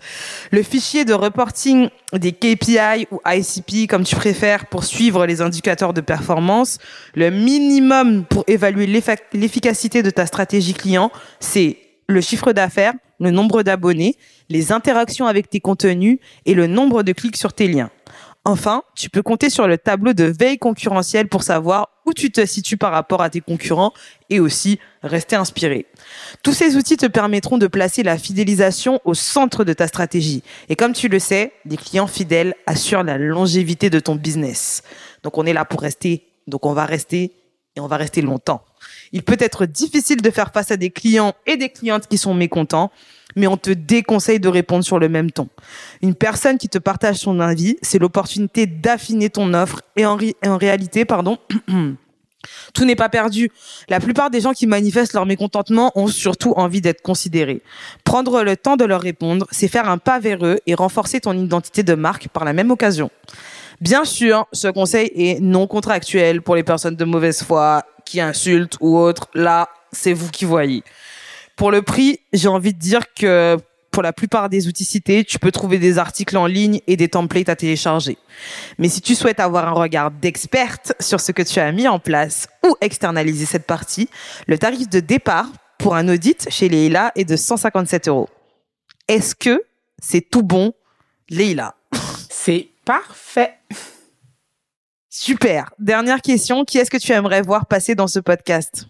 Le 0.52 0.62
fichier 0.62 1.04
de 1.04 1.12
reporting 1.12 1.88
des 2.12 2.32
KPI 2.32 3.08
ou 3.10 3.20
ICP, 3.26 3.90
comme 3.90 4.04
tu 4.04 4.14
préfères, 4.14 4.66
pour 4.66 4.84
suivre 4.84 5.26
les 5.26 5.42
indicateurs 5.42 5.92
de 5.92 6.00
performance. 6.00 6.78
Le 7.14 7.30
minimum 7.30 8.24
pour 8.24 8.44
évaluer 8.46 8.86
l'efficacité 8.86 10.02
de 10.02 10.10
ta 10.10 10.26
stratégie 10.26 10.74
client, 10.74 11.10
c'est 11.40 11.78
le 12.06 12.20
chiffre 12.20 12.52
d'affaires, 12.52 12.94
le 13.18 13.32
nombre 13.32 13.64
d'abonnés, 13.64 14.16
les 14.48 14.70
interactions 14.70 15.26
avec 15.26 15.50
tes 15.50 15.60
contenus 15.60 16.18
et 16.46 16.54
le 16.54 16.68
nombre 16.68 17.02
de 17.02 17.12
clics 17.12 17.36
sur 17.36 17.52
tes 17.52 17.66
liens. 17.66 17.90
Enfin, 18.44 18.82
tu 18.96 19.08
peux 19.08 19.22
compter 19.22 19.50
sur 19.50 19.68
le 19.68 19.78
tableau 19.78 20.14
de 20.14 20.24
veille 20.24 20.58
concurrentielle 20.58 21.28
pour 21.28 21.44
savoir 21.44 21.90
où 22.06 22.12
tu 22.12 22.32
te 22.32 22.44
situes 22.44 22.76
par 22.76 22.90
rapport 22.90 23.22
à 23.22 23.30
tes 23.30 23.40
concurrents 23.40 23.92
et 24.30 24.40
aussi 24.40 24.80
rester 25.04 25.36
inspiré. 25.36 25.86
Tous 26.42 26.52
ces 26.52 26.76
outils 26.76 26.96
te 26.96 27.06
permettront 27.06 27.56
de 27.56 27.68
placer 27.68 28.02
la 28.02 28.18
fidélisation 28.18 29.00
au 29.04 29.14
centre 29.14 29.62
de 29.62 29.72
ta 29.72 29.86
stratégie. 29.86 30.42
Et 30.68 30.74
comme 30.74 30.92
tu 30.92 31.06
le 31.06 31.20
sais, 31.20 31.52
des 31.64 31.76
clients 31.76 32.08
fidèles 32.08 32.54
assurent 32.66 33.04
la 33.04 33.16
longévité 33.16 33.90
de 33.90 34.00
ton 34.00 34.16
business. 34.16 34.82
Donc 35.22 35.38
on 35.38 35.46
est 35.46 35.52
là 35.52 35.64
pour 35.64 35.80
rester, 35.80 36.26
donc 36.48 36.66
on 36.66 36.72
va 36.72 36.84
rester 36.84 37.32
et 37.76 37.80
on 37.80 37.86
va 37.86 37.96
rester 37.96 38.22
longtemps. 38.22 38.64
Il 39.12 39.22
peut 39.22 39.36
être 39.38 39.66
difficile 39.66 40.20
de 40.20 40.30
faire 40.30 40.52
face 40.52 40.72
à 40.72 40.76
des 40.76 40.90
clients 40.90 41.34
et 41.46 41.56
des 41.56 41.68
clientes 41.68 42.08
qui 42.08 42.18
sont 42.18 42.34
mécontents, 42.34 42.90
mais 43.36 43.46
on 43.46 43.56
te 43.56 43.70
déconseille 43.70 44.40
de 44.40 44.48
répondre 44.48 44.84
sur 44.84 44.98
le 44.98 45.08
même 45.08 45.30
ton. 45.30 45.48
Une 46.02 46.14
personne 46.14 46.58
qui 46.58 46.68
te 46.68 46.78
partage 46.78 47.16
son 47.16 47.40
avis, 47.40 47.76
c'est 47.82 47.98
l'opportunité 47.98 48.66
d'affiner 48.66 49.30
ton 49.30 49.54
offre 49.54 49.82
et 49.96 50.06
en, 50.06 50.16
réalité, 50.56 51.04
pardon, 51.04 51.38
tout 52.74 52.84
n'est 52.84 52.96
pas 52.96 53.08
perdu. 53.08 53.50
La 53.88 54.00
plupart 54.00 54.30
des 54.30 54.40
gens 54.40 54.52
qui 54.52 54.66
manifestent 54.66 55.14
leur 55.14 55.26
mécontentement 55.26 55.92
ont 55.94 56.08
surtout 56.08 56.52
envie 56.56 56.80
d'être 56.80 57.02
considérés. 57.02 57.62
Prendre 58.04 58.42
le 58.42 58.56
temps 58.56 58.76
de 58.76 58.84
leur 58.84 59.00
répondre, 59.00 59.46
c'est 59.50 59.68
faire 59.68 59.88
un 59.88 59.98
pas 59.98 60.18
vers 60.18 60.44
eux 60.44 60.58
et 60.66 60.74
renforcer 60.74 61.20
ton 61.20 61.32
identité 61.32 61.82
de 61.82 61.94
marque 61.94 62.28
par 62.28 62.44
la 62.44 62.52
même 62.52 62.70
occasion. 62.70 63.10
Bien 63.80 64.04
sûr, 64.04 64.46
ce 64.52 64.68
conseil 64.68 65.10
est 65.16 65.40
non 65.40 65.66
contractuel 65.66 66.40
pour 66.40 66.54
les 66.54 66.62
personnes 66.62 66.94
de 66.94 67.04
mauvaise 67.04 67.42
foi 67.42 67.82
qui 68.04 68.20
insultent 68.20 68.76
ou 68.80 68.96
autres. 68.96 69.28
Là, 69.34 69.68
c'est 69.90 70.12
vous 70.12 70.30
qui 70.30 70.44
voyez. 70.44 70.84
Pour 71.56 71.70
le 71.70 71.82
prix, 71.82 72.20
j'ai 72.32 72.48
envie 72.48 72.74
de 72.74 72.78
dire 72.78 73.12
que 73.14 73.58
pour 73.90 74.02
la 74.02 74.12
plupart 74.12 74.48
des 74.48 74.68
outils 74.68 74.86
cités, 74.86 75.22
tu 75.22 75.38
peux 75.38 75.52
trouver 75.52 75.78
des 75.78 75.98
articles 75.98 76.36
en 76.36 76.46
ligne 76.46 76.80
et 76.86 76.96
des 76.96 77.08
templates 77.08 77.50
à 77.50 77.56
télécharger. 77.56 78.16
Mais 78.78 78.88
si 78.88 79.02
tu 79.02 79.14
souhaites 79.14 79.38
avoir 79.38 79.68
un 79.68 79.72
regard 79.72 80.10
d'experte 80.10 80.94
sur 80.98 81.20
ce 81.20 81.30
que 81.30 81.42
tu 81.42 81.60
as 81.60 81.70
mis 81.72 81.86
en 81.86 81.98
place 81.98 82.48
ou 82.66 82.74
externaliser 82.80 83.44
cette 83.44 83.66
partie, 83.66 84.08
le 84.46 84.58
tarif 84.58 84.88
de 84.88 85.00
départ 85.00 85.48
pour 85.78 85.94
un 85.94 86.08
audit 86.08 86.48
chez 86.48 86.68
Leila 86.68 87.12
est 87.16 87.26
de 87.26 87.36
157 87.36 88.08
euros. 88.08 88.30
Est-ce 89.08 89.34
que 89.34 89.62
c'est 90.02 90.22
tout 90.22 90.42
bon, 90.42 90.72
Leila? 91.28 91.74
C'est 92.30 92.70
parfait. 92.86 93.58
Super. 95.10 95.70
Dernière 95.78 96.22
question. 96.22 96.64
Qui 96.64 96.78
est-ce 96.78 96.90
que 96.90 96.96
tu 96.96 97.12
aimerais 97.12 97.42
voir 97.42 97.66
passer 97.66 97.94
dans 97.94 98.06
ce 98.06 98.20
podcast? 98.20 98.86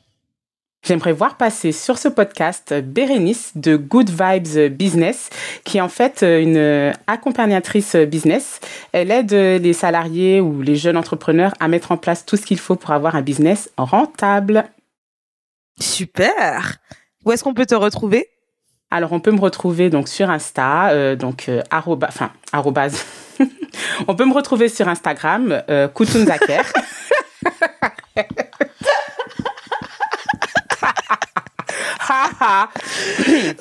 J'aimerais 0.85 1.13
voir 1.13 1.37
passer 1.37 1.71
sur 1.71 1.97
ce 1.97 2.09
podcast 2.09 2.75
Bérénice 2.75 3.53
de 3.55 3.77
Good 3.77 4.11
Vibes 4.11 4.73
Business, 4.73 5.31
qui 5.65 5.79
est 5.79 5.81
en 5.81 5.89
fait 5.89 6.23
une 6.23 6.93
accompagnatrice 7.07 7.95
business. 7.95 8.61
Elle 8.93 9.11
aide 9.11 9.33
les 9.33 9.73
salariés 9.73 10.41
ou 10.41 10.61
les 10.61 10.77
jeunes 10.77 10.97
entrepreneurs 10.97 11.55
à 11.61 11.69
mettre 11.69 11.93
en 11.93 11.97
place 11.97 12.27
tout 12.27 12.37
ce 12.37 12.45
qu'il 12.45 12.59
faut 12.59 12.77
pour 12.77 12.91
avoir 12.91 13.15
un 13.15 13.23
business 13.23 13.71
rentable. 13.77 14.65
Super. 15.81 16.79
Où 17.25 17.33
est-ce 17.33 17.45
qu'on 17.45 17.55
peut 17.55 17.67
te 17.67 17.75
retrouver? 17.75 18.29
Alors, 18.91 19.13
on 19.13 19.21
peut 19.21 19.31
me 19.31 19.41
retrouver 19.41 19.89
donc 19.89 20.09
sur 20.09 20.29
Insta, 20.29 20.91
euh, 20.91 21.17
donc 21.17 21.49
euh, 21.49 21.63
enfin 21.73 22.31
arrobase. 22.53 23.07
on 24.07 24.15
peut 24.15 24.27
me 24.27 24.35
retrouver 24.35 24.69
sur 24.69 24.87
Instagram, 24.89 25.63
euh, 25.71 25.89
Koutounzaker. 25.89 26.65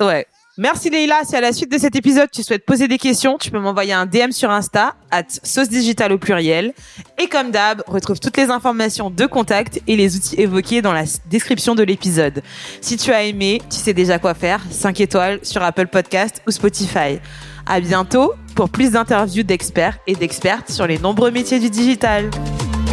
ouais. 0.00 0.26
Merci 0.58 0.90
Leïla. 0.90 1.22
Si 1.24 1.34
à 1.34 1.40
la 1.40 1.52
suite 1.52 1.72
de 1.72 1.78
cet 1.78 1.96
épisode, 1.96 2.28
tu 2.30 2.42
souhaites 2.42 2.66
poser 2.66 2.86
des 2.86 2.98
questions, 2.98 3.38
tu 3.38 3.50
peux 3.50 3.58
m'envoyer 3.58 3.94
un 3.94 4.04
DM 4.04 4.32
sur 4.32 4.50
Insta, 4.50 4.94
at 5.10 5.22
sauce 5.42 5.70
digital 5.70 6.12
au 6.12 6.18
pluriel. 6.18 6.74
Et 7.18 7.26
comme 7.26 7.50
d'hab, 7.50 7.82
retrouve 7.86 8.20
toutes 8.20 8.36
les 8.36 8.50
informations 8.50 9.08
de 9.08 9.24
contact 9.24 9.80
et 9.86 9.96
les 9.96 10.14
outils 10.14 10.38
évoqués 10.38 10.82
dans 10.82 10.92
la 10.92 11.04
description 11.30 11.74
de 11.74 11.82
l'épisode. 11.82 12.42
Si 12.82 12.98
tu 12.98 13.12
as 13.12 13.22
aimé, 13.22 13.62
tu 13.70 13.78
sais 13.78 13.94
déjà 13.94 14.18
quoi 14.18 14.34
faire. 14.34 14.60
5 14.70 15.00
étoiles 15.00 15.40
sur 15.42 15.62
Apple 15.62 15.86
Podcast 15.86 16.42
ou 16.46 16.50
Spotify. 16.50 17.18
À 17.64 17.80
bientôt 17.80 18.34
pour 18.54 18.68
plus 18.68 18.90
d'interviews 18.90 19.44
d'experts 19.44 19.96
et 20.06 20.14
d'expertes 20.14 20.70
sur 20.70 20.86
les 20.86 20.98
nombreux 20.98 21.30
métiers 21.30 21.60
du 21.60 21.70
digital. 21.70 22.28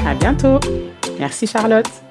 À 0.08 0.14
bientôt. 0.14 0.62
Merci 1.20 1.46
Charlotte. 1.46 2.09